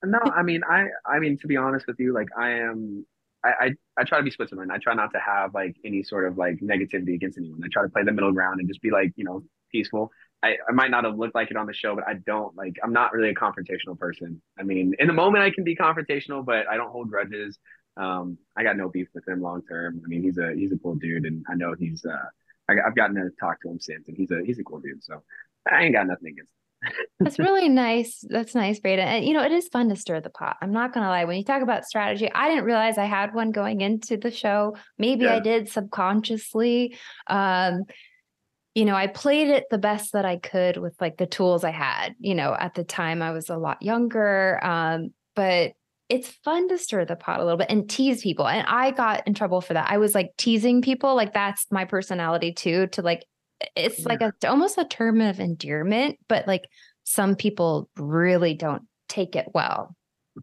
No, 0.06 0.20
I 0.34 0.42
mean, 0.42 0.62
I, 0.68 0.86
I 1.06 1.18
mean, 1.18 1.38
to 1.38 1.46
be 1.46 1.56
honest 1.56 1.86
with 1.86 1.98
you, 1.98 2.12
like 2.12 2.28
I 2.36 2.50
am, 2.52 3.06
I, 3.44 3.48
I, 3.48 3.70
I 3.98 4.04
try 4.04 4.18
to 4.18 4.24
be 4.24 4.30
Switzerland. 4.30 4.72
I 4.72 4.78
try 4.78 4.94
not 4.94 5.12
to 5.12 5.20
have 5.20 5.54
like 5.54 5.76
any 5.84 6.02
sort 6.02 6.26
of 6.26 6.38
like 6.38 6.58
negativity 6.60 7.14
against 7.14 7.38
anyone. 7.38 7.60
I 7.64 7.68
try 7.72 7.82
to 7.82 7.88
play 7.88 8.02
the 8.02 8.12
middle 8.12 8.32
ground 8.32 8.60
and 8.60 8.68
just 8.68 8.80
be 8.82 8.90
like, 8.90 9.12
you 9.16 9.24
know, 9.24 9.42
peaceful. 9.70 10.10
I, 10.42 10.56
I 10.68 10.72
might 10.72 10.90
not 10.90 11.04
have 11.04 11.16
looked 11.16 11.34
like 11.34 11.50
it 11.50 11.56
on 11.56 11.66
the 11.66 11.74
show, 11.74 11.94
but 11.94 12.06
I 12.06 12.14
don't 12.26 12.54
like, 12.56 12.76
I'm 12.82 12.92
not 12.92 13.12
really 13.12 13.30
a 13.30 13.34
confrontational 13.34 13.98
person. 13.98 14.40
I 14.58 14.62
mean, 14.62 14.94
in 14.98 15.06
the 15.06 15.12
moment 15.12 15.44
I 15.44 15.50
can 15.50 15.64
be 15.64 15.76
confrontational, 15.76 16.44
but 16.44 16.68
I 16.68 16.76
don't 16.76 16.90
hold 16.90 17.10
grudges. 17.10 17.58
Um, 17.96 18.38
I 18.56 18.62
got 18.62 18.76
no 18.76 18.88
beef 18.88 19.08
with 19.14 19.26
him 19.26 19.40
long 19.40 19.62
term. 19.62 20.02
I 20.04 20.08
mean, 20.08 20.22
he's 20.22 20.38
a, 20.38 20.52
he's 20.54 20.72
a 20.72 20.78
cool 20.78 20.96
dude 20.96 21.24
and 21.24 21.44
I 21.48 21.54
know 21.54 21.74
he's, 21.78 22.04
uh, 22.04 22.28
I, 22.68 22.74
I've 22.86 22.94
gotten 22.94 23.16
to 23.16 23.30
talk 23.40 23.60
to 23.62 23.70
him 23.70 23.80
since 23.80 24.08
and 24.08 24.16
he's 24.16 24.30
a, 24.30 24.42
he's 24.44 24.58
a 24.58 24.64
cool 24.64 24.80
dude. 24.80 25.02
So 25.02 25.22
I 25.70 25.84
ain't 25.84 25.94
got 25.94 26.06
nothing 26.06 26.28
against 26.28 26.50
him. 26.50 26.63
That's 27.20 27.38
really 27.38 27.68
nice. 27.68 28.24
That's 28.28 28.54
nice, 28.54 28.80
Brayden. 28.80 28.98
And 28.98 29.24
you 29.24 29.32
know, 29.32 29.42
it 29.42 29.52
is 29.52 29.68
fun 29.68 29.88
to 29.88 29.96
stir 29.96 30.20
the 30.20 30.30
pot. 30.30 30.56
I'm 30.60 30.72
not 30.72 30.92
gonna 30.92 31.08
lie. 31.08 31.24
When 31.24 31.36
you 31.36 31.44
talk 31.44 31.62
about 31.62 31.84
strategy, 31.84 32.30
I 32.32 32.48
didn't 32.48 32.64
realize 32.64 32.98
I 32.98 33.04
had 33.04 33.34
one 33.34 33.50
going 33.50 33.80
into 33.80 34.16
the 34.16 34.30
show. 34.30 34.76
Maybe 34.98 35.24
yeah. 35.24 35.36
I 35.36 35.40
did 35.40 35.68
subconsciously. 35.68 36.96
Um, 37.26 37.84
you 38.74 38.84
know, 38.84 38.96
I 38.96 39.06
played 39.06 39.48
it 39.48 39.64
the 39.70 39.78
best 39.78 40.12
that 40.12 40.24
I 40.24 40.36
could 40.36 40.76
with 40.78 40.94
like 41.00 41.16
the 41.16 41.26
tools 41.26 41.64
I 41.64 41.70
had. 41.70 42.14
You 42.18 42.34
know, 42.34 42.54
at 42.58 42.74
the 42.74 42.84
time 42.84 43.22
I 43.22 43.30
was 43.30 43.50
a 43.50 43.56
lot 43.56 43.82
younger. 43.82 44.58
Um, 44.64 45.10
but 45.34 45.72
it's 46.08 46.28
fun 46.44 46.68
to 46.68 46.78
stir 46.78 47.04
the 47.04 47.16
pot 47.16 47.40
a 47.40 47.44
little 47.44 47.56
bit 47.56 47.70
and 47.70 47.88
tease 47.88 48.22
people. 48.22 48.46
And 48.46 48.66
I 48.68 48.90
got 48.90 49.26
in 49.26 49.34
trouble 49.34 49.60
for 49.60 49.74
that. 49.74 49.90
I 49.90 49.98
was 49.98 50.14
like 50.14 50.32
teasing 50.36 50.82
people. 50.82 51.14
Like 51.14 51.32
that's 51.32 51.66
my 51.70 51.84
personality 51.84 52.52
too, 52.52 52.88
to 52.88 53.02
like 53.02 53.24
it's 53.76 54.00
yeah. 54.00 54.08
like 54.08 54.20
a 54.20 54.32
almost 54.48 54.78
a 54.78 54.84
term 54.84 55.20
of 55.20 55.40
endearment, 55.40 56.18
but 56.28 56.46
like 56.46 56.64
some 57.04 57.36
people 57.36 57.88
really 57.96 58.54
don't 58.54 58.82
take 59.08 59.36
it 59.36 59.48
well. 59.54 59.94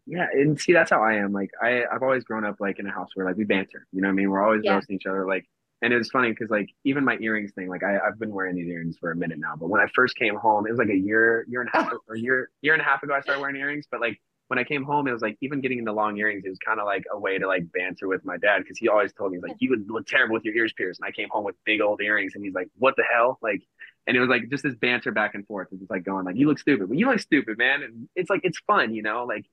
Yeah, 0.06 0.26
and 0.32 0.58
see 0.58 0.72
that's 0.72 0.90
how 0.90 1.02
I 1.02 1.14
am. 1.14 1.32
Like 1.32 1.50
I 1.62 1.84
I've 1.92 2.02
always 2.02 2.24
grown 2.24 2.44
up 2.44 2.56
like 2.60 2.78
in 2.78 2.86
a 2.86 2.92
house 2.92 3.10
where 3.14 3.26
like 3.26 3.36
we 3.36 3.44
banter. 3.44 3.86
You 3.92 4.00
know 4.00 4.08
what 4.08 4.12
I 4.12 4.16
mean? 4.16 4.30
We're 4.30 4.42
always 4.42 4.62
yeah. 4.64 4.74
roasting 4.74 4.96
each 4.96 5.06
other. 5.06 5.26
Like 5.26 5.46
and 5.82 5.92
it 5.92 5.98
was 5.98 6.10
funny 6.10 6.30
because 6.30 6.48
like 6.48 6.70
even 6.84 7.04
my 7.04 7.18
earrings 7.20 7.52
thing, 7.52 7.68
like 7.68 7.82
I, 7.82 7.98
I've 7.98 8.18
been 8.18 8.30
wearing 8.32 8.54
these 8.54 8.68
earrings 8.68 8.96
for 8.98 9.10
a 9.10 9.16
minute 9.16 9.38
now. 9.40 9.54
But 9.58 9.68
when 9.68 9.80
I 9.80 9.86
first 9.94 10.14
came 10.16 10.36
home, 10.36 10.64
it 10.66 10.70
was 10.70 10.78
like 10.78 10.88
a 10.88 10.96
year, 10.96 11.44
year 11.48 11.60
and 11.60 11.70
a 11.74 11.76
oh. 11.76 11.82
half 11.82 11.92
or 12.08 12.14
year, 12.14 12.50
year 12.62 12.72
and 12.72 12.80
a 12.80 12.84
half 12.84 13.02
ago 13.02 13.14
I 13.14 13.20
started 13.20 13.40
wearing 13.40 13.56
earrings. 13.56 13.86
But 13.90 14.00
like 14.00 14.20
when 14.52 14.58
I 14.58 14.64
came 14.64 14.84
home, 14.84 15.08
it 15.08 15.12
was 15.12 15.22
like 15.22 15.38
even 15.40 15.62
getting 15.62 15.78
into 15.78 15.92
long 15.92 16.18
earrings, 16.18 16.44
it 16.44 16.50
was 16.50 16.58
kind 16.58 16.78
of 16.78 16.84
like 16.84 17.04
a 17.10 17.18
way 17.18 17.38
to 17.38 17.46
like 17.46 17.72
banter 17.72 18.06
with 18.06 18.22
my 18.22 18.36
dad 18.36 18.58
because 18.58 18.76
he 18.76 18.86
always 18.86 19.10
told 19.10 19.32
me 19.32 19.38
like 19.38 19.56
you 19.60 19.70
would 19.70 19.90
look 19.90 20.06
terrible 20.06 20.34
with 20.34 20.44
your 20.44 20.54
ears 20.54 20.74
pierced, 20.74 21.00
and 21.00 21.08
I 21.08 21.10
came 21.10 21.30
home 21.30 21.42
with 21.42 21.54
big 21.64 21.80
old 21.80 22.02
earrings, 22.02 22.34
and 22.34 22.44
he's 22.44 22.52
like, 22.52 22.68
"What 22.76 22.94
the 22.96 23.02
hell?" 23.10 23.38
Like, 23.40 23.62
and 24.06 24.14
it 24.14 24.20
was 24.20 24.28
like 24.28 24.50
just 24.50 24.62
this 24.62 24.74
banter 24.74 25.10
back 25.10 25.34
and 25.34 25.46
forth. 25.46 25.68
and 25.72 25.80
It's 25.80 25.90
like 25.90 26.04
going 26.04 26.26
like, 26.26 26.36
"You 26.36 26.48
look 26.48 26.58
stupid," 26.58 26.90
but 26.90 26.98
you 26.98 27.08
look 27.08 27.20
stupid, 27.20 27.56
man. 27.56 27.82
And 27.82 28.10
it's 28.14 28.28
like 28.28 28.42
it's 28.44 28.58
fun, 28.66 28.92
you 28.92 29.00
know, 29.02 29.24
like, 29.24 29.46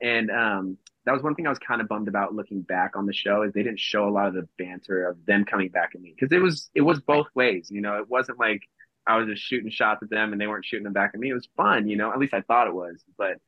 and 0.00 0.30
um, 0.30 0.78
that 1.04 1.10
was 1.10 1.24
one 1.24 1.34
thing 1.34 1.48
I 1.48 1.50
was 1.50 1.58
kind 1.58 1.80
of 1.80 1.88
bummed 1.88 2.06
about 2.06 2.32
looking 2.32 2.62
back 2.62 2.94
on 2.94 3.06
the 3.06 3.12
show 3.12 3.42
is 3.42 3.52
they 3.52 3.64
didn't 3.64 3.80
show 3.80 4.08
a 4.08 4.10
lot 4.10 4.28
of 4.28 4.34
the 4.34 4.48
banter 4.56 5.08
of 5.08 5.16
them 5.26 5.44
coming 5.44 5.70
back 5.70 5.96
at 5.96 6.00
me 6.00 6.14
because 6.14 6.30
it 6.30 6.40
was 6.40 6.70
it 6.76 6.82
was 6.82 7.00
both 7.00 7.26
ways, 7.34 7.72
you 7.72 7.80
know. 7.80 7.98
It 7.98 8.08
wasn't 8.08 8.38
like 8.38 8.62
I 9.04 9.16
was 9.16 9.26
just 9.26 9.42
shooting 9.42 9.70
shots 9.72 10.04
at 10.04 10.10
them 10.10 10.30
and 10.30 10.40
they 10.40 10.46
weren't 10.46 10.64
shooting 10.64 10.84
them 10.84 10.92
back 10.92 11.10
at 11.12 11.18
me. 11.18 11.30
It 11.30 11.34
was 11.34 11.48
fun, 11.56 11.88
you 11.88 11.96
know. 11.96 12.12
At 12.12 12.20
least 12.20 12.34
I 12.34 12.42
thought 12.42 12.68
it 12.68 12.74
was, 12.74 13.02
but 13.18 13.38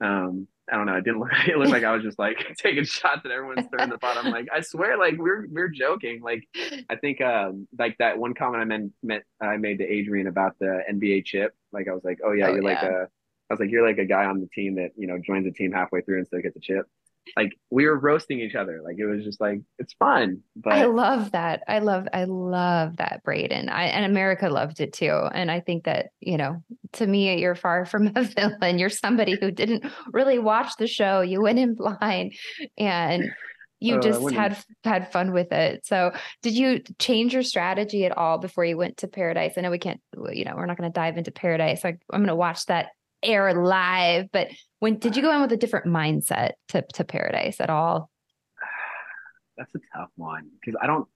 um 0.00 0.48
I 0.70 0.76
don't 0.76 0.86
know. 0.86 0.96
It 0.96 1.04
didn't 1.04 1.20
look. 1.20 1.30
It 1.46 1.56
looked 1.56 1.70
like 1.70 1.84
I 1.84 1.92
was 1.92 2.02
just 2.02 2.18
like 2.18 2.54
taking 2.58 2.84
shots 2.84 3.22
at 3.24 3.30
everyone's 3.30 3.68
throwing 3.70 3.90
the 3.90 3.98
pot. 3.98 4.16
I'm 4.16 4.32
like, 4.32 4.48
I 4.52 4.60
swear, 4.60 4.98
like 4.98 5.16
we're 5.16 5.46
we're 5.48 5.68
joking. 5.68 6.20
Like, 6.22 6.48
I 6.90 6.96
think 6.96 7.20
um 7.20 7.68
like 7.78 7.96
that 7.98 8.18
one 8.18 8.34
comment 8.34 8.62
I 8.62 8.64
meant, 8.64 8.92
meant 9.02 9.24
I 9.40 9.56
made 9.58 9.78
to 9.78 9.84
Adrian 9.84 10.26
about 10.26 10.58
the 10.58 10.82
NBA 10.92 11.24
chip. 11.24 11.54
Like 11.72 11.88
I 11.88 11.92
was 11.92 12.02
like, 12.04 12.18
oh 12.24 12.32
yeah, 12.32 12.46
oh, 12.46 12.54
you're 12.54 12.62
yeah. 12.62 12.68
like 12.68 12.82
a. 12.82 13.08
I 13.48 13.52
was 13.52 13.60
like, 13.60 13.70
you're 13.70 13.86
like 13.86 13.98
a 13.98 14.04
guy 14.04 14.24
on 14.24 14.40
the 14.40 14.48
team 14.48 14.74
that 14.74 14.90
you 14.96 15.06
know 15.06 15.18
joins 15.24 15.44
the 15.44 15.52
team 15.52 15.70
halfway 15.70 16.00
through 16.00 16.18
and 16.18 16.26
still 16.26 16.42
gets 16.42 16.56
a 16.56 16.60
chip 16.60 16.86
like 17.36 17.52
we 17.70 17.86
were 17.86 17.98
roasting 17.98 18.40
each 18.40 18.54
other. 18.54 18.80
Like 18.84 18.96
it 18.98 19.06
was 19.06 19.24
just 19.24 19.40
like 19.40 19.60
it's 19.78 19.94
fun. 19.94 20.42
But 20.54 20.74
I 20.74 20.84
love 20.84 21.32
that. 21.32 21.62
I 21.66 21.80
love 21.80 22.06
I 22.12 22.24
love 22.24 22.96
that 22.98 23.22
Brayden. 23.26 23.68
I 23.68 23.86
and 23.86 24.04
America 24.04 24.48
loved 24.48 24.80
it 24.80 24.92
too. 24.92 25.28
And 25.32 25.50
I 25.50 25.60
think 25.60 25.84
that, 25.84 26.10
you 26.20 26.36
know, 26.36 26.62
to 26.94 27.06
me, 27.06 27.40
you're 27.40 27.54
far 27.54 27.84
from 27.86 28.12
a 28.14 28.22
villain. 28.36 28.78
You're 28.78 28.90
somebody 28.90 29.36
who 29.40 29.50
didn't 29.50 29.84
really 30.12 30.38
watch 30.38 30.76
the 30.78 30.86
show. 30.86 31.20
You 31.20 31.42
went 31.42 31.58
in 31.58 31.74
blind 31.74 32.34
and 32.78 33.32
you 33.78 33.96
uh, 33.96 34.00
just 34.00 34.30
had 34.32 34.56
had 34.84 35.12
fun 35.12 35.32
with 35.32 35.52
it. 35.52 35.84
So, 35.84 36.12
did 36.42 36.54
you 36.54 36.82
change 36.98 37.34
your 37.34 37.42
strategy 37.42 38.04
at 38.06 38.16
all 38.16 38.38
before 38.38 38.64
you 38.64 38.76
went 38.76 38.98
to 38.98 39.08
Paradise? 39.08 39.54
I 39.56 39.60
know 39.60 39.70
we 39.70 39.78
can't, 39.78 40.00
you 40.32 40.44
know, 40.44 40.54
we're 40.56 40.66
not 40.66 40.78
going 40.78 40.90
to 40.90 40.94
dive 40.94 41.18
into 41.18 41.30
Paradise. 41.30 41.84
I, 41.84 41.96
I'm 42.10 42.20
going 42.20 42.28
to 42.28 42.36
watch 42.36 42.66
that 42.66 42.88
air 43.22 43.52
live. 43.54 44.26
But 44.32 44.48
when 44.86 45.00
did 45.00 45.16
you 45.16 45.22
go 45.22 45.34
in 45.34 45.40
with 45.40 45.50
a 45.50 45.56
different 45.56 45.86
mindset 45.86 46.52
to 46.68 46.84
to 46.94 47.02
Paradise 47.02 47.60
at 47.60 47.70
all? 47.70 48.08
That's 49.56 49.74
a 49.74 49.80
tough 49.92 50.10
one 50.14 50.48
because 50.60 50.78
I 50.80 50.86
don't. 50.86 51.08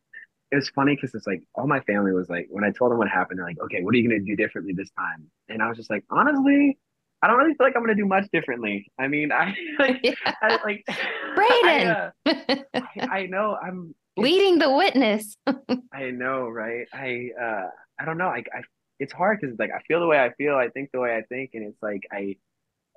It 0.50 0.56
was 0.56 0.68
funny 0.70 0.96
because 0.96 1.14
it's 1.14 1.24
like 1.24 1.44
all 1.54 1.68
my 1.68 1.78
family 1.82 2.10
was 2.10 2.28
like 2.28 2.48
when 2.50 2.64
I 2.64 2.72
told 2.72 2.90
them 2.90 2.98
what 2.98 3.08
happened, 3.08 3.38
they're 3.38 3.46
like, 3.46 3.60
"Okay, 3.60 3.80
what 3.82 3.94
are 3.94 3.98
you 3.98 4.08
gonna 4.08 4.24
do 4.24 4.34
differently 4.34 4.72
this 4.72 4.90
time?" 4.98 5.30
And 5.48 5.62
I 5.62 5.68
was 5.68 5.76
just 5.76 5.88
like, 5.88 6.02
honestly, 6.10 6.78
I 7.22 7.28
don't 7.28 7.36
really 7.36 7.54
feel 7.54 7.64
like 7.64 7.76
I'm 7.76 7.82
gonna 7.82 7.94
do 7.94 8.06
much 8.06 8.26
differently. 8.32 8.90
I 8.98 9.06
mean, 9.06 9.30
I 9.42 9.54
like, 9.78 10.00
yeah. 10.02 10.14
I, 10.26 10.58
like 10.64 10.84
Brayden. 11.36 12.12
I, 12.26 12.32
uh, 12.32 12.62
I, 12.74 13.18
I, 13.18 13.26
know 13.26 13.56
I'm 13.62 13.94
leading 14.16 14.58
the 14.58 14.72
witness. 14.72 15.36
I 15.92 16.10
know, 16.10 16.48
right? 16.48 16.88
I 16.92 17.28
uh, 17.40 17.68
I 18.00 18.04
don't 18.04 18.18
know. 18.18 18.30
I, 18.30 18.42
I 18.52 18.62
it's 18.98 19.12
hard 19.12 19.38
because 19.40 19.52
it's 19.52 19.60
like 19.60 19.70
I 19.70 19.80
feel 19.86 20.00
the 20.00 20.08
way 20.08 20.18
I 20.18 20.32
feel, 20.32 20.56
I 20.56 20.70
think 20.70 20.90
the 20.92 20.98
way 20.98 21.16
I 21.16 21.22
think, 21.22 21.50
and 21.54 21.64
it's 21.64 21.80
like 21.80 22.02
I, 22.10 22.34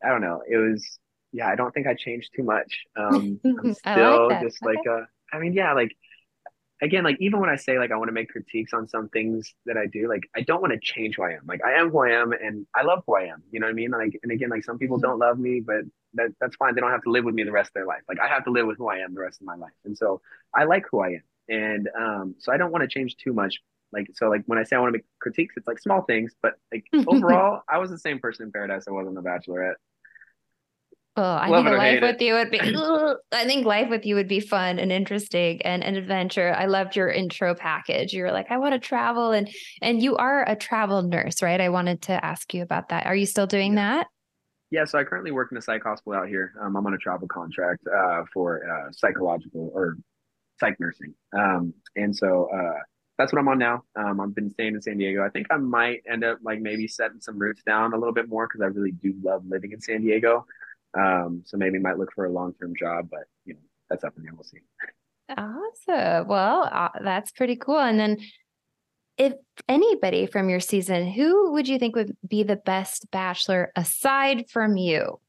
I 0.03 0.09
don't 0.09 0.21
know. 0.21 0.41
It 0.49 0.57
was 0.57 0.99
yeah. 1.31 1.47
I 1.47 1.55
don't 1.55 1.73
think 1.73 1.87
I 1.87 1.93
changed 1.93 2.31
too 2.35 2.43
much. 2.43 2.83
Um, 2.95 3.39
I'm 3.45 3.73
still 3.73 4.29
like 4.29 4.41
just 4.41 4.63
like 4.63 4.85
a. 4.87 5.07
I 5.31 5.39
mean, 5.39 5.53
yeah, 5.53 5.73
like 5.73 5.95
again, 6.83 7.03
like 7.03 7.17
even 7.19 7.39
when 7.39 7.49
I 7.49 7.55
say 7.55 7.79
like 7.79 7.91
I 7.91 7.95
want 7.95 8.09
to 8.09 8.13
make 8.13 8.29
critiques 8.29 8.73
on 8.73 8.87
some 8.87 9.09
things 9.09 9.53
that 9.65 9.77
I 9.77 9.87
do, 9.87 10.07
like 10.07 10.23
I 10.35 10.41
don't 10.41 10.61
want 10.61 10.73
to 10.73 10.79
change 10.79 11.15
who 11.15 11.23
I 11.23 11.31
am. 11.31 11.41
Like 11.47 11.63
I 11.63 11.73
am 11.73 11.89
who 11.89 11.99
I 11.99 12.11
am, 12.11 12.33
and 12.33 12.67
I 12.75 12.83
love 12.83 13.03
who 13.07 13.15
I 13.15 13.23
am. 13.23 13.41
You 13.51 13.59
know 13.59 13.67
what 13.67 13.71
I 13.71 13.73
mean? 13.73 13.91
Like, 13.91 14.19
and 14.21 14.31
again, 14.31 14.49
like 14.49 14.63
some 14.63 14.77
people 14.77 14.97
mm-hmm. 14.97 15.07
don't 15.07 15.19
love 15.19 15.39
me, 15.39 15.61
but 15.61 15.83
that 16.15 16.31
that's 16.39 16.55
fine. 16.57 16.75
They 16.75 16.81
don't 16.81 16.91
have 16.91 17.03
to 17.03 17.11
live 17.11 17.23
with 17.25 17.35
me 17.35 17.43
the 17.43 17.51
rest 17.51 17.69
of 17.69 17.73
their 17.73 17.85
life. 17.85 18.01
Like 18.07 18.19
I 18.19 18.27
have 18.27 18.43
to 18.45 18.51
live 18.51 18.67
with 18.67 18.77
who 18.77 18.89
I 18.89 18.97
am 18.97 19.13
the 19.13 19.21
rest 19.21 19.41
of 19.41 19.47
my 19.47 19.55
life, 19.55 19.73
and 19.85 19.97
so 19.97 20.21
I 20.53 20.65
like 20.65 20.85
who 20.91 20.99
I 20.99 21.09
am, 21.09 21.23
and 21.49 21.89
um, 21.97 22.35
so 22.39 22.51
I 22.51 22.57
don't 22.57 22.71
want 22.71 22.83
to 22.83 22.87
change 22.87 23.15
too 23.17 23.33
much. 23.33 23.59
Like 23.91 24.07
so, 24.13 24.27
like 24.27 24.43
when 24.47 24.59
I 24.59 24.63
say 24.63 24.75
I 24.75 24.79
want 24.79 24.93
to 24.93 24.97
make 24.97 25.05
critiques, 25.19 25.55
it's 25.57 25.67
like 25.67 25.79
small 25.79 26.01
things, 26.01 26.33
but 26.41 26.55
like 26.71 26.85
overall, 27.07 27.61
I 27.69 27.77
was 27.77 27.91
the 27.91 27.99
same 27.99 28.19
person 28.19 28.45
in 28.45 28.51
Paradise 28.51 28.85
I 28.87 28.91
was 28.91 29.07
on 29.07 29.13
The 29.13 29.21
Bachelorette. 29.21 29.75
Oh, 31.15 31.21
I 31.21 31.47
Love 31.47 31.65
think 31.65 31.77
life 31.77 32.01
with 32.01 32.21
it. 32.21 32.25
you 32.25 32.33
would 32.33 32.49
be. 32.49 32.59
I 33.31 33.45
think 33.45 33.67
life 33.67 33.89
with 33.89 34.03
you 34.03 34.15
would 34.15 34.27
be 34.27 34.39
fun 34.39 34.79
and 34.79 34.91
interesting 34.91 35.61
and 35.61 35.83
an 35.83 35.95
adventure. 35.95 36.55
I 36.57 36.65
loved 36.65 36.95
your 36.95 37.09
intro 37.09 37.53
package. 37.53 38.13
You 38.13 38.23
were 38.23 38.31
like, 38.31 38.49
I 38.49 38.57
want 38.57 38.73
to 38.73 38.79
travel, 38.79 39.31
and 39.31 39.47
and 39.81 40.01
you 40.01 40.15
are 40.17 40.43
a 40.49 40.55
travel 40.55 41.03
nurse, 41.03 41.43
right? 41.43 41.61
I 41.61 41.69
wanted 41.69 42.01
to 42.03 42.25
ask 42.25 42.51
you 42.53 42.63
about 42.63 42.89
that. 42.89 43.05
Are 43.05 43.15
you 43.15 43.27
still 43.27 43.45
doing 43.45 43.73
yeah. 43.73 43.97
that? 43.97 44.07
Yeah, 44.71 44.85
so 44.85 44.97
I 44.97 45.03
currently 45.03 45.29
work 45.29 45.51
in 45.51 45.57
a 45.57 45.61
psych 45.61 45.83
hospital 45.83 46.19
out 46.19 46.27
here. 46.27 46.53
Um, 46.59 46.75
I'm 46.75 46.87
on 46.87 46.95
a 46.95 46.97
travel 46.97 47.27
contract 47.27 47.85
uh, 47.87 48.23
for 48.33 48.63
uh, 48.67 48.91
psychological 48.91 49.69
or 49.71 49.97
psych 50.59 50.79
nursing, 50.79 51.13
um, 51.37 51.75
and 51.95 52.15
so 52.15 52.49
uh, 52.51 52.79
that's 53.19 53.31
what 53.31 53.37
I'm 53.37 53.47
on 53.49 53.59
now. 53.59 53.83
Um, 53.95 54.19
I've 54.19 54.33
been 54.33 54.49
staying 54.49 54.73
in 54.73 54.81
San 54.81 54.97
Diego. 54.97 55.23
I 55.23 55.29
think 55.29 55.45
I 55.51 55.57
might 55.57 56.01
end 56.11 56.23
up 56.23 56.39
like 56.41 56.59
maybe 56.59 56.87
setting 56.87 57.21
some 57.21 57.37
roots 57.37 57.61
down 57.61 57.93
a 57.93 57.97
little 57.97 58.13
bit 58.13 58.27
more 58.27 58.47
because 58.47 58.61
I 58.61 58.65
really 58.65 58.93
do 58.93 59.13
love 59.21 59.43
living 59.47 59.73
in 59.73 59.79
San 59.79 60.01
Diego. 60.01 60.47
Um, 60.97 61.41
so 61.45 61.57
maybe 61.57 61.79
might 61.79 61.97
look 61.97 62.11
for 62.13 62.25
a 62.25 62.31
long 62.31 62.53
term 62.53 62.73
job, 62.79 63.09
but 63.09 63.23
you 63.45 63.53
know 63.55 63.59
that's 63.89 64.03
up 64.03 64.13
in 64.17 64.23
the 64.23 64.29
air. 64.29 64.33
We'll 64.35 64.43
see. 64.43 64.59
Awesome. 65.29 66.27
Well, 66.27 66.69
uh, 66.71 66.89
that's 67.03 67.31
pretty 67.31 67.55
cool. 67.55 67.79
And 67.79 67.99
then, 67.99 68.17
if 69.17 69.33
anybody 69.69 70.25
from 70.25 70.49
your 70.49 70.59
season, 70.59 71.07
who 71.11 71.51
would 71.53 71.67
you 71.67 71.79
think 71.79 71.95
would 71.95 72.15
be 72.27 72.43
the 72.43 72.55
best 72.57 73.09
bachelor 73.11 73.71
aside 73.75 74.49
from 74.49 74.77
you? 74.77 75.19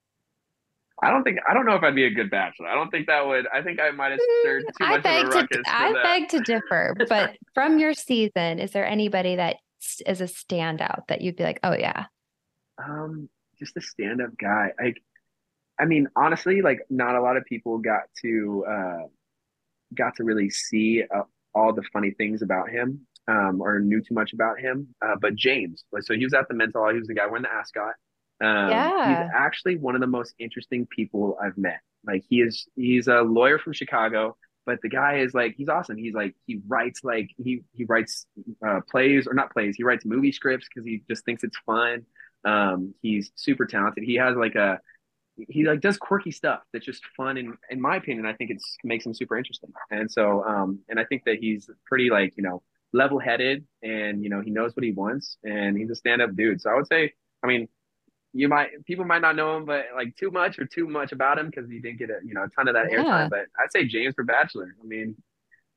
I 1.03 1.11
don't 1.11 1.23
think 1.25 1.39
I 1.49 1.55
don't 1.55 1.67
know 1.67 1.75
if 1.75 1.83
I'd 1.83 1.95
be 1.95 2.05
a 2.05 2.11
good 2.11 2.31
bachelor. 2.31 2.69
I 2.69 2.75
don't 2.75 2.91
think 2.91 3.07
that 3.09 3.27
would. 3.27 3.47
I 3.53 3.62
think 3.62 3.81
I 3.81 3.91
might 3.91 4.12
have 4.12 4.21
stirred 4.41 4.65
too 4.79 4.85
I 4.85 4.91
much 4.91 5.03
beg 5.03 5.25
of 5.27 5.33
a 5.33 5.35
ruckus. 5.37 5.57
for 5.59 5.62
I 5.75 5.93
that. 5.93 6.03
beg 6.03 6.29
to 6.31 6.41
differ, 6.41 6.95
but 7.09 7.37
from 7.55 7.79
your 7.79 7.95
season, 7.95 8.59
is 8.59 8.71
there 8.73 8.87
anybody 8.87 9.37
that 9.37 9.57
is 10.07 10.21
a 10.21 10.25
standout 10.25 11.07
that 11.09 11.21
you'd 11.21 11.37
be 11.37 11.43
like, 11.45 11.61
oh 11.62 11.75
yeah, 11.75 12.07
Um, 12.83 13.29
just 13.59 13.77
a 13.77 13.81
stand-up 13.81 14.31
guy. 14.39 14.71
Like, 14.83 15.03
I 15.81 15.87
mean, 15.87 16.09
honestly, 16.16 16.62
like 16.62 16.81
not 16.91 17.14
a 17.16 17.20
lot 17.20 17.37
of 17.37 17.45
people 17.45 17.79
got 17.79 18.03
to 18.22 18.64
uh 18.68 18.99
got 19.95 20.16
to 20.16 20.25
really 20.25 20.51
see 20.51 21.03
uh, 21.14 21.22
all 21.55 21.72
the 21.72 21.83
funny 21.93 22.11
things 22.12 22.43
about 22.43 22.70
him, 22.70 23.07
um, 23.29 23.61
or 23.61 23.81
knew 23.81 24.01
too 24.01 24.14
much 24.14 24.33
about 24.33 24.59
him. 24.59 24.89
Uh, 25.05 25.16
but 25.20 25.35
James, 25.37 25.85
like, 25.93 26.03
so 26.03 26.14
he 26.14 26.25
was 26.25 26.35
at 26.35 26.49
the 26.49 26.55
men 26.55 26.72
tell 26.72 26.85
all. 26.85 26.93
He 26.93 26.99
was 26.99 27.09
the 27.09 27.14
guy 27.14 27.27
wearing 27.27 27.43
the 27.45 27.53
ascot. 27.53 27.95
Um, 28.43 28.70
Yeah. 28.70 28.99
he's 29.03 29.22
actually 29.35 29.77
one 29.77 29.95
of 29.95 30.01
the 30.01 30.07
most 30.07 30.35
interesting 30.39 30.87
people 30.87 31.39
I've 31.43 31.57
met. 31.57 31.81
Like, 32.07 32.25
he 32.29 32.41
is 32.41 32.66
he's 32.77 33.09
a 33.09 33.22
lawyer 33.22 33.59
from 33.59 33.72
Chicago. 33.72 34.37
But 34.66 34.81
the 34.83 34.89
guy 34.89 35.18
is 35.18 35.35
like 35.35 35.55
he's 35.59 35.68
awesome. 35.68 35.99
He's 35.99 36.14
like 36.14 36.35
he 36.47 36.61
writes 36.66 37.05
like 37.05 37.29
he 37.37 37.61
he 37.72 37.85
writes 37.85 38.27
uh, 38.66 38.81
plays 38.91 39.27
or 39.27 39.35
not 39.35 39.53
plays. 39.53 39.77
He 39.77 39.85
writes 39.85 40.07
movie 40.07 40.33
scripts 40.33 40.66
because 40.68 40.87
he 40.87 41.03
just 41.09 41.22
thinks 41.27 41.45
it's 41.45 41.59
fun. 41.66 42.07
Um, 42.47 42.95
he's 43.03 43.31
super 43.35 43.66
talented. 43.66 44.05
He 44.05 44.14
has 44.14 44.37
like 44.37 44.55
a 44.55 44.81
he 45.49 45.64
like 45.64 45.80
does 45.80 45.97
quirky 45.97 46.30
stuff 46.30 46.61
that's 46.72 46.85
just 46.87 47.03
fun 47.16 47.37
and 47.37 47.55
in 47.70 47.80
my 47.80 47.97
opinion, 47.97 48.24
I 48.26 48.35
think 48.35 48.51
it's 48.51 48.76
makes 48.85 49.05
him 49.05 49.14
super 49.14 49.37
interesting. 49.37 49.72
And 49.91 50.11
so 50.11 50.45
um 50.45 50.80
and 50.89 50.99
I 51.01 51.05
think 51.05 51.24
that 51.24 51.37
he's 51.39 51.68
pretty 51.87 52.11
like, 52.11 52.35
you 52.37 52.43
know, 52.43 52.62
level 52.93 53.18
headed 53.18 53.64
and 53.82 54.22
you 54.22 54.30
know, 54.30 54.41
he 54.41 54.51
knows 54.51 54.76
what 54.76 54.85
he 54.85 54.93
wants 54.93 55.37
and 55.45 55.76
he's 55.76 55.91
a 55.91 55.97
stand 55.97 56.22
up 56.22 56.35
dude. 56.37 56.61
So 56.61 56.70
I 56.70 56.74
would 56.74 56.87
say, 56.87 57.12
I 57.43 57.47
mean, 57.49 57.68
you 58.32 58.49
might 58.49 58.70
people 58.85 59.05
might 59.05 59.22
not 59.22 59.37
know 59.37 59.57
him, 59.57 59.64
but 59.64 59.87
like 59.95 60.14
too 60.16 60.30
much 60.30 60.59
or 60.59 60.66
too 60.66 60.87
much 60.89 61.12
about 61.12 61.39
him 61.39 61.47
because 61.47 61.68
he 61.70 61.78
didn't 61.80 61.99
get 61.99 62.11
a 62.11 62.18
you 62.24 62.35
know 62.35 62.45
a 62.45 62.49
ton 62.49 62.68
of 62.68 62.74
that 62.74 62.91
Yeah. 62.91 63.03
airtime. 63.05 63.30
But 63.30 63.47
I'd 63.59 63.72
say 63.72 63.85
James 63.87 64.14
for 64.14 64.24
Bachelor. 64.24 64.74
I 64.82 64.87
mean, 64.87 65.16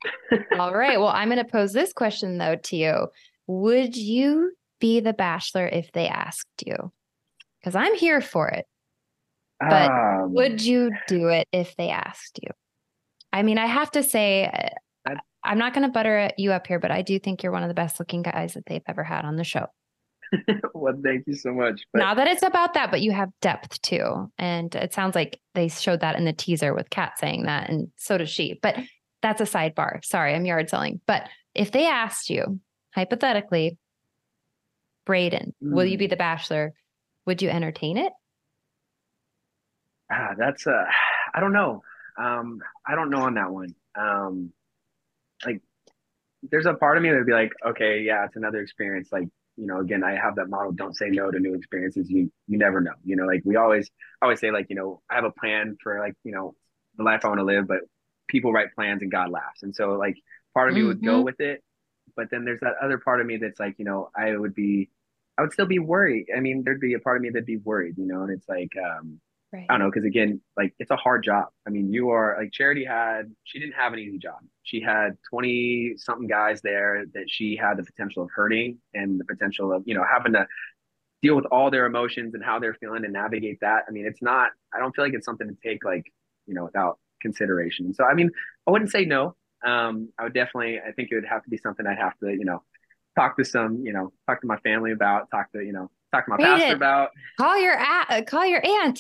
All 0.59 0.73
right. 0.75 0.99
Well, 0.99 1.09
I'm 1.09 1.29
going 1.29 1.43
to 1.43 1.51
pose 1.51 1.73
this 1.73 1.93
question 1.93 2.37
though 2.37 2.55
to 2.55 2.75
you. 2.75 3.07
Would 3.47 3.95
you 3.97 4.51
be 4.79 4.99
the 4.99 5.13
bachelor 5.13 5.67
if 5.67 5.91
they 5.91 6.07
asked 6.07 6.63
you? 6.65 6.91
Because 7.59 7.75
I'm 7.75 7.95
here 7.95 8.21
for 8.21 8.47
it. 8.49 8.65
But 9.59 9.91
um, 9.91 10.33
Would 10.33 10.61
you 10.61 10.91
do 11.07 11.29
it 11.29 11.47
if 11.51 11.75
they 11.75 11.89
asked 11.89 12.39
you? 12.41 12.49
I 13.33 13.43
mean, 13.43 13.57
I 13.57 13.65
have 13.65 13.91
to 13.91 14.03
say, 14.03 14.45
uh, 14.45 14.69
I'd- 15.11 15.21
I'm 15.43 15.57
not 15.57 15.73
going 15.73 15.85
to 15.87 15.91
butter 15.91 16.29
you 16.37 16.51
up 16.51 16.67
here, 16.67 16.79
but 16.79 16.91
I 16.91 17.01
do 17.01 17.17
think 17.19 17.41
you're 17.41 17.51
one 17.51 17.63
of 17.63 17.67
the 17.69 17.73
best 17.73 17.99
looking 17.99 18.21
guys 18.21 18.53
that 18.53 18.65
they've 18.65 18.83
ever 18.87 19.03
had 19.03 19.23
on 19.25 19.35
the 19.37 19.43
show. 19.43 19.67
well, 20.73 20.93
thank 21.03 21.25
you 21.25 21.33
so 21.35 21.53
much. 21.53 21.83
But 21.93 21.99
Not 21.99 22.17
that 22.17 22.27
it's 22.27 22.43
about 22.43 22.73
that, 22.73 22.91
but 22.91 23.01
you 23.01 23.11
have 23.11 23.29
depth 23.41 23.81
too. 23.81 24.29
And 24.37 24.73
it 24.75 24.93
sounds 24.93 25.15
like 25.15 25.39
they 25.55 25.69
showed 25.69 26.01
that 26.01 26.17
in 26.17 26.25
the 26.25 26.33
teaser 26.33 26.73
with 26.73 26.89
Kat 26.89 27.17
saying 27.17 27.43
that, 27.43 27.69
and 27.69 27.87
so 27.95 28.17
does 28.17 28.29
she. 28.29 28.59
But 28.61 28.77
that's 29.21 29.39
a 29.41 29.45
sidebar. 29.45 30.03
Sorry, 30.03 30.33
I'm 30.35 30.45
yard 30.45 30.69
selling. 30.69 30.99
But 31.07 31.29
if 31.55 31.71
they 31.71 31.87
asked 31.87 32.29
you, 32.29 32.59
hypothetically, 32.93 33.77
Brayden, 35.07 35.53
will 35.61 35.85
you 35.85 35.95
Mm. 35.95 35.99
be 35.99 36.07
the 36.07 36.17
bachelor? 36.17 36.73
Would 37.25 37.41
you 37.41 37.49
entertain 37.49 37.97
it? 37.97 38.11
Ah, 40.11 40.33
that's 40.37 40.65
uh 40.67 40.85
I 41.33 41.39
don't 41.39 41.53
know. 41.53 41.83
Um, 42.17 42.59
I 42.87 42.95
don't 42.95 43.09
know 43.09 43.21
on 43.23 43.35
that 43.35 43.51
one. 43.51 43.75
Um, 43.95 44.51
like 45.45 45.61
there's 46.51 46.65
a 46.65 46.73
part 46.75 46.97
of 46.97 47.03
me 47.03 47.09
that'd 47.09 47.25
be 47.27 47.33
like, 47.33 47.51
okay, 47.65 48.01
yeah, 48.01 48.25
it's 48.25 48.35
another 48.35 48.61
experience. 48.61 49.09
Like, 49.11 49.29
you 49.57 49.67
know, 49.67 49.79
again, 49.79 50.03
I 50.03 50.13
have 50.17 50.35
that 50.35 50.49
model, 50.49 50.71
don't 50.73 50.95
say 50.95 51.09
no 51.09 51.31
to 51.31 51.39
new 51.39 51.55
experiences. 51.55 52.09
You 52.09 52.31
you 52.47 52.57
never 52.57 52.81
know. 52.81 52.93
You 53.05 53.17
know, 53.17 53.25
like 53.25 53.41
we 53.45 53.55
always 53.57 53.89
always 54.21 54.39
say, 54.39 54.51
like, 54.51 54.67
you 54.69 54.75
know, 54.75 55.01
I 55.09 55.15
have 55.15 55.25
a 55.25 55.31
plan 55.31 55.77
for 55.83 55.99
like, 55.99 56.15
you 56.23 56.31
know, 56.33 56.55
the 56.97 57.03
life 57.03 57.25
I 57.25 57.29
want 57.29 57.39
to 57.39 57.45
live, 57.45 57.67
but 57.67 57.81
people 58.27 58.53
write 58.53 58.73
plans 58.75 59.01
and 59.03 59.11
God 59.11 59.31
laughs. 59.31 59.63
And 59.63 59.75
so 59.75 59.93
like 59.93 60.17
part 60.53 60.69
of 60.69 60.75
me 60.75 60.83
would 60.83 61.03
go 61.03 61.21
Mhm. 61.21 61.23
with 61.23 61.39
it, 61.41 61.63
but 62.15 62.29
then 62.31 62.45
there's 62.45 62.61
that 62.61 62.75
other 62.81 62.97
part 62.99 63.21
of 63.21 63.27
me 63.27 63.37
that's 63.37 63.59
like, 63.59 63.75
you 63.79 63.85
know, 63.85 64.09
I 64.15 64.35
would 64.37 64.55
be 64.55 64.89
I 65.37 65.43
would 65.43 65.53
still 65.53 65.67
be 65.67 65.79
worried. 65.79 66.27
I 66.35 66.39
mean, 66.41 66.63
there'd 66.63 66.79
be 66.81 66.93
a 66.95 66.99
part 66.99 67.17
of 67.17 67.23
me 67.23 67.29
that'd 67.29 67.45
be 67.45 67.57
worried, 67.57 67.97
you 67.97 68.07
know, 68.07 68.23
and 68.23 68.31
it's 68.31 68.49
like 68.49 68.71
um 68.77 69.19
Right. 69.57 69.65
I 69.69 69.73
don't 69.73 69.79
know, 69.79 69.91
because 69.91 70.05
again, 70.05 70.39
like 70.55 70.73
it's 70.77 70.91
a 70.91 70.95
hard 70.95 71.23
job. 71.23 71.47
I 71.65 71.71
mean, 71.71 71.91
you 71.91 72.11
are 72.11 72.37
like 72.39 72.51
Charity 72.51 72.85
had, 72.85 73.33
she 73.43 73.59
didn't 73.59 73.73
have 73.73 73.93
an 73.93 73.99
easy 73.99 74.19
job. 74.19 74.35
She 74.63 74.81
had 74.81 75.17
20 75.31 75.95
something 75.97 76.27
guys 76.27 76.61
there 76.61 77.05
that 77.13 77.23
she 77.27 77.55
had 77.55 77.77
the 77.77 77.83
potential 77.83 78.23
of 78.23 78.29
hurting 78.33 78.77
and 78.93 79.19
the 79.19 79.25
potential 79.25 79.73
of, 79.73 79.83
you 79.85 79.95
know, 79.95 80.03
having 80.09 80.33
to 80.33 80.45
deal 81.23 81.35
with 81.35 81.45
all 81.45 81.71
their 81.71 81.87
emotions 81.87 82.35
and 82.35 82.43
how 82.43 82.59
they're 82.59 82.75
feeling 82.75 83.03
and 83.03 83.13
navigate 83.13 83.59
that. 83.61 83.85
I 83.87 83.91
mean, 83.91 84.05
it's 84.05 84.21
not, 84.21 84.51
I 84.71 84.79
don't 84.79 84.95
feel 84.95 85.05
like 85.05 85.15
it's 85.15 85.25
something 85.25 85.47
to 85.47 85.57
take 85.67 85.83
like, 85.83 86.05
you 86.45 86.53
know, 86.53 86.65
without 86.65 86.99
consideration. 87.19 87.93
So, 87.95 88.03
I 88.03 88.13
mean, 88.13 88.29
I 88.67 88.71
wouldn't 88.71 88.91
say 88.91 89.05
no. 89.05 89.35
Um, 89.65 90.09
I 90.19 90.23
would 90.23 90.35
definitely, 90.35 90.79
I 90.79 90.91
think 90.91 91.09
it 91.11 91.15
would 91.15 91.25
have 91.25 91.43
to 91.43 91.49
be 91.49 91.57
something 91.57 91.87
I'd 91.87 91.97
have 91.97 92.15
to, 92.19 92.29
you 92.29 92.45
know, 92.45 92.61
talk 93.17 93.37
to 93.37 93.43
some, 93.43 93.81
you 93.83 93.91
know, 93.91 94.13
talk 94.27 94.41
to 94.41 94.47
my 94.47 94.57
family 94.57 94.91
about, 94.91 95.31
talk 95.31 95.51
to, 95.53 95.63
you 95.63 95.73
know, 95.73 95.89
talk 96.13 96.25
to 96.25 96.31
my 96.31 96.35
Read 96.37 96.45
pastor 96.45 96.67
it. 96.67 96.73
about. 96.75 97.09
Call 97.39 97.59
your 97.59 97.73
a- 97.75 98.05
uh, 98.09 98.21
call 98.23 98.45
your 98.45 98.65
aunt. 98.65 98.99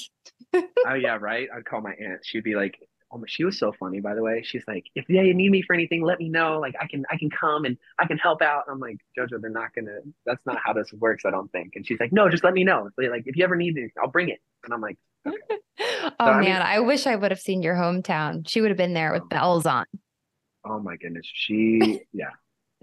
Oh 0.87 0.93
yeah, 0.93 1.17
right. 1.19 1.47
I'd 1.55 1.65
call 1.65 1.81
my 1.81 1.91
aunt. 1.93 2.21
She'd 2.23 2.43
be 2.43 2.55
like, 2.55 2.79
"Oh, 3.11 3.21
she 3.27 3.43
was 3.43 3.59
so 3.59 3.73
funny." 3.77 3.99
By 3.99 4.15
the 4.15 4.23
way, 4.23 4.41
she's 4.43 4.63
like, 4.67 4.85
"If 4.95 5.05
they 5.07 5.33
need 5.33 5.51
me 5.51 5.61
for 5.61 5.73
anything, 5.73 6.01
let 6.03 6.19
me 6.19 6.29
know. 6.29 6.59
Like, 6.59 6.73
I 6.79 6.87
can, 6.87 7.03
I 7.11 7.17
can 7.17 7.29
come 7.29 7.65
and 7.65 7.77
I 7.99 8.07
can 8.07 8.17
help 8.17 8.41
out." 8.41 8.63
I'm 8.69 8.79
like, 8.79 8.97
"Jojo, 9.17 9.41
they're 9.41 9.49
not 9.49 9.75
gonna. 9.75 9.97
That's 10.25 10.43
not 10.45 10.57
how 10.63 10.71
this 10.73 10.91
works. 10.93 11.25
I 11.25 11.31
don't 11.31 11.51
think." 11.51 11.73
And 11.75 11.85
she's 11.85 11.99
like, 11.99 12.13
"No, 12.13 12.29
just 12.29 12.43
let 12.45 12.53
me 12.53 12.63
know. 12.63 12.89
Like, 12.97 13.23
if 13.25 13.35
you 13.35 13.43
ever 13.43 13.55
need 13.57 13.71
anything, 13.77 13.91
I'll 14.01 14.09
bring 14.09 14.29
it." 14.29 14.39
And 14.63 14.73
I'm 14.73 14.81
like, 14.81 14.97
oh 15.25 15.31
I 16.19 16.39
mean- 16.39 16.49
man, 16.49 16.61
I 16.61 16.79
wish 16.79 17.05
I 17.05 17.15
would 17.15 17.31
have 17.31 17.41
seen 17.41 17.61
your 17.61 17.75
hometown. 17.75 18.47
She 18.47 18.61
would 18.61 18.69
have 18.71 18.77
been 18.77 18.93
there 18.93 19.11
with 19.11 19.27
bells 19.29 19.65
on. 19.65 19.85
"Oh 20.65 20.79
my 20.79 20.95
goodness, 20.95 21.27
she, 21.31 22.01
yeah, 22.13 22.31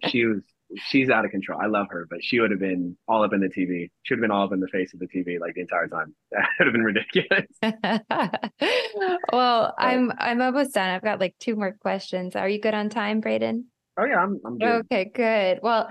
she 0.07 0.27
was." 0.27 0.43
She's 0.77 1.11
out 1.11 1.25
of 1.25 1.31
control. 1.31 1.61
I 1.63 1.67
love 1.67 1.87
her, 1.91 2.07
but 2.09 2.23
she 2.23 2.41
would 2.41 2.51
have 2.51 2.61
been 2.61 2.97
all 3.07 3.23
up 3.23 3.33
in 3.33 3.41
the 3.41 3.49
TV. 3.49 3.91
She 4.03 4.15
would 4.15 4.19
have 4.19 4.23
been 4.23 4.31
all 4.31 4.45
up 4.45 4.53
in 4.53 4.61
the 4.61 4.69
face 4.69 4.93
of 4.95 5.01
the 5.01 5.07
TV 5.07 5.39
like 5.39 5.55
the 5.55 5.61
entire 5.61 5.89
time. 5.89 6.15
That 6.33 6.49
would 6.59 6.67
have 6.67 6.73
been 6.73 6.83
ridiculous. 6.83 7.47
well, 9.33 9.75
I'm 9.79 10.13
I'm 10.19 10.43
almost 10.43 10.75
done. 10.75 10.91
I've 10.91 11.03
got 11.03 11.21
like 11.21 11.35
two 11.39 11.55
more 11.57 11.77
questions. 11.81 12.35
Are 12.35 12.49
you 12.49 12.61
good 12.61 12.75
on 12.75 12.89
time, 12.89 13.21
Brayden? 13.21 13.65
Oh 13.97 14.05
yeah, 14.05 14.19
I'm, 14.19 14.41
I'm 14.45 14.59
good. 14.59 14.87
Okay, 14.91 15.11
good. 15.15 15.61
Well, 15.63 15.89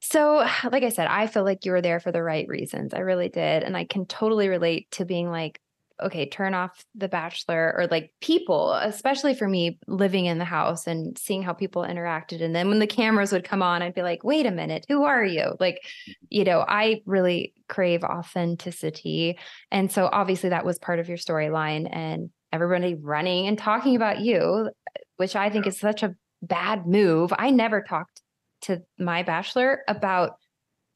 so 0.00 0.46
like 0.70 0.84
I 0.84 0.90
said, 0.90 1.08
I 1.08 1.26
feel 1.26 1.44
like 1.44 1.64
you 1.64 1.72
were 1.72 1.82
there 1.82 2.00
for 2.00 2.12
the 2.12 2.22
right 2.22 2.46
reasons. 2.46 2.94
I 2.94 3.00
really 3.00 3.28
did. 3.28 3.62
And 3.62 3.76
I 3.76 3.84
can 3.84 4.06
totally 4.06 4.48
relate 4.48 4.88
to 4.92 5.04
being 5.04 5.30
like, 5.30 5.58
okay, 6.02 6.28
turn 6.28 6.54
off 6.54 6.84
The 6.94 7.08
Bachelor 7.08 7.74
or 7.76 7.86
like 7.86 8.12
people, 8.20 8.72
especially 8.74 9.34
for 9.34 9.48
me 9.48 9.78
living 9.86 10.26
in 10.26 10.38
the 10.38 10.44
house 10.44 10.86
and 10.86 11.16
seeing 11.16 11.42
how 11.42 11.52
people 11.52 11.82
interacted. 11.82 12.42
And 12.42 12.54
then 12.54 12.68
when 12.68 12.78
the 12.78 12.86
cameras 12.86 13.32
would 13.32 13.44
come 13.44 13.62
on, 13.62 13.82
I'd 13.82 13.94
be 13.94 14.02
like, 14.02 14.24
wait 14.24 14.46
a 14.46 14.50
minute, 14.50 14.86
who 14.88 15.04
are 15.04 15.24
you? 15.24 15.54
Like, 15.58 15.76
mm-hmm. 15.76 16.12
you 16.30 16.44
know, 16.44 16.64
I 16.66 17.02
really 17.06 17.54
crave 17.68 18.04
authenticity. 18.04 19.38
And 19.70 19.90
so 19.90 20.08
obviously 20.12 20.50
that 20.50 20.64
was 20.64 20.78
part 20.78 20.98
of 20.98 21.08
your 21.08 21.18
storyline 21.18 21.88
and 21.90 22.30
everybody 22.52 22.94
running 22.94 23.46
and 23.46 23.58
talking 23.58 23.96
about 23.96 24.20
you, 24.20 24.70
which 25.16 25.34
I 25.34 25.50
think 25.50 25.66
is 25.66 25.78
such 25.78 26.02
a 26.02 26.14
bad 26.42 26.86
move. 26.86 27.32
I 27.36 27.50
never 27.50 27.82
talked 27.82 28.20
to 28.62 28.82
my 28.98 29.22
bachelor 29.22 29.82
about 29.88 30.36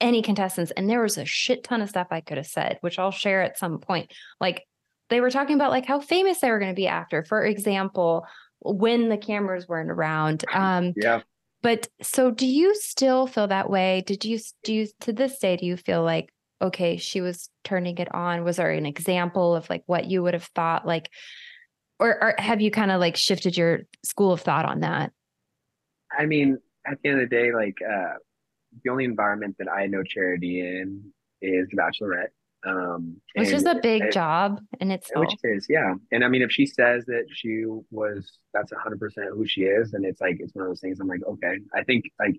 any 0.01 0.22
contestants 0.22 0.72
and 0.72 0.88
there 0.88 1.03
was 1.03 1.18
a 1.18 1.26
shit 1.26 1.62
ton 1.62 1.82
of 1.82 1.88
stuff 1.90 2.09
I 2.11 2.20
could 2.20 2.38
have 2.38 2.46
said, 2.46 2.78
which 2.80 2.98
I'll 2.98 3.11
share 3.11 3.42
at 3.42 3.59
some 3.59 3.78
point. 3.78 4.12
Like 4.40 4.64
they 5.11 5.20
were 5.20 5.30
talking 5.30 5.56
about 5.56 5.70
like 5.70 5.86
how 5.86 6.00
famous 6.00 6.40
they 6.40 6.50
were 6.50 6.58
going 6.58 6.70
to 6.70 6.76
be 6.76 6.88
after. 6.88 7.24
For 7.24 7.44
example, 7.44 8.26
when 8.61 9.08
the 9.08 9.18
cameras 9.18 9.68
weren't 9.68 9.90
around. 9.90 10.44
Um 10.54 10.94
Yeah. 10.96 11.22
but 11.62 11.88
so 12.02 12.30
do 12.30 12.46
you 12.46 12.74
still 12.74 13.26
feel 13.26 13.48
that 13.48 13.68
way? 13.70 14.02
Did 14.06 14.24
you 14.24 14.38
do 14.64 14.72
you 14.74 14.86
to 15.00 15.12
this 15.12 15.38
day 15.38 15.56
do 15.56 15.66
you 15.66 15.76
feel 15.76 16.02
like 16.02 16.32
okay, 16.62 16.98
she 16.98 17.20
was 17.22 17.48
turning 17.64 17.96
it 17.98 18.14
on? 18.14 18.44
Was 18.44 18.56
there 18.56 18.70
an 18.70 18.84
example 18.86 19.56
of 19.56 19.68
like 19.70 19.82
what 19.86 20.11
you 20.11 20.22
would 20.22 20.34
have 20.34 20.44
thought 20.54 20.86
like 20.86 21.11
or, 21.98 22.22
or 22.22 22.34
have 22.38 22.61
you 22.62 22.70
kind 22.70 22.90
of 22.90 22.98
like 22.98 23.16
shifted 23.16 23.56
your 23.56 23.80
school 24.02 24.32
of 24.32 24.40
thought 24.40 24.64
on 24.64 24.80
that? 24.80 25.12
I 26.16 26.26
mean, 26.26 26.58
at 26.86 26.98
the 27.02 27.11
end 27.11 27.20
of 27.20 27.28
the 27.28 27.36
day, 27.36 27.52
like 27.52 27.76
uh, 27.86 28.14
the 28.82 28.90
only 28.90 29.04
environment 29.04 29.56
that 29.58 29.68
I 29.70 29.86
know 29.86 30.02
Charity 30.02 30.61
in 30.61 31.12
is 31.42 31.68
The 31.70 31.76
Bachelorette. 31.76 32.30
Um, 32.66 33.20
which 33.34 33.48
and- 33.48 33.56
is 33.56 33.64
a 33.64 33.76
big 33.76 34.02
and- 34.02 34.12
job 34.12 34.61
in 34.80 34.90
itself. 34.90 35.20
which 35.26 35.36
is, 35.44 35.66
yeah. 35.68 35.94
And 36.12 36.24
I 36.24 36.28
mean, 36.28 36.42
if 36.42 36.50
she 36.52 36.66
says 36.66 37.06
that 37.06 37.24
she 37.30 37.64
was, 37.90 38.38
that's 38.52 38.72
100% 38.72 39.28
who 39.30 39.46
she 39.46 39.62
is, 39.62 39.94
and 39.94 40.04
it's 40.04 40.20
like, 40.20 40.36
it's 40.40 40.54
one 40.54 40.64
of 40.64 40.70
those 40.70 40.80
things 40.80 41.00
I'm 41.00 41.08
like, 41.08 41.22
okay. 41.26 41.58
I 41.74 41.84
think, 41.84 42.11
like, 42.18 42.36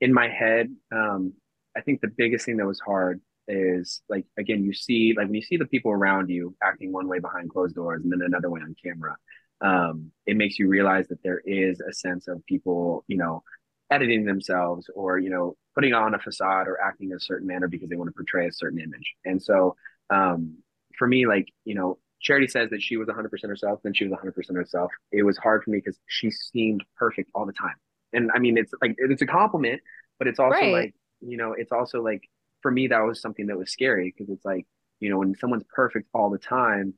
in 0.00 0.12
my 0.12 0.28
head, 0.28 0.74
um, 0.92 1.34
I 1.76 1.80
think 1.82 2.00
the 2.00 2.08
biggest 2.08 2.46
thing 2.46 2.56
that 2.58 2.66
was 2.66 2.80
hard 2.80 3.20
is, 3.46 4.02
like, 4.08 4.24
again, 4.38 4.64
you 4.64 4.72
see, 4.72 5.14
like, 5.16 5.26
when 5.26 5.34
you 5.34 5.42
see 5.42 5.56
the 5.56 5.66
people 5.66 5.90
around 5.90 6.28
you 6.30 6.54
acting 6.62 6.92
one 6.92 7.08
way 7.08 7.18
behind 7.18 7.50
closed 7.50 7.74
doors 7.74 8.02
and 8.02 8.12
then 8.12 8.22
another 8.22 8.50
way 8.50 8.60
on 8.60 8.74
camera, 8.82 9.16
um, 9.60 10.12
it 10.26 10.36
makes 10.36 10.58
you 10.58 10.68
realize 10.68 11.08
that 11.08 11.22
there 11.22 11.40
is 11.44 11.80
a 11.80 11.92
sense 11.92 12.28
of 12.28 12.44
people, 12.46 13.04
you 13.08 13.16
know, 13.16 13.42
editing 13.90 14.24
themselves 14.24 14.90
or, 14.94 15.18
you 15.18 15.30
know, 15.30 15.56
putting 15.74 15.94
on 15.94 16.14
a 16.14 16.18
facade 16.18 16.68
or 16.68 16.80
acting 16.80 17.12
a 17.12 17.20
certain 17.20 17.46
manner 17.46 17.68
because 17.68 17.88
they 17.88 17.96
want 17.96 18.08
to 18.08 18.14
portray 18.14 18.46
a 18.46 18.52
certain 18.52 18.80
image. 18.80 19.14
And 19.24 19.42
so, 19.42 19.76
um, 20.10 20.58
for 20.98 21.06
me, 21.06 21.26
like, 21.26 21.48
you 21.64 21.74
know, 21.74 21.98
Charity 22.20 22.48
says 22.48 22.70
that 22.70 22.82
she 22.82 22.96
was 22.96 23.08
100% 23.08 23.48
herself, 23.50 23.80
then 23.84 23.94
she 23.94 24.04
was 24.04 24.12
100% 24.12 24.56
herself. 24.56 24.90
It 25.12 25.22
was 25.22 25.38
hard 25.38 25.62
for 25.64 25.70
me 25.70 25.78
because 25.78 25.98
she 26.06 26.30
seemed 26.30 26.82
perfect 26.96 27.30
all 27.34 27.46
the 27.46 27.52
time. 27.52 27.76
And 28.12 28.30
I 28.34 28.38
mean, 28.38 28.58
it's 28.58 28.72
like, 28.82 28.96
it's 28.98 29.22
a 29.22 29.26
compliment, 29.26 29.80
but 30.18 30.26
it's 30.28 30.38
also 30.40 30.66
Right. 30.66 30.68
like, 30.68 30.94
you 31.20 31.36
know, 31.36 31.52
it's 31.52 31.72
also 31.72 32.02
like, 32.02 32.22
for 32.62 32.70
me, 32.70 32.88
that 32.88 33.00
was 33.00 33.20
something 33.20 33.46
that 33.46 33.56
was 33.58 33.70
scary 33.70 34.12
because 34.16 34.32
it's 34.32 34.44
like, 34.44 34.66
you 35.00 35.10
know, 35.10 35.18
when 35.18 35.34
someone's 35.36 35.64
perfect 35.72 36.08
all 36.12 36.30
the 36.30 36.38
time, 36.38 36.94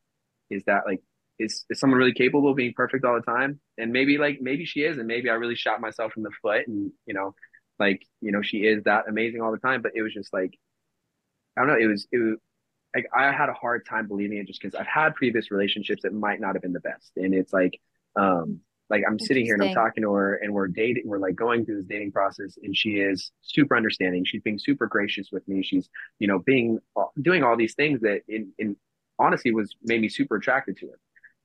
is 0.49 0.64
that 0.64 0.84
like, 0.86 1.03
is, 1.41 1.64
is 1.70 1.80
someone 1.80 1.99
really 1.99 2.12
capable 2.12 2.51
of 2.51 2.57
being 2.57 2.74
perfect 2.74 3.05
all 3.05 3.14
the 3.14 3.22
time? 3.22 3.59
And 3.78 3.93
maybe 3.93 4.18
like, 4.18 4.41
maybe 4.41 4.64
she 4.64 4.80
is, 4.82 4.99
and 4.99 5.07
maybe 5.07 5.30
I 5.30 5.34
really 5.34 5.57
shot 5.57 5.80
myself 5.80 6.12
in 6.16 6.22
the 6.22 6.30
foot 6.43 6.68
and, 6.68 6.93
you 7.07 7.14
know, 7.14 7.34
like, 7.78 8.07
you 8.20 8.30
know, 8.30 8.43
she 8.43 8.59
is 8.59 8.84
that 8.84 9.09
amazing 9.09 9.41
all 9.41 9.51
the 9.51 9.59
time, 9.59 9.82
but 9.82 9.93
it 9.95 10.03
was 10.03 10.14
just 10.14 10.32
like, 10.32 10.57
I 11.57 11.62
don't 11.62 11.68
know, 11.68 11.78
it 11.78 11.86
was, 11.86 12.07
it 12.12 12.18
was, 12.18 12.36
like 12.95 13.07
I 13.16 13.32
had 13.32 13.49
a 13.49 13.55
hard 13.55 13.86
time 13.86 14.07
believing 14.09 14.38
it 14.38 14.47
just 14.47 14.61
because 14.61 14.74
I've 14.74 14.86
had 14.86 15.14
previous 15.14 15.51
relationships 15.51 16.03
that 16.03 16.12
might 16.12 16.41
not 16.41 16.55
have 16.55 16.62
been 16.62 16.72
the 16.72 16.80
best. 16.80 17.12
And 17.16 17.34
it's 17.34 17.53
like, 17.53 17.80
um, 18.16 18.61
like 18.91 19.05
I'm 19.07 19.20
sitting 19.20 19.45
here 19.45 19.55
and 19.55 19.62
I'm 19.62 19.74
talking 19.74 20.03
to 20.03 20.12
her 20.12 20.34
and 20.34 20.53
we're 20.53 20.66
dating, 20.66 21.05
we're 21.07 21.18
like 21.18 21.36
going 21.36 21.64
through 21.64 21.76
this 21.76 21.84
dating 21.86 22.11
process 22.11 22.59
and 22.61 22.76
she 22.76 22.95
is 22.95 23.30
super 23.43 23.76
understanding. 23.76 24.24
She's 24.24 24.43
being 24.43 24.59
super 24.59 24.88
gracious 24.88 25.28
with 25.30 25.47
me. 25.47 25.62
She's, 25.62 25.88
you 26.18 26.26
know, 26.26 26.41
being, 26.41 26.80
doing 27.22 27.45
all 27.45 27.57
these 27.57 27.74
things 27.74 28.01
that 28.01 28.22
in, 28.26 28.53
in 28.59 28.76
honesty 29.20 29.53
was 29.53 29.76
made 29.82 30.01
me 30.01 30.09
super 30.09 30.36
attracted 30.36 30.76
to 30.78 30.88
her. 30.88 30.99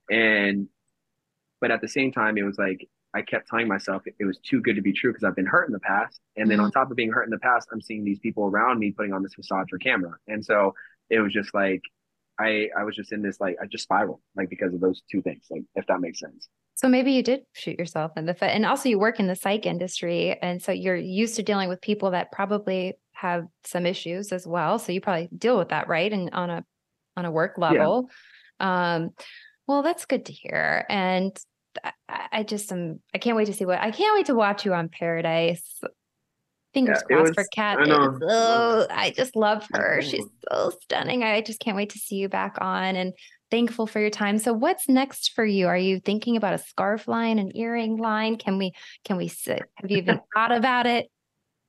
And, 0.10 0.68
but 1.62 1.72
at 1.72 1.82
the 1.82 1.88
same 1.88 2.12
time, 2.12 2.38
it 2.38 2.44
was 2.44 2.58
like, 2.58 2.88
I 3.14 3.22
kept 3.22 3.48
telling 3.48 3.68
myself 3.68 4.04
it, 4.06 4.26
was 4.26 4.38
too 4.40 4.60
good 4.62 4.76
to 4.76 4.82
be 4.82 4.92
true 4.92 5.12
because 5.12 5.24
I've 5.24 5.38
been 5.38 5.46
hurt 5.46 5.68
in 5.68 5.74
the 5.74 5.80
past. 5.80 6.20
And 6.36 6.52
then 6.52 6.60
on 6.60 6.70
top 6.72 6.92
of 6.92 6.98
being 6.98 7.12
hurt 7.12 7.24
in 7.24 7.30
the 7.30 7.40
past, 7.40 7.70
I'm 7.72 7.80
seeing 7.80 8.04
these 8.04 8.20
people 8.20 8.46
around 8.46 8.78
me 8.80 8.92
putting 8.92 9.14
on 9.14 9.24
this 9.24 9.34
facade 9.34 9.68
for 9.70 9.78
camera. 9.78 10.18
And 10.28 10.44
so 10.44 10.76
it 11.10 11.22
was 11.22 11.32
just 11.32 11.54
like, 11.54 11.82
I, 12.38 12.68
I 12.78 12.84
was 12.84 12.94
just 12.94 13.14
in 13.14 13.22
this, 13.22 13.40
like, 13.40 13.56
I 13.62 13.68
just 13.68 13.86
spiraled, 13.86 14.20
like, 14.36 14.50
because 14.50 14.74
of 14.74 14.82
those 14.82 15.02
two 15.10 15.22
things, 15.22 15.46
like, 15.50 15.64
if 15.76 15.88
that 15.88 16.02
makes 16.02 16.20
sense. 16.20 16.50
So 16.76 16.90
maybe 16.90 17.14
you 17.14 17.24
did 17.24 17.44
shoot 17.54 17.80
yourself 17.80 18.12
in 18.18 18.26
the 18.26 18.34
foot. 18.34 18.50
And 18.50 18.66
also 18.66 18.90
you 18.90 19.00
work 19.00 19.22
in 19.22 19.28
the 19.28 19.36
psych 19.38 19.66
industry. 19.66 20.38
And 20.42 20.62
so 20.62 20.74
you're 20.74 20.98
used 20.98 21.38
to 21.38 21.44
dealing 21.44 21.70
with 21.70 21.80
people 21.80 22.12
that 22.12 22.34
probably 22.34 22.96
have 23.14 23.48
some 23.64 23.86
issues 23.86 24.34
as 24.34 24.46
well. 24.46 24.78
So 24.78 24.92
you 24.92 25.00
probably 25.00 25.30
deal 25.38 25.58
with 25.58 25.70
that, 25.70 25.88
right? 25.88 26.12
And 26.12 26.30
on 26.32 26.50
a 26.50 26.66
on 27.16 27.24
a 27.24 27.32
work 27.32 27.58
level. 27.58 28.10
Um, 28.60 29.12
well, 29.68 29.82
that's 29.82 30.06
good 30.06 30.26
to 30.26 30.34
hear. 30.34 30.86
And 30.90 31.38
I, 32.08 32.44
just 32.44 32.72
am 32.72 33.00
I 33.14 33.18
can't 33.18 33.36
wait 33.36 33.48
to 33.48 33.54
see 33.54 33.66
what 33.66 33.80
I 33.80 33.92
can't 33.92 34.16
wait 34.16 34.28
to 34.28 34.36
watch 34.36 34.66
you 34.66 34.74
on 34.74 34.90
Paradise. 34.90 35.82
Fingers 36.74 37.04
Yeah, 37.10 37.18
crossed 37.18 37.36
for 37.36 37.46
Kat. 37.54 37.80
I 37.80 37.86
know. 37.86 38.20
Oh, 38.22 38.88
I 38.90 39.12
just 39.12 39.36
love 39.36 39.68
her. 39.72 40.02
She's 40.02 40.26
so 40.50 40.72
stunning. 40.82 41.24
I 41.24 41.42
just 41.42 41.60
can't 41.60 41.78
wait 41.78 41.92
to 41.92 42.00
see 42.00 42.16
you 42.16 42.30
back 42.30 42.58
on 42.60 42.96
and 42.96 43.14
thankful 43.52 43.88
for 43.88 44.00
your 44.00 44.10
time. 44.10 44.38
So 44.38 44.54
what's 44.54 44.90
next 44.90 45.32
for 45.34 45.46
you? 45.46 45.68
Are 45.68 45.78
you 45.78 46.00
thinking 46.00 46.36
about 46.36 46.54
a 46.54 46.58
scarf 46.58 47.08
line, 47.08 47.40
an 47.40 47.56
earring 47.56 47.98
line? 47.98 48.38
Can 48.38 48.58
we 48.58 48.74
can 49.06 49.18
we 49.18 49.28
sit? 49.28 49.64
Have 49.76 49.90
you 49.90 49.98
even 49.98 50.20
thought 50.34 50.52
about 50.52 50.86
it? 50.86 51.10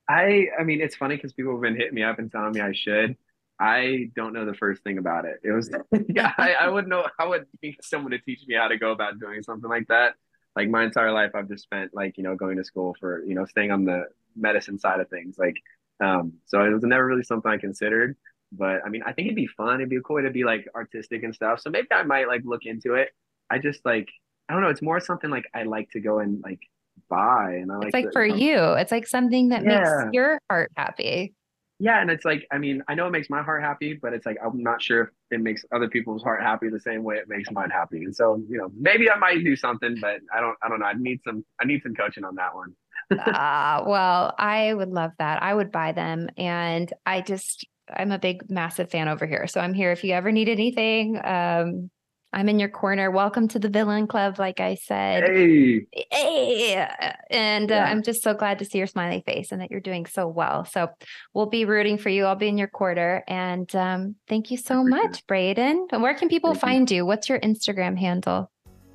I, 0.09 0.47
I 0.59 0.63
mean, 0.63 0.81
it's 0.81 0.95
funny 0.95 1.17
because 1.17 1.33
people 1.33 1.53
have 1.53 1.63
been 1.63 1.77
hitting 1.77 1.95
me 1.95 2.05
up 2.05 2.19
and 2.19 2.31
telling 2.31 2.53
me 2.53 2.61
I 2.61 2.73
should. 2.73 3.17
I 3.59 4.11
don't 4.15 4.33
know 4.35 4.45
the 4.45 4.55
first 4.55 4.83
thing 4.83 4.99
about 4.99 5.25
it. 5.25 5.41
It 5.43 5.53
was, 5.53 5.71
yeah, 6.09 6.33
I, 6.37 6.55
I 6.55 6.69
wouldn't 6.69 6.89
know. 6.91 7.07
I 7.19 7.27
would 7.27 7.47
need 7.63 7.77
someone 7.83 8.13
to 8.13 8.19
teach 8.19 8.41
me 8.47 8.55
how 8.55 8.69
to 8.69 8.79
go 8.79 8.93
about 8.93 9.19
doing 9.19 9.43
something 9.43 9.69
like 9.71 9.89
that. 9.89 10.15
Like 10.55 10.69
my 10.69 10.85
entire 10.85 11.13
life, 11.13 11.33
I've 11.35 11.49
just 11.49 11.65
spent 11.65 11.95
like, 11.95 12.17
you 12.19 12.25
know, 12.25 12.35
going 12.37 12.57
to 12.59 12.65
school 12.65 12.95
for, 13.01 13.25
you 13.25 13.35
know, 13.35 13.47
staying 13.47 13.71
on 13.71 13.85
the 13.85 14.07
medicine 14.37 14.79
side 14.79 15.01
of 15.01 15.09
things. 15.09 15.37
Like, 15.39 15.57
um, 16.01 16.35
so 16.47 16.63
it 16.65 16.73
was 16.73 16.83
never 16.83 17.07
really 17.07 17.23
something 17.23 17.51
I 17.51 17.59
considered. 17.59 18.17
But 18.53 18.81
I 18.85 18.89
mean, 18.91 19.03
I 19.05 19.13
think 19.13 19.27
it'd 19.27 19.37
be 19.37 19.47
fun. 19.49 19.77
It'd 19.77 19.89
be 19.91 20.01
cool 20.05 20.23
to 20.23 20.31
be 20.31 20.45
like 20.45 20.67
artistic 20.75 21.23
and 21.23 21.35
stuff. 21.35 21.61
So 21.61 21.71
maybe 21.71 21.89
I 21.91 22.03
might 22.05 22.29
like 22.29 22.43
look 22.45 22.65
into 22.65 22.95
it. 22.95 23.11
I 23.51 23.59
just 23.59 23.85
like, 23.85 24.09
I 24.49 24.53
don't 24.55 24.63
know. 24.63 24.69
It's 24.69 24.83
more 24.83 25.01
something 25.01 25.31
like 25.31 25.45
I 25.55 25.65
like 25.65 25.91
to 25.93 26.01
go 26.01 26.21
and 26.21 26.43
like 26.43 26.61
buy, 27.09 27.55
and 27.55 27.73
I 27.73 27.77
like 27.77 27.89
It's 27.89 27.95
like 27.95 28.05
to, 28.05 28.13
for 28.13 28.25
um, 28.29 28.39
you. 28.39 28.59
It's 28.75 28.93
like 28.93 29.07
something 29.07 29.51
that 29.51 29.65
Yeah. 29.65 29.81
makes 29.81 29.91
your 30.13 30.41
heart 30.51 30.73
happy. 30.77 31.35
Yeah, 31.79 32.01
and 32.01 32.11
it's 32.11 32.25
like, 32.25 32.47
I 32.51 32.57
mean, 32.57 32.83
I 32.89 32.95
know 32.95 33.07
it 33.07 33.11
makes 33.11 33.29
my 33.29 33.43
heart 33.43 33.63
happy, 33.63 33.93
but 33.95 34.15
it's 34.15 34.25
like 34.25 34.39
I'm 34.43 34.63
not 34.63 34.81
sure 34.81 35.03
if 35.03 35.09
it 35.31 35.41
makes 35.41 35.63
other 35.73 35.89
people's 35.89 36.23
heart 36.23 36.43
happy 36.43 36.71
the 36.71 36.81
same 36.81 37.03
way 37.03 37.17
it 37.17 37.29
makes 37.29 37.51
mine 37.51 37.69
happy. 37.69 38.05
And 38.05 38.17
so, 38.17 38.43
you 38.49 38.57
know, 38.57 38.71
maybe 38.79 39.11
I 39.11 39.17
might 39.19 39.45
do 39.45 39.55
something, 39.57 39.97
but 40.01 40.21
I 40.35 40.41
don't, 40.41 40.57
I 40.63 40.71
don't 40.71 40.81
know. 40.81 40.87
I 40.87 40.95
need 40.95 41.21
some, 41.23 41.45
I 41.61 41.67
need 41.67 41.83
some 41.83 41.95
coaching 41.95 42.25
on 42.25 42.37
that 42.37 42.55
one. 42.55 42.75
Ah, 43.19 43.85
well, 43.87 44.35
I 44.39 44.73
would 44.73 44.89
love 44.89 45.13
that. 45.19 45.43
I 45.43 45.53
would 45.53 45.71
buy 45.71 45.93
them. 45.93 46.31
And 46.39 46.91
I 47.05 47.21
just, 47.21 47.67
I'm 47.95 48.11
a 48.11 48.19
big, 48.19 48.51
massive 48.51 48.91
fan 48.91 49.09
over 49.09 49.27
here. 49.27 49.47
So 49.47 49.61
I'm 49.61 49.75
here 49.75 49.93
if 49.93 50.03
you 50.03 50.13
ever 50.13 50.33
need 50.33 50.49
anything. 50.49 51.21
Um, 51.23 51.91
I'm 52.33 52.49
in 52.49 52.59
your 52.59 52.69
corner. 52.69 53.11
Welcome 53.11 53.49
to 53.49 53.59
the 53.59 53.69
Villain 53.69 54.07
Club, 54.07 54.39
like 54.39 54.61
I 54.61 54.75
said. 54.75 55.25
Hey, 55.25 55.87
Hey, 56.11 56.87
and 57.31 57.71
uh, 57.73 57.77
I'm 57.77 58.03
just 58.03 58.23
so 58.23 58.35
glad 58.35 58.59
to 58.59 58.65
see 58.65 58.79
your 58.79 58.87
smiley 58.87 59.23
face 59.25 59.53
and 59.53 59.61
that 59.63 59.71
you're 59.71 59.81
doing 59.81 60.07
so 60.07 60.27
well. 60.29 60.65
So 60.65 60.89
we'll 61.33 61.47
be 61.47 61.65
rooting 61.65 61.97
for 61.99 62.09
you. 62.11 62.25
I'll 62.27 62.35
be 62.35 62.49
in 62.49 62.59
your 62.59 62.69
quarter. 62.69 63.23
And 63.27 63.75
um, 63.75 64.17
thank 64.29 64.51
you 64.51 64.57
so 64.59 64.83
much, 64.85 65.27
Brayden. 65.27 65.87
And 65.93 66.03
Where 66.03 66.15
can 66.15 66.29
people 66.29 66.51
Thank 66.51 66.61
find 66.61 66.91
you? 66.91 67.07
What's 67.07 67.29
your 67.29 67.41
Instagram 67.41 67.97
handle? 67.97 68.51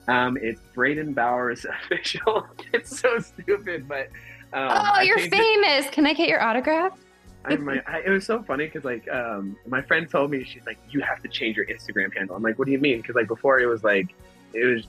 um, 0.07 0.37
it's 0.41 0.59
Brayden 0.75 1.15
Bowers 1.15 1.65
official. 1.85 2.45
it's 2.73 2.99
so 2.99 3.19
stupid, 3.19 3.87
but 3.87 4.07
um, 4.53 4.67
oh, 4.69 4.91
I 4.95 5.03
you're 5.03 5.17
it- 5.19 5.31
famous. 5.33 5.89
Can 5.91 6.05
I 6.05 6.13
get 6.13 6.27
your 6.27 6.43
autograph? 6.43 6.97
I, 7.43 7.55
my, 7.55 7.81
I, 7.87 8.01
it 8.05 8.09
was 8.09 8.25
so 8.25 8.43
funny 8.43 8.65
because 8.65 8.83
like 8.83 9.09
um, 9.09 9.57
my 9.67 9.81
friend 9.81 10.09
told 10.09 10.29
me 10.31 10.43
she's 10.43 10.65
like 10.65 10.77
you 10.89 11.01
have 11.01 11.21
to 11.23 11.27
change 11.27 11.57
your 11.57 11.65
Instagram 11.65 12.15
handle. 12.15 12.35
I'm 12.35 12.43
like, 12.43 12.59
what 12.59 12.65
do 12.65 12.71
you 12.71 12.79
mean? 12.79 12.97
Because 13.01 13.15
like 13.15 13.27
before 13.27 13.59
it 13.59 13.65
was 13.65 13.83
like 13.83 14.13
it 14.53 14.63
was 14.65 14.85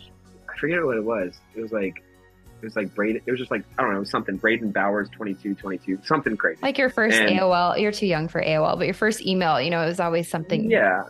I 0.53 0.59
forget 0.59 0.85
what 0.85 0.97
it 0.97 1.05
was. 1.05 1.35
It 1.55 1.63
was 1.63 1.73
like 1.73 2.03
it 2.61 2.65
was 2.67 2.77
like 2.77 2.95
Brayden. 2.95 3.23
It 3.25 3.31
was 3.31 3.41
just 3.41 3.51
like 3.51 3.65
I 3.79 3.83
don't 3.83 3.91
know 3.93 3.97
it 3.97 4.01
was 4.01 4.11
something 4.11 4.39
Brayden 4.39 4.73
Bowers 4.73 5.09
22, 5.11 5.55
22, 5.55 5.99
something 6.05 6.37
crazy. 6.37 6.61
Like 6.63 6.79
your 6.79 6.91
first 6.91 7.17
And- 7.19 7.31
AOL, 7.39 7.81
you're 7.81 7.91
too 7.93 8.07
young 8.07 8.29
for 8.29 8.43
AOL, 8.43 8.77
but 8.77 8.85
your 8.85 8.95
first 8.95 9.23
email, 9.23 9.61
you 9.61 9.71
know, 9.71 9.83
it 9.83 9.87
was 9.87 10.01
always 10.01 10.29
something. 10.29 10.71
yeah. 10.71 11.05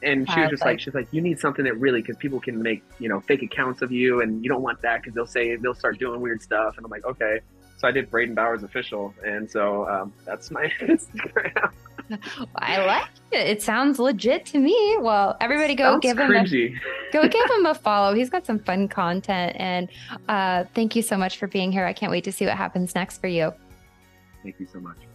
And 0.00 0.30
she 0.30 0.38
was 0.40 0.50
just 0.50 0.62
like, 0.62 0.78
Childlike. 0.78 0.80
she's 0.80 0.94
like, 0.94 1.08
you 1.10 1.20
need 1.20 1.40
something 1.40 1.64
that 1.64 1.74
really, 1.80 2.00
because 2.00 2.16
people 2.18 2.38
can 2.38 2.62
make, 2.62 2.84
you 3.00 3.08
know, 3.08 3.18
fake 3.18 3.42
accounts 3.42 3.82
of 3.82 3.90
you, 3.90 4.20
and 4.20 4.44
you 4.44 4.48
don't 4.48 4.62
want 4.62 4.80
that 4.82 5.00
because 5.02 5.12
they'll 5.12 5.26
say 5.26 5.56
they'll 5.56 5.74
start 5.74 5.98
doing 5.98 6.20
weird 6.20 6.40
stuff. 6.40 6.76
And 6.76 6.84
I'm 6.86 6.90
like, 6.90 7.04
okay. 7.04 7.40
So 7.78 7.86
I 7.86 7.92
did 7.92 8.10
Brayden 8.10 8.34
Bowers 8.34 8.64
official, 8.64 9.14
and 9.24 9.48
so 9.48 9.88
um, 9.88 10.12
that's 10.26 10.50
my 10.50 10.64
Instagram. 10.80 11.72
I 12.56 12.84
like 12.84 13.08
it. 13.32 13.46
It 13.46 13.62
sounds 13.62 13.98
legit 13.98 14.46
to 14.46 14.58
me. 14.58 14.96
Well, 15.00 15.36
everybody 15.40 15.74
go 15.74 15.92
Sounds 15.92 16.02
give 16.02 16.18
him 16.18 16.34
a, 16.34 16.44
go 17.12 17.28
give 17.28 17.50
him 17.56 17.66
a 17.66 17.74
follow. 17.74 18.14
He's 18.14 18.30
got 18.30 18.46
some 18.46 18.58
fun 18.58 18.88
content. 18.88 19.56
And 19.58 19.88
uh, 20.28 20.64
thank 20.74 20.96
you 20.96 21.02
so 21.02 21.16
much 21.16 21.36
for 21.38 21.46
being 21.46 21.70
here. 21.70 21.84
I 21.84 21.92
can't 21.92 22.10
wait 22.10 22.24
to 22.24 22.32
see 22.32 22.46
what 22.46 22.56
happens 22.56 22.94
next 22.94 23.18
for 23.20 23.28
you. 23.28 23.52
Thank 24.42 24.58
you 24.58 24.66
so 24.72 24.80
much. 24.80 25.07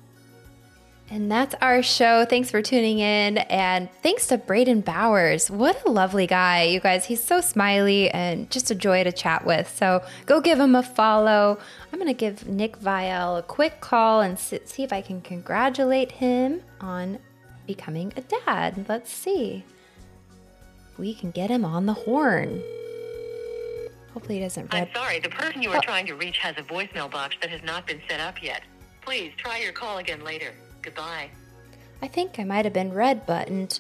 And 1.14 1.32
that's 1.32 1.54
our 1.62 1.84
show. 1.84 2.26
Thanks 2.26 2.50
for 2.50 2.64
tuning 2.64 2.98
in. 2.98 3.38
And 3.38 3.88
thanks 4.02 4.26
to 4.28 4.38
Brayden 4.40 4.84
Bowers. 4.84 5.52
What 5.52 5.86
a 5.86 5.92
lovely 5.92 6.26
guy, 6.26 6.64
you 6.64 6.80
guys. 6.80 7.06
He's 7.06 7.24
so 7.24 7.40
smiley 7.40 8.10
and 8.10 8.50
just 8.50 8.72
a 8.72 8.76
joy 8.76 9.04
to 9.04 9.12
chat 9.12 9.46
with. 9.46 9.70
So 9.78 10.04
go 10.26 10.42
give 10.42 10.60
him 10.60 10.74
a 10.74 10.82
follow. 10.82 11.60
I'm 11.92 12.00
going 12.00 12.08
to 12.08 12.16
give 12.16 12.48
Nick 12.48 12.80
Viall 12.80 13.38
a 13.38 13.44
quick 13.44 13.80
call 13.80 14.22
and 14.22 14.40
see 14.40 14.82
if 14.82 14.92
I 14.92 15.02
can 15.02 15.22
congratulate 15.22 16.14
him 16.14 16.64
on 16.82 17.20
becoming 17.68 18.12
a 18.18 18.22
dad. 18.22 18.88
Let's 18.90 19.14
see. 19.14 19.64
We 20.98 21.14
can 21.14 21.30
get 21.30 21.52
him 21.52 21.64
on 21.64 21.86
the 21.86 21.94
horn. 21.94 22.60
Hopefully, 24.16 24.40
he 24.40 24.42
doesn't 24.44 24.74
I'm 24.74 24.90
sorry, 24.96 25.20
the 25.20 25.30
person 25.30 25.62
you 25.62 25.70
Oh. 25.70 25.74
are 25.74 25.82
trying 25.82 26.08
to 26.08 26.16
reach 26.16 26.40
has 26.40 26.56
a 26.58 26.64
voicemail 26.64 27.12
box 27.12 27.36
that 27.42 27.52
has 27.52 27.62
not 27.62 27.86
been 27.86 28.02
set 28.10 28.20
up 28.20 28.42
yet. 28.42 28.64
Please 29.06 29.32
try 29.38 29.60
your 29.60 29.74
call 29.74 30.00
again 30.00 30.24
later. 30.24 30.54
Goodbye. 30.84 31.30
I 32.02 32.08
think 32.08 32.38
I 32.38 32.44
might 32.44 32.66
have 32.66 32.74
been 32.74 32.94
red 32.94 33.26
buttoned. 33.26 33.80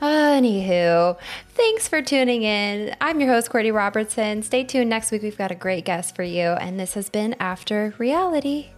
Anywho, 0.00 1.18
thanks 1.50 1.86
for 1.86 2.00
tuning 2.00 2.42
in. 2.42 2.96
I'm 3.02 3.20
your 3.20 3.28
host, 3.28 3.50
Courtney 3.50 3.70
Robertson. 3.70 4.42
Stay 4.42 4.64
tuned 4.64 4.88
next 4.88 5.10
week. 5.10 5.22
We've 5.22 5.36
got 5.36 5.50
a 5.50 5.56
great 5.56 5.84
guest 5.84 6.16
for 6.16 6.22
you. 6.22 6.40
And 6.40 6.80
this 6.80 6.94
has 6.94 7.10
been 7.10 7.34
After 7.38 7.92
Reality. 7.98 8.68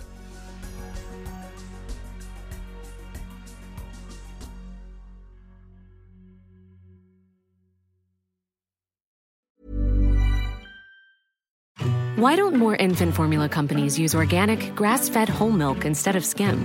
Why 12.16 12.36
don't 12.36 12.55
more 12.57 12.76
infant 12.76 13.14
formula 13.14 13.48
companies 13.48 13.98
use 13.98 14.14
organic, 14.14 14.74
grass 14.76 15.09
fed 15.09 15.28
whole 15.28 15.50
milk 15.50 15.84
instead 15.84 16.14
of 16.14 16.24
skim? 16.24 16.64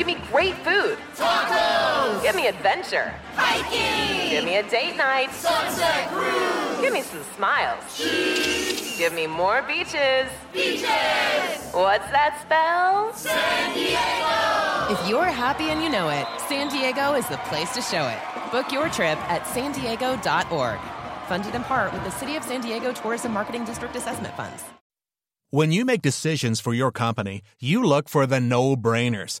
Give 0.00 0.06
me 0.06 0.16
great 0.32 0.54
food. 0.64 0.96
Tacos. 1.14 2.22
Give 2.22 2.34
me 2.34 2.46
adventure. 2.46 3.12
Hiking. 3.34 4.30
Give 4.30 4.46
me 4.46 4.56
a 4.56 4.62
date 4.62 4.96
night. 4.96 5.30
Sunset 5.30 6.08
cruise. 6.08 6.80
Give 6.80 6.94
me 6.94 7.02
some 7.02 7.22
smiles. 7.36 7.84
Cheese. 7.94 8.96
Give 8.96 9.12
me 9.12 9.26
more 9.26 9.60
beaches. 9.60 10.30
Beaches. 10.54 10.88
What's 11.72 12.10
that 12.12 12.40
spell? 12.40 13.12
San 13.12 13.74
Diego. 13.74 14.98
If 14.98 15.06
you're 15.06 15.26
happy 15.26 15.64
and 15.64 15.82
you 15.82 15.90
know 15.90 16.08
it, 16.08 16.26
San 16.48 16.70
Diego 16.70 17.12
is 17.12 17.28
the 17.28 17.36
place 17.50 17.74
to 17.74 17.82
show 17.82 18.08
it. 18.08 18.50
Book 18.50 18.72
your 18.72 18.88
trip 18.88 19.18
at 19.28 19.46
san 19.48 19.72
diego.org. 19.72 20.78
Funded 21.28 21.54
in 21.54 21.62
part 21.64 21.92
with 21.92 22.04
the 22.04 22.10
City 22.12 22.36
of 22.36 22.44
San 22.44 22.62
Diego 22.62 22.94
Tourism 22.94 23.32
Marketing 23.32 23.66
District 23.66 23.94
Assessment 23.94 24.34
Funds. 24.34 24.64
When 25.50 25.72
you 25.72 25.84
make 25.84 26.00
decisions 26.00 26.58
for 26.58 26.72
your 26.72 26.90
company, 26.90 27.42
you 27.60 27.82
look 27.82 28.08
for 28.08 28.24
the 28.24 28.40
no 28.40 28.76
brainers. 28.76 29.40